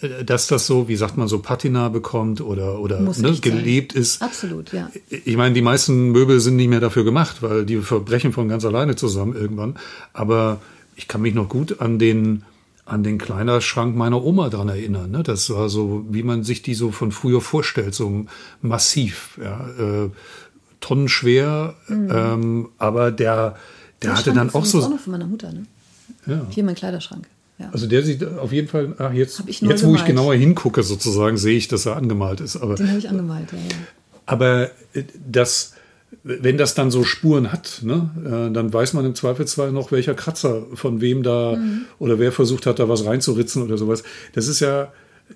äh, 0.00 0.24
dass 0.24 0.46
das 0.46 0.66
so, 0.66 0.88
wie 0.88 0.96
sagt 0.96 1.16
man, 1.16 1.28
so 1.28 1.38
Patina 1.38 1.88
bekommt 1.88 2.40
oder, 2.40 2.78
oder 2.78 3.00
ne, 3.00 3.10
echt 3.10 3.18
sein. 3.18 3.40
gelebt 3.40 3.94
ist. 3.94 4.22
Absolut, 4.22 4.72
ja. 4.72 4.90
Ich 5.08 5.36
meine, 5.36 5.54
die 5.54 5.62
meisten 5.62 6.10
Möbel 6.10 6.40
sind 6.40 6.56
nicht 6.56 6.68
mehr 6.68 6.80
dafür 6.80 7.04
gemacht, 7.04 7.42
weil 7.42 7.64
die 7.64 7.78
verbrechen 7.78 8.32
von 8.32 8.48
ganz 8.48 8.64
alleine 8.64 8.96
zusammen 8.96 9.34
irgendwann. 9.34 9.76
Aber 10.12 10.60
ich 10.94 11.08
kann 11.08 11.22
mich 11.22 11.34
noch 11.34 11.48
gut 11.48 11.80
an 11.80 11.98
den, 11.98 12.42
an 12.84 13.02
den 13.02 13.18
Kleiderschrank 13.18 13.96
meiner 13.96 14.22
Oma 14.22 14.50
dran 14.50 14.68
erinnern. 14.68 15.10
Ne? 15.10 15.22
Das 15.22 15.48
war 15.50 15.68
so, 15.68 16.04
wie 16.10 16.22
man 16.22 16.44
sich 16.44 16.60
die 16.62 16.74
so 16.74 16.90
von 16.92 17.12
früher 17.12 17.40
vorstellt, 17.40 17.94
so 17.94 18.26
massiv, 18.60 19.38
ja, 19.42 19.70
äh, 20.78 20.80
tonnenschwer. 20.80 21.74
Ähm, 21.88 22.68
aber 22.78 23.10
der, 23.10 23.56
der 24.02 24.12
hatte 24.12 24.24
Schrank 24.24 24.36
dann 24.36 24.48
ist 24.48 24.54
auch 24.54 24.64
so. 24.64 24.82
auch 24.82 24.90
noch 24.90 25.00
von 25.00 25.12
meiner 25.12 25.26
Mutter, 25.26 25.52
ne? 25.52 25.64
ja. 26.26 26.46
Hier 26.50 26.64
mein 26.64 26.74
Kleiderschrank. 26.74 27.26
Ja. 27.58 27.70
Also 27.72 27.86
der 27.88 28.04
sieht 28.04 28.24
auf 28.24 28.52
jeden 28.52 28.68
Fall, 28.68 28.94
ach, 28.98 29.12
jetzt, 29.12 29.42
jetzt 29.46 29.84
wo 29.84 29.94
ich 29.94 30.04
genauer 30.04 30.34
hingucke, 30.34 30.82
sozusagen, 30.84 31.36
sehe 31.36 31.56
ich, 31.56 31.66
dass 31.66 31.86
er 31.86 31.96
angemalt 31.96 32.40
ist. 32.40 32.56
Aber, 32.56 32.76
Den 32.76 32.88
habe 32.88 32.98
ich 32.98 33.08
angemalt, 33.08 33.50
ja. 33.50 33.58
ja. 33.58 33.64
aber 34.26 34.70
äh, 34.92 35.02
das, 35.28 35.72
wenn 36.22 36.56
das 36.56 36.74
dann 36.74 36.92
so 36.92 37.02
Spuren 37.02 37.50
hat, 37.50 37.80
ne, 37.82 38.10
äh, 38.24 38.52
dann 38.52 38.72
weiß 38.72 38.92
man 38.92 39.04
im 39.04 39.16
Zweifelsfall 39.16 39.72
noch, 39.72 39.90
welcher 39.90 40.14
Kratzer 40.14 40.62
von 40.74 41.00
wem 41.00 41.22
da 41.24 41.56
Mhm. 41.56 41.86
oder 41.98 42.20
wer 42.20 42.30
versucht 42.30 42.64
hat, 42.66 42.78
da 42.78 42.88
was 42.88 43.04
reinzuritzen 43.04 43.62
oder 43.62 43.76
sowas. 43.76 44.04
Das 44.34 44.46
ist 44.46 44.60
ja, 44.60 44.92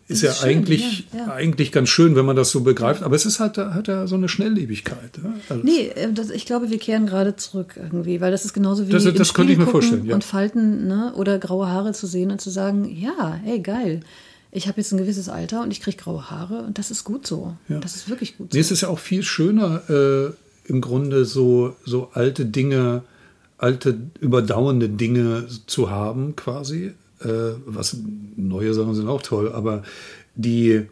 ist 0.08 0.22
ja 0.22 0.30
ist 0.30 0.38
schön, 0.40 0.48
eigentlich, 0.48 1.06
ja, 1.12 1.18
ja. 1.26 1.32
eigentlich 1.32 1.72
ganz 1.72 1.88
schön, 1.88 2.16
wenn 2.16 2.24
man 2.24 2.36
das 2.36 2.50
so 2.50 2.60
begreift. 2.60 3.02
Aber 3.02 3.16
es 3.16 3.24
ist 3.26 3.40
halt, 3.40 3.56
hat 3.58 3.88
ja 3.88 4.06
so 4.06 4.14
eine 4.16 4.28
Schnelllebigkeit. 4.28 5.18
Ne? 5.22 5.34
Also, 5.48 5.62
Nee, 5.64 5.88
äh, 5.94 6.12
das, 6.12 6.30
ich 6.30 6.46
glaube, 6.46 6.70
wir 6.70 6.78
kehren 6.78 7.06
gerade 7.06 7.36
zurück 7.36 7.74
irgendwie, 7.76 8.20
weil 8.20 8.30
das 8.30 8.44
ist 8.44 8.52
genauso 8.52 8.86
wie 8.88 8.92
Das- 8.92 9.04
im 9.04 9.14
das 9.14 9.34
könnte 9.34 9.52
ich 9.52 9.58
mir 9.58 9.66
vorstellen, 9.66 10.04
ja. 10.04 10.14
und 10.14 10.24
Falten 10.24 10.86
ne, 10.86 11.12
oder 11.16 11.38
graue 11.38 11.68
Haare 11.68 11.92
zu 11.92 12.06
sehen 12.06 12.30
und 12.30 12.40
zu 12.40 12.50
sagen, 12.50 12.84
ja, 12.84 13.38
hey, 13.42 13.60
geil, 13.60 14.00
ich 14.50 14.68
habe 14.68 14.80
jetzt 14.80 14.92
ein 14.92 14.98
gewisses 14.98 15.28
Alter 15.28 15.62
und 15.62 15.70
ich 15.70 15.80
kriege 15.80 15.96
graue 15.96 16.30
Haare 16.30 16.62
und 16.62 16.78
das 16.78 16.90
ist 16.90 17.04
gut 17.04 17.26
so. 17.26 17.56
Ja. 17.68 17.78
Das 17.78 17.96
ist 17.96 18.08
wirklich 18.10 18.36
gut 18.36 18.52
so. 18.52 18.56
Nee, 18.56 18.60
es 18.60 18.70
ist 18.70 18.82
ja 18.82 18.88
auch 18.88 18.98
viel 18.98 19.22
schöner, 19.22 19.82
äh, 19.88 20.32
im 20.68 20.80
Grunde 20.80 21.24
so, 21.24 21.74
so 21.84 22.10
alte 22.12 22.44
Dinge, 22.44 23.02
alte, 23.58 23.96
überdauernde 24.20 24.88
Dinge 24.88 25.46
zu 25.66 25.90
haben, 25.90 26.36
quasi. 26.36 26.92
Äh, 27.24 27.54
was 27.66 27.96
neue 28.36 28.74
Sachen 28.74 28.94
sind 28.94 29.08
auch 29.08 29.22
toll, 29.22 29.52
aber 29.52 29.82
die. 30.34 30.82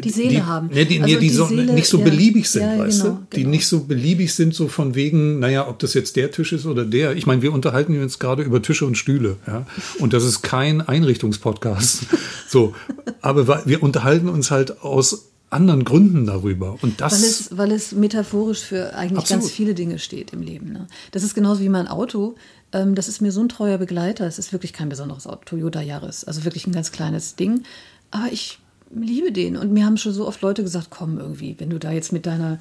die 0.00 0.10
Seele 0.10 0.28
die, 0.28 0.42
haben. 0.42 0.68
Ne, 0.68 0.86
die, 0.86 1.00
Also 1.00 1.14
die, 1.14 1.20
die 1.20 1.30
so, 1.30 1.46
Seele, 1.46 1.72
nicht 1.72 1.88
so 1.88 1.98
ja. 1.98 2.04
beliebig 2.04 2.48
sind, 2.48 2.62
Ja, 2.62 2.78
weißt 2.78 3.02
genau, 3.02 3.14
du? 3.14 3.26
Die 3.32 3.40
genau. 3.40 3.50
nicht 3.50 3.66
so 3.66 3.84
beliebig 3.84 4.34
sind, 4.34 4.54
so 4.54 4.68
von 4.68 4.94
wegen, 4.94 5.38
naja, 5.38 5.68
ob 5.68 5.78
das 5.78 5.94
jetzt 5.94 6.16
der 6.16 6.30
Tisch 6.30 6.52
ist 6.52 6.66
oder 6.66 6.84
der. 6.84 7.16
Ich 7.16 7.26
meine, 7.26 7.42
wir 7.42 7.52
unterhalten 7.52 8.00
uns 8.00 8.18
gerade 8.18 8.42
über 8.42 8.62
Tische 8.62 8.86
und 8.86 8.96
Stühle, 8.96 9.36
ja. 9.46 9.66
Und 9.98 10.12
das 10.12 10.24
ist 10.24 10.42
kein 10.42 10.80
Einrichtungspodcast. 10.80 12.06
so. 12.48 12.74
Aber 13.20 13.66
wir 13.66 13.82
unterhalten 13.82 14.28
uns 14.28 14.50
halt 14.50 14.82
aus 14.82 15.30
anderen 15.54 15.84
Gründen 15.84 16.26
darüber. 16.26 16.76
Und 16.82 17.00
das. 17.00 17.12
Weil 17.12 17.28
es, 17.28 17.56
weil 17.56 17.72
es 17.72 17.92
metaphorisch 17.92 18.60
für 18.60 18.94
eigentlich 18.94 19.20
Absolut. 19.20 19.42
ganz 19.44 19.52
viele 19.52 19.74
Dinge 19.74 19.98
steht 19.98 20.32
im 20.32 20.42
Leben. 20.42 20.72
Ne? 20.72 20.86
Das 21.12 21.22
ist 21.22 21.34
genauso 21.34 21.60
wie 21.60 21.68
mein 21.68 21.88
Auto. 21.88 22.34
Ähm, 22.74 22.94
das 22.94 23.08
ist 23.08 23.22
mir 23.22 23.32
so 23.32 23.40
ein 23.40 23.48
treuer 23.48 23.78
Begleiter. 23.78 24.26
Es 24.26 24.38
ist 24.38 24.52
wirklich 24.52 24.74
kein 24.74 24.90
besonderes 24.90 25.26
Auto. 25.26 25.42
Toyota 25.46 25.80
Yaris. 25.80 26.24
Also 26.24 26.44
wirklich 26.44 26.66
ein 26.66 26.72
ganz 26.72 26.92
kleines 26.92 27.36
Ding. 27.36 27.62
Aber 28.10 28.30
ich 28.30 28.58
liebe 28.94 29.32
den. 29.32 29.56
Und 29.56 29.72
mir 29.72 29.86
haben 29.86 29.96
schon 29.96 30.12
so 30.12 30.26
oft 30.26 30.42
Leute 30.42 30.62
gesagt, 30.62 30.88
komm 30.90 31.18
irgendwie, 31.18 31.56
wenn 31.58 31.70
du 31.70 31.78
da 31.78 31.92
jetzt 31.92 32.12
mit 32.12 32.26
deiner 32.26 32.58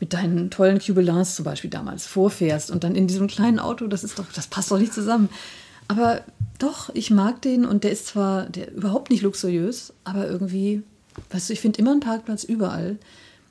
mit 0.00 0.14
deinen 0.14 0.50
tollen 0.50 0.78
Cubelins 0.78 1.36
zum 1.36 1.44
Beispiel 1.44 1.68
damals 1.68 2.06
vorfährst 2.06 2.70
und 2.70 2.84
dann 2.84 2.94
in 2.94 3.06
diesem 3.06 3.26
kleinen 3.26 3.58
Auto, 3.58 3.86
das 3.86 4.02
ist 4.02 4.18
doch, 4.18 4.24
das 4.32 4.46
passt 4.46 4.70
doch 4.70 4.78
nicht 4.78 4.94
zusammen. 4.94 5.28
Aber 5.88 6.22
doch, 6.58 6.88
ich 6.94 7.10
mag 7.10 7.42
den 7.42 7.66
und 7.66 7.84
der 7.84 7.90
ist 7.90 8.06
zwar 8.06 8.46
der, 8.46 8.72
überhaupt 8.72 9.10
nicht 9.10 9.22
luxuriös, 9.22 9.92
aber 10.04 10.26
irgendwie, 10.26 10.82
weißt 11.28 11.50
du, 11.50 11.52
ich 11.52 11.60
finde 11.60 11.80
immer 11.80 11.90
einen 11.90 12.00
Parkplatz 12.00 12.44
überall. 12.44 12.96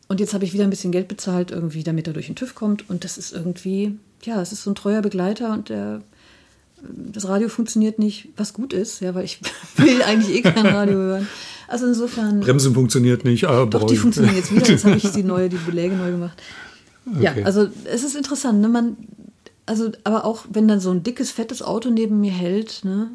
Und 0.07 0.19
jetzt 0.19 0.33
habe 0.33 0.43
ich 0.43 0.53
wieder 0.53 0.63
ein 0.63 0.71
bisschen 0.71 0.91
Geld 0.91 1.07
bezahlt, 1.07 1.51
irgendwie, 1.51 1.83
damit 1.83 2.07
er 2.07 2.13
durch 2.13 2.25
den 2.25 2.35
TÜV 2.35 2.55
kommt. 2.55 2.89
Und 2.89 3.03
das 3.03 3.19
ist 3.19 3.31
irgendwie, 3.31 3.99
ja, 4.23 4.41
es 4.41 4.51
ist 4.51 4.63
so 4.63 4.71
ein 4.71 4.75
treuer 4.75 5.01
Begleiter 5.01 5.53
und 5.53 5.69
der, 5.69 6.01
das 6.81 7.27
Radio 7.27 7.49
funktioniert 7.49 7.99
nicht, 7.99 8.29
was 8.37 8.53
gut 8.53 8.73
ist, 8.73 8.99
ja, 9.01 9.15
weil 9.15 9.25
ich 9.25 9.39
will 9.77 10.01
eigentlich 10.03 10.35
eh 10.37 10.41
kein 10.41 10.65
Radio 10.65 10.95
hören. 10.95 11.27
Also 11.67 11.85
insofern. 11.85 12.39
Bremsen 12.39 12.73
funktioniert 12.73 13.23
nicht. 13.25 13.45
Aber 13.45 13.65
Doch, 13.67 13.85
die 13.85 13.95
funktionieren 13.95 14.35
jetzt 14.35 14.53
wieder. 14.53 14.67
Jetzt 14.67 14.85
habe 14.85 14.95
ich 14.97 15.11
die 15.11 15.23
neue, 15.23 15.49
die 15.49 15.57
Beläge 15.65 15.95
neu 15.95 16.11
gemacht. 16.11 16.41
Ja, 17.19 17.31
Okay. 17.31 17.43
also 17.43 17.67
es 17.85 18.03
ist 18.03 18.15
interessant, 18.15 18.59
ne? 18.61 18.67
Man, 18.69 18.97
also, 19.65 19.91
aber 20.03 20.25
auch 20.25 20.45
wenn 20.51 20.67
dann 20.67 20.79
so 20.79 20.91
ein 20.91 21.03
dickes, 21.03 21.31
fettes 21.31 21.61
Auto 21.61 21.89
neben 21.89 22.19
mir 22.19 22.31
hält, 22.31 22.81
ne? 22.83 23.11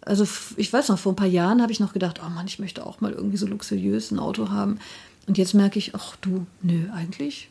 Also 0.00 0.26
ich 0.56 0.72
weiß 0.72 0.88
noch, 0.88 0.98
vor 0.98 1.12
ein 1.12 1.16
paar 1.16 1.26
Jahren 1.26 1.60
habe 1.60 1.70
ich 1.72 1.80
noch 1.80 1.92
gedacht, 1.92 2.20
oh 2.24 2.30
Mann, 2.30 2.46
ich 2.46 2.58
möchte 2.58 2.84
auch 2.86 3.00
mal 3.00 3.12
irgendwie 3.12 3.36
so 3.36 3.46
luxuriös 3.46 4.10
ein 4.10 4.18
Auto 4.18 4.48
haben. 4.50 4.78
Und 5.26 5.36
jetzt 5.36 5.52
merke 5.54 5.78
ich, 5.78 5.94
ach 5.94 6.16
du, 6.20 6.46
nö, 6.62 6.84
eigentlich 6.94 7.50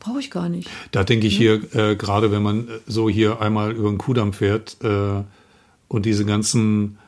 brauche 0.00 0.18
ich 0.20 0.30
gar 0.30 0.48
nicht. 0.48 0.68
Da 0.90 1.04
denke 1.04 1.26
ich 1.28 1.36
hier, 1.36 1.62
äh, 1.74 1.94
gerade 1.96 2.32
wenn 2.32 2.42
man 2.42 2.68
äh, 2.68 2.72
so 2.86 3.08
hier 3.08 3.40
einmal 3.40 3.72
über 3.72 3.88
den 3.88 3.98
Kudamm 3.98 4.32
fährt 4.32 4.76
äh, 4.82 5.22
und 5.88 6.06
diese 6.06 6.24
ganzen 6.24 6.98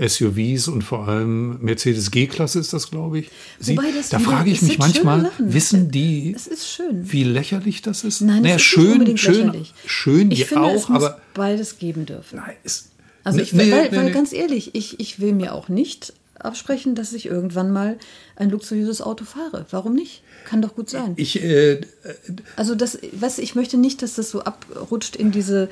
SUVs 0.00 0.68
und 0.68 0.82
vor 0.82 1.08
allem 1.08 1.58
Mercedes 1.60 2.10
G-Klasse 2.12 2.60
ist 2.60 2.72
das, 2.72 2.88
glaube 2.90 3.18
ich. 3.20 3.30
sieht, 3.58 3.76
Wobei 3.78 3.90
das 3.90 4.10
da 4.10 4.20
frage 4.20 4.50
ich 4.50 4.62
es 4.62 4.68
mich 4.68 4.78
manchmal, 4.78 5.30
wissen 5.38 5.90
die, 5.90 6.32
Es 6.34 6.46
ist 6.46 6.68
schön. 6.70 7.10
wie 7.12 7.24
lächerlich 7.24 7.82
das 7.82 8.04
ist? 8.04 8.20
Nein, 8.20 8.42
naja, 8.42 8.54
das 8.54 8.62
ist 8.62 8.68
schön, 8.68 8.98
nicht 8.98 9.18
schön, 9.20 9.34
lächerlich. 9.46 9.74
schön, 9.86 10.30
ich 10.30 10.44
finde, 10.46 10.70
es 10.70 10.84
auch, 10.84 10.88
muss 10.90 11.02
aber 11.02 11.20
beides 11.34 11.78
geben 11.78 12.06
dürfen. 12.06 12.36
nein, 12.36 12.54
ist, 12.62 12.92
Also 13.24 13.40
ich, 13.40 13.52
nee, 13.52 13.70
weil, 13.72 13.90
nee, 13.90 13.96
weil 13.96 14.04
nee. 14.04 14.10
ganz 14.12 14.32
ehrlich, 14.32 14.74
ich, 14.76 15.00
ich 15.00 15.18
will 15.20 15.32
mir 15.32 15.52
auch 15.52 15.68
nicht 15.68 16.12
absprechen, 16.40 16.94
dass 16.94 17.12
ich 17.12 17.26
irgendwann 17.26 17.70
mal 17.72 17.98
ein 18.36 18.50
luxuriöses 18.50 19.00
Auto 19.02 19.24
fahre. 19.24 19.66
Warum 19.70 19.94
nicht? 19.94 20.22
Kann 20.44 20.62
doch 20.62 20.74
gut 20.74 20.88
sein. 20.90 21.12
ich, 21.16 21.42
äh, 21.42 21.80
Also 22.56 22.74
das, 22.74 22.98
du, 23.12 23.38
ich 23.38 23.54
möchte 23.54 23.76
nicht, 23.76 24.02
dass 24.02 24.14
das 24.14 24.30
so 24.30 24.40
abrutscht 24.42 25.16
in 25.16 25.30
diese. 25.30 25.68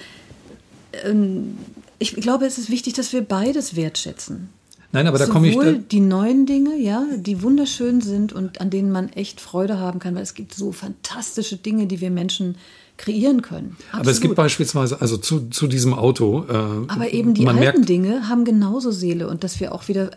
Ähm, 1.05 1.57
ich 1.99 2.15
glaube, 2.17 2.45
es 2.47 2.59
ist 2.59 2.71
wichtig, 2.71 2.95
dass 2.95 3.13
wir 3.13 3.23
beides 3.23 3.75
wertschätzen. 3.75 4.51
nein, 4.93 5.07
aber 5.07 5.19
da 5.19 5.27
komme 5.27 5.49
ich, 5.49 5.55
Sowohl 5.55 5.79
die 5.79 6.01
neuen 6.01 6.45
Dinge, 6.47 6.77
ja, 6.77 7.05
die 7.17 7.43
wunderschön 7.43 8.01
sind 8.03 8.33
und 8.35 8.61
an 8.61 8.69
denen 8.71 8.91
man 8.93 9.09
echt 9.11 9.41
Freude 9.41 9.79
haben 9.79 9.99
kann, 9.99 10.15
weil 10.15 10.23
es 10.23 10.35
gibt 10.35 10.55
so 10.55 10.73
fantastische 10.73 11.57
Dinge, 11.57 11.87
die 11.87 12.01
wir 12.01 12.11
Menschen 12.11 12.57
kreieren 12.99 13.43
können. 13.43 13.77
aber 13.93 14.11
es 14.11 14.21
gibt 14.21 14.33
Absolut. 14.33 14.37
beispielsweise, 14.37 15.01
also 15.01 15.17
zu, 15.19 15.49
zu 15.51 15.67
diesem 15.67 15.93
Auto. 15.95 16.45
Äh, 16.49 16.53
Aber 16.89 17.13
eben 17.13 17.35
die 17.35 17.47
alten 17.47 17.61
merkt, 17.61 17.89
Dinge 17.89 18.29
haben 18.29 18.45
genauso 18.45 18.91
Seele 18.91 19.29
und 19.29 19.45
dass 19.45 19.61
wir 19.61 19.75
auch 19.75 19.89
wieder 19.89 20.13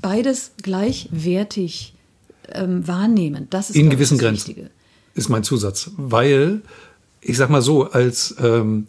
beides 0.00 0.52
gleichwertig 0.62 1.94
ähm, 2.48 2.86
wahrnehmen. 2.86 3.48
Das 3.50 3.70
ist 3.70 3.76
in 3.76 3.90
gewissen 3.90 4.18
das 4.18 4.24
Grenzen. 4.24 4.48
Wichtige. 4.48 4.70
Ist 5.14 5.28
mein 5.28 5.44
Zusatz. 5.44 5.90
Weil, 5.96 6.62
ich 7.20 7.36
sag 7.36 7.50
mal 7.50 7.62
so, 7.62 7.90
als 7.90 8.34
ähm, 8.38 8.86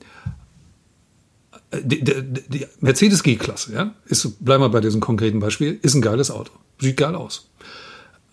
die, 1.73 2.03
die, 2.03 2.13
die 2.47 2.65
Mercedes 2.79 3.23
G-Klasse, 3.23 3.73
ja, 3.73 3.93
ist, 4.05 4.43
bleiben 4.43 4.63
wir 4.63 4.69
bei 4.69 4.81
diesem 4.81 5.01
konkreten 5.01 5.39
Beispiel, 5.39 5.79
ist 5.81 5.95
ein 5.95 6.01
geiles 6.01 6.31
Auto. 6.31 6.51
Sieht 6.79 6.97
geil 6.97 7.15
aus. 7.15 7.49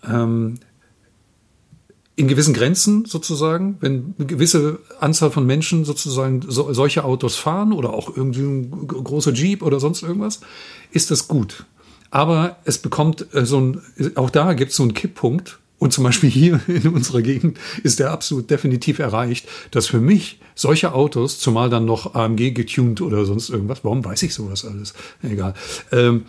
Ähm, 0.04 0.58
in 2.14 2.28
gewissen 2.28 2.52
Grenzen 2.52 3.04
sozusagen, 3.06 3.78
wenn 3.80 4.14
eine 4.18 4.26
gewisse 4.26 4.80
Anzahl 5.00 5.30
von 5.30 5.46
Menschen 5.46 5.84
sozusagen 5.84 6.42
so, 6.46 6.72
solche 6.72 7.04
Autos 7.04 7.36
fahren 7.36 7.72
oder 7.72 7.94
auch 7.94 8.14
irgendwie 8.16 8.42
ein 8.42 8.86
großer 8.86 9.32
Jeep 9.32 9.62
oder 9.62 9.80
sonst 9.80 10.02
irgendwas, 10.02 10.40
ist 10.90 11.10
das 11.10 11.26
gut. 11.26 11.64
Aber 12.12 12.58
es 12.64 12.76
bekommt 12.78 13.26
äh, 13.34 13.44
so 13.44 13.58
ein, 13.58 13.80
auch 14.14 14.30
da 14.30 14.52
gibt 14.52 14.70
es 14.70 14.76
so 14.76 14.84
einen 14.84 14.94
Kipppunkt. 14.94 15.58
Und 15.78 15.92
zum 15.92 16.04
Beispiel 16.04 16.30
hier 16.30 16.60
in 16.68 16.86
unserer 16.88 17.22
Gegend 17.22 17.58
ist 17.82 17.98
der 17.98 18.12
absolut 18.12 18.48
definitiv 18.50 19.00
erreicht, 19.00 19.48
dass 19.72 19.88
für 19.88 19.98
mich 19.98 20.38
solche 20.54 20.92
Autos, 20.92 21.40
zumal 21.40 21.70
dann 21.70 21.86
noch 21.86 22.14
AMG 22.14 22.52
getuned 22.52 23.00
oder 23.00 23.24
sonst 23.24 23.48
irgendwas, 23.48 23.82
warum 23.82 24.04
weiß 24.04 24.22
ich 24.22 24.34
sowas 24.34 24.64
alles? 24.64 24.92
Egal. 25.22 25.54
Ähm, 25.90 26.26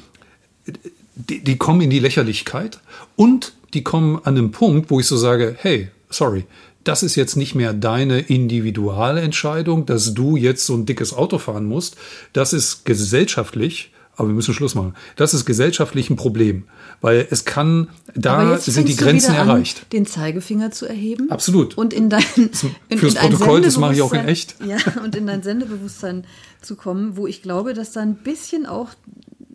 die, 1.15 1.43
die 1.43 1.57
kommen 1.57 1.81
in 1.81 1.89
die 1.89 1.99
Lächerlichkeit 1.99 2.79
und 3.15 3.53
die 3.73 3.83
kommen 3.83 4.19
an 4.23 4.37
einen 4.37 4.51
Punkt, 4.51 4.89
wo 4.89 4.99
ich 4.99 5.05
so 5.05 5.17
sage, 5.17 5.55
hey, 5.59 5.89
sorry, 6.09 6.45
das 6.85 7.03
ist 7.03 7.15
jetzt 7.15 7.35
nicht 7.35 7.55
mehr 7.55 7.73
deine 7.73 8.21
individuelle 8.21 9.21
Entscheidung, 9.21 9.85
dass 9.85 10.13
du 10.13 10.37
jetzt 10.37 10.65
so 10.65 10.75
ein 10.75 10.85
dickes 10.85 11.13
Auto 11.13 11.37
fahren 11.37 11.65
musst. 11.65 11.97
Das 12.31 12.53
ist 12.53 12.85
gesellschaftlich, 12.85 13.91
aber 14.15 14.27
wir 14.27 14.35
müssen 14.35 14.53
Schluss 14.53 14.75
machen. 14.75 14.93
Das 15.15 15.33
ist 15.33 15.45
gesellschaftlich 15.45 16.09
ein 16.09 16.15
Problem, 16.15 16.63
weil 17.01 17.27
es 17.29 17.45
kann, 17.45 17.89
da 18.13 18.57
sind 18.57 18.87
die 18.87 18.95
Grenzen 18.95 19.31
wieder 19.33 19.41
an, 19.41 19.49
erreicht. 19.49 19.91
den 19.91 20.05
Zeigefinger 20.05 20.71
zu 20.71 20.85
erheben. 20.85 21.31
Absolut. 21.31 21.77
Und 21.77 21.93
in 21.93 22.09
dein 22.09 22.23
in, 22.89 22.97
Fürs 22.99 23.15
in 23.15 23.19
Protokoll, 23.19 23.61
das 23.61 23.77
mache 23.77 23.93
ich 23.93 24.01
auch 24.01 24.13
in 24.13 24.27
echt. 24.27 24.55
Ja, 24.65 24.77
und 25.03 25.15
in 25.15 25.27
dein 25.27 25.43
Sendebewusstsein 25.43 26.25
zu 26.61 26.75
kommen, 26.75 27.17
wo 27.17 27.27
ich 27.27 27.41
glaube, 27.41 27.73
dass 27.73 27.91
da 27.91 28.01
ein 28.01 28.15
bisschen 28.15 28.65
auch 28.65 28.89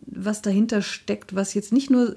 was 0.07 0.43
dahinter 0.43 0.83
steckt, 0.83 1.35
was 1.35 1.55
jetzt 1.55 1.73
nicht 1.73 1.91
nur 1.91 2.17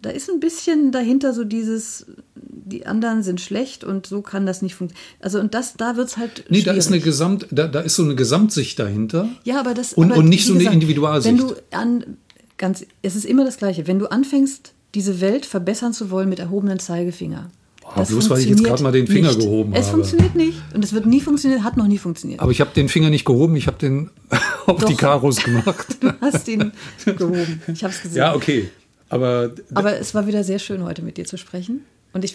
da 0.00 0.10
ist 0.10 0.30
ein 0.30 0.40
bisschen 0.40 0.92
dahinter 0.92 1.32
so 1.34 1.44
dieses, 1.44 2.06
die 2.36 2.86
anderen 2.86 3.22
sind 3.22 3.40
schlecht 3.40 3.82
und 3.84 4.06
so 4.06 4.22
kann 4.22 4.46
das 4.46 4.62
nicht 4.62 4.74
funktionieren. 4.74 5.06
Also 5.20 5.40
und 5.40 5.54
das, 5.54 5.74
da 5.76 5.96
wird's 5.96 6.16
halt 6.16 6.44
Nee, 6.48 6.62
da 6.62 6.72
ist 6.72 6.86
eine 6.86 6.96
schwierig. 6.96 7.04
Gesamt, 7.04 7.46
da, 7.50 7.66
da 7.66 7.80
ist 7.80 7.96
so 7.96 8.02
eine 8.04 8.14
Gesamtsicht 8.14 8.78
dahinter. 8.78 9.28
Ja, 9.44 9.58
aber 9.60 9.74
das 9.74 9.92
Und- 9.94 10.12
aber 10.12 10.20
und 10.20 10.28
nicht 10.28 10.44
so 10.46 10.52
eine 10.52 10.58
gesagt, 10.60 10.74
Individualsicht. 10.74 11.38
Wenn 11.38 11.48
du 11.48 11.54
an 11.72 12.16
ganz, 12.56 12.84
es 13.02 13.16
ist 13.16 13.24
immer 13.24 13.44
das 13.44 13.56
Gleiche. 13.56 13.86
Wenn 13.86 13.98
du 13.98 14.06
anfängst, 14.10 14.72
diese 14.94 15.20
Welt 15.20 15.46
verbessern 15.46 15.92
zu 15.92 16.10
wollen 16.10 16.28
mit 16.28 16.38
erhobenen 16.38 16.78
Zeigefinger. 16.78 17.50
Boah, 17.82 18.04
bloß 18.04 18.28
weil 18.30 18.40
ich 18.40 18.48
jetzt 18.50 18.62
gerade 18.64 18.82
mal 18.82 18.92
den 18.92 19.06
Finger 19.06 19.28
nicht. 19.28 19.40
gehoben 19.40 19.72
es 19.72 19.86
habe. 19.86 19.92
funktioniert 19.96 20.34
nicht 20.34 20.58
und 20.74 20.84
es 20.84 20.92
wird 20.92 21.06
nie 21.06 21.20
funktionieren, 21.22 21.64
hat 21.64 21.76
noch 21.78 21.86
nie 21.86 21.96
funktioniert. 21.96 22.40
Aber 22.40 22.50
ich 22.52 22.60
habe 22.60 22.70
den 22.76 22.88
Finger 22.90 23.08
nicht 23.08 23.24
gehoben, 23.24 23.56
ich 23.56 23.66
habe 23.66 23.78
den 23.78 24.10
auf 24.66 24.84
die 24.84 24.92
Doch. 24.92 25.00
Karos 25.00 25.36
gemacht. 25.42 25.86
du 26.00 26.12
hast 26.20 26.46
ihn 26.48 26.72
gehoben. 27.06 27.62
Ich 27.72 27.82
habe 27.84 27.94
es 27.94 28.02
gesehen. 28.02 28.18
ja, 28.18 28.34
okay. 28.34 28.68
Aber 29.08 29.52
Aber 29.74 29.98
es 29.98 30.14
war 30.14 30.26
wieder 30.26 30.44
sehr 30.44 30.58
schön, 30.58 30.82
heute 30.82 31.02
mit 31.02 31.16
dir 31.16 31.24
zu 31.24 31.36
sprechen. 31.38 31.80
Und 32.12 32.24
ich 32.24 32.34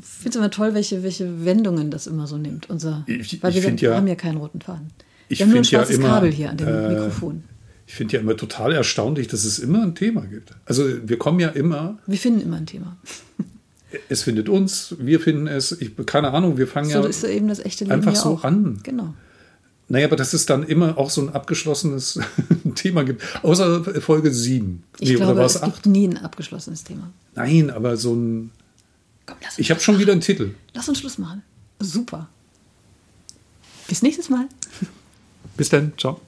finde 0.00 0.28
es 0.30 0.36
immer 0.36 0.50
toll, 0.50 0.74
welche, 0.74 1.02
welche 1.02 1.44
Wendungen 1.44 1.90
das 1.90 2.06
immer 2.06 2.26
so 2.26 2.36
nimmt. 2.38 2.68
Unser, 2.70 3.04
Ich- 3.06 3.42
weil 3.42 3.56
ich 3.56 3.62
wir 3.62 3.74
ja- 3.76 3.96
haben 3.96 4.06
ja 4.06 4.14
keinen 4.14 4.36
roten 4.38 4.60
Faden. 4.60 4.88
ich 5.28 5.38
wir 5.38 5.46
haben 5.46 5.50
nur 5.50 5.60
ein 5.60 5.64
find 5.64 5.72
ja 5.72 5.78
schwarzes 5.80 5.96
immer, 5.96 6.08
Kabel 6.08 6.30
hier 6.32 6.50
an 6.50 6.56
dem 6.56 6.68
äh, 6.68 6.88
Mikrofon. 6.90 7.44
Ich 7.86 7.94
finde 7.94 8.14
ja 8.14 8.20
immer 8.20 8.36
total 8.36 8.72
erstaunlich, 8.72 9.26
dass 9.26 9.44
es 9.44 9.58
immer 9.58 9.82
ein 9.82 9.96
Thema 9.96 10.20
gibt. 10.22 10.52
Also 10.64 10.84
wir 11.04 11.18
kommen 11.18 11.40
ja 11.40 11.48
immer. 11.48 11.98
Wir 12.06 12.18
finden 12.18 12.40
immer 12.40 12.56
ein 12.58 12.66
Thema. 12.66 12.96
Es 14.08 14.22
findet 14.22 14.48
uns, 14.48 14.94
wir 15.00 15.18
finden 15.18 15.48
es. 15.48 15.72
Ich, 15.80 15.90
keine 16.06 16.30
Ahnung, 16.32 16.56
wir 16.58 16.68
fangen 16.68 16.88
so 16.88 17.00
ja 17.02 17.06
ist 17.08 17.24
eben 17.24 17.48
das 17.48 17.58
echte 17.58 17.82
Leben 17.82 17.94
einfach 17.96 18.14
so 18.14 18.28
auch. 18.34 18.44
an. 18.44 18.78
Genau. 18.84 19.14
Naja, 19.90 20.06
aber 20.06 20.14
dass 20.14 20.34
es 20.34 20.46
dann 20.46 20.62
immer 20.62 20.96
auch 20.98 21.10
so 21.10 21.20
ein 21.20 21.30
abgeschlossenes 21.30 22.20
Thema 22.76 23.02
gibt. 23.02 23.22
Außer 23.42 23.82
Folge 24.00 24.32
7. 24.32 24.84
Ich 25.00 25.16
glaube, 25.16 25.42
es 25.42 25.60
gibt 25.60 25.86
nie 25.86 26.06
ein 26.06 26.16
abgeschlossenes 26.16 26.84
Thema. 26.84 27.10
Nein, 27.34 27.70
aber 27.70 27.96
so 27.96 28.14
ein. 28.14 28.52
Komm, 29.26 29.36
lass 29.42 29.50
uns 29.50 29.58
Ich 29.58 29.70
habe 29.72 29.80
schon 29.80 29.98
wieder 29.98 30.12
einen 30.12 30.20
Titel. 30.20 30.54
Lass 30.74 30.88
uns 30.88 31.00
Schluss 31.00 31.18
machen. 31.18 31.42
Super. 31.80 32.28
Bis 33.88 34.00
nächstes 34.02 34.28
Mal. 34.28 34.46
Bis 35.56 35.68
dann. 35.70 35.92
Ciao. 35.98 36.20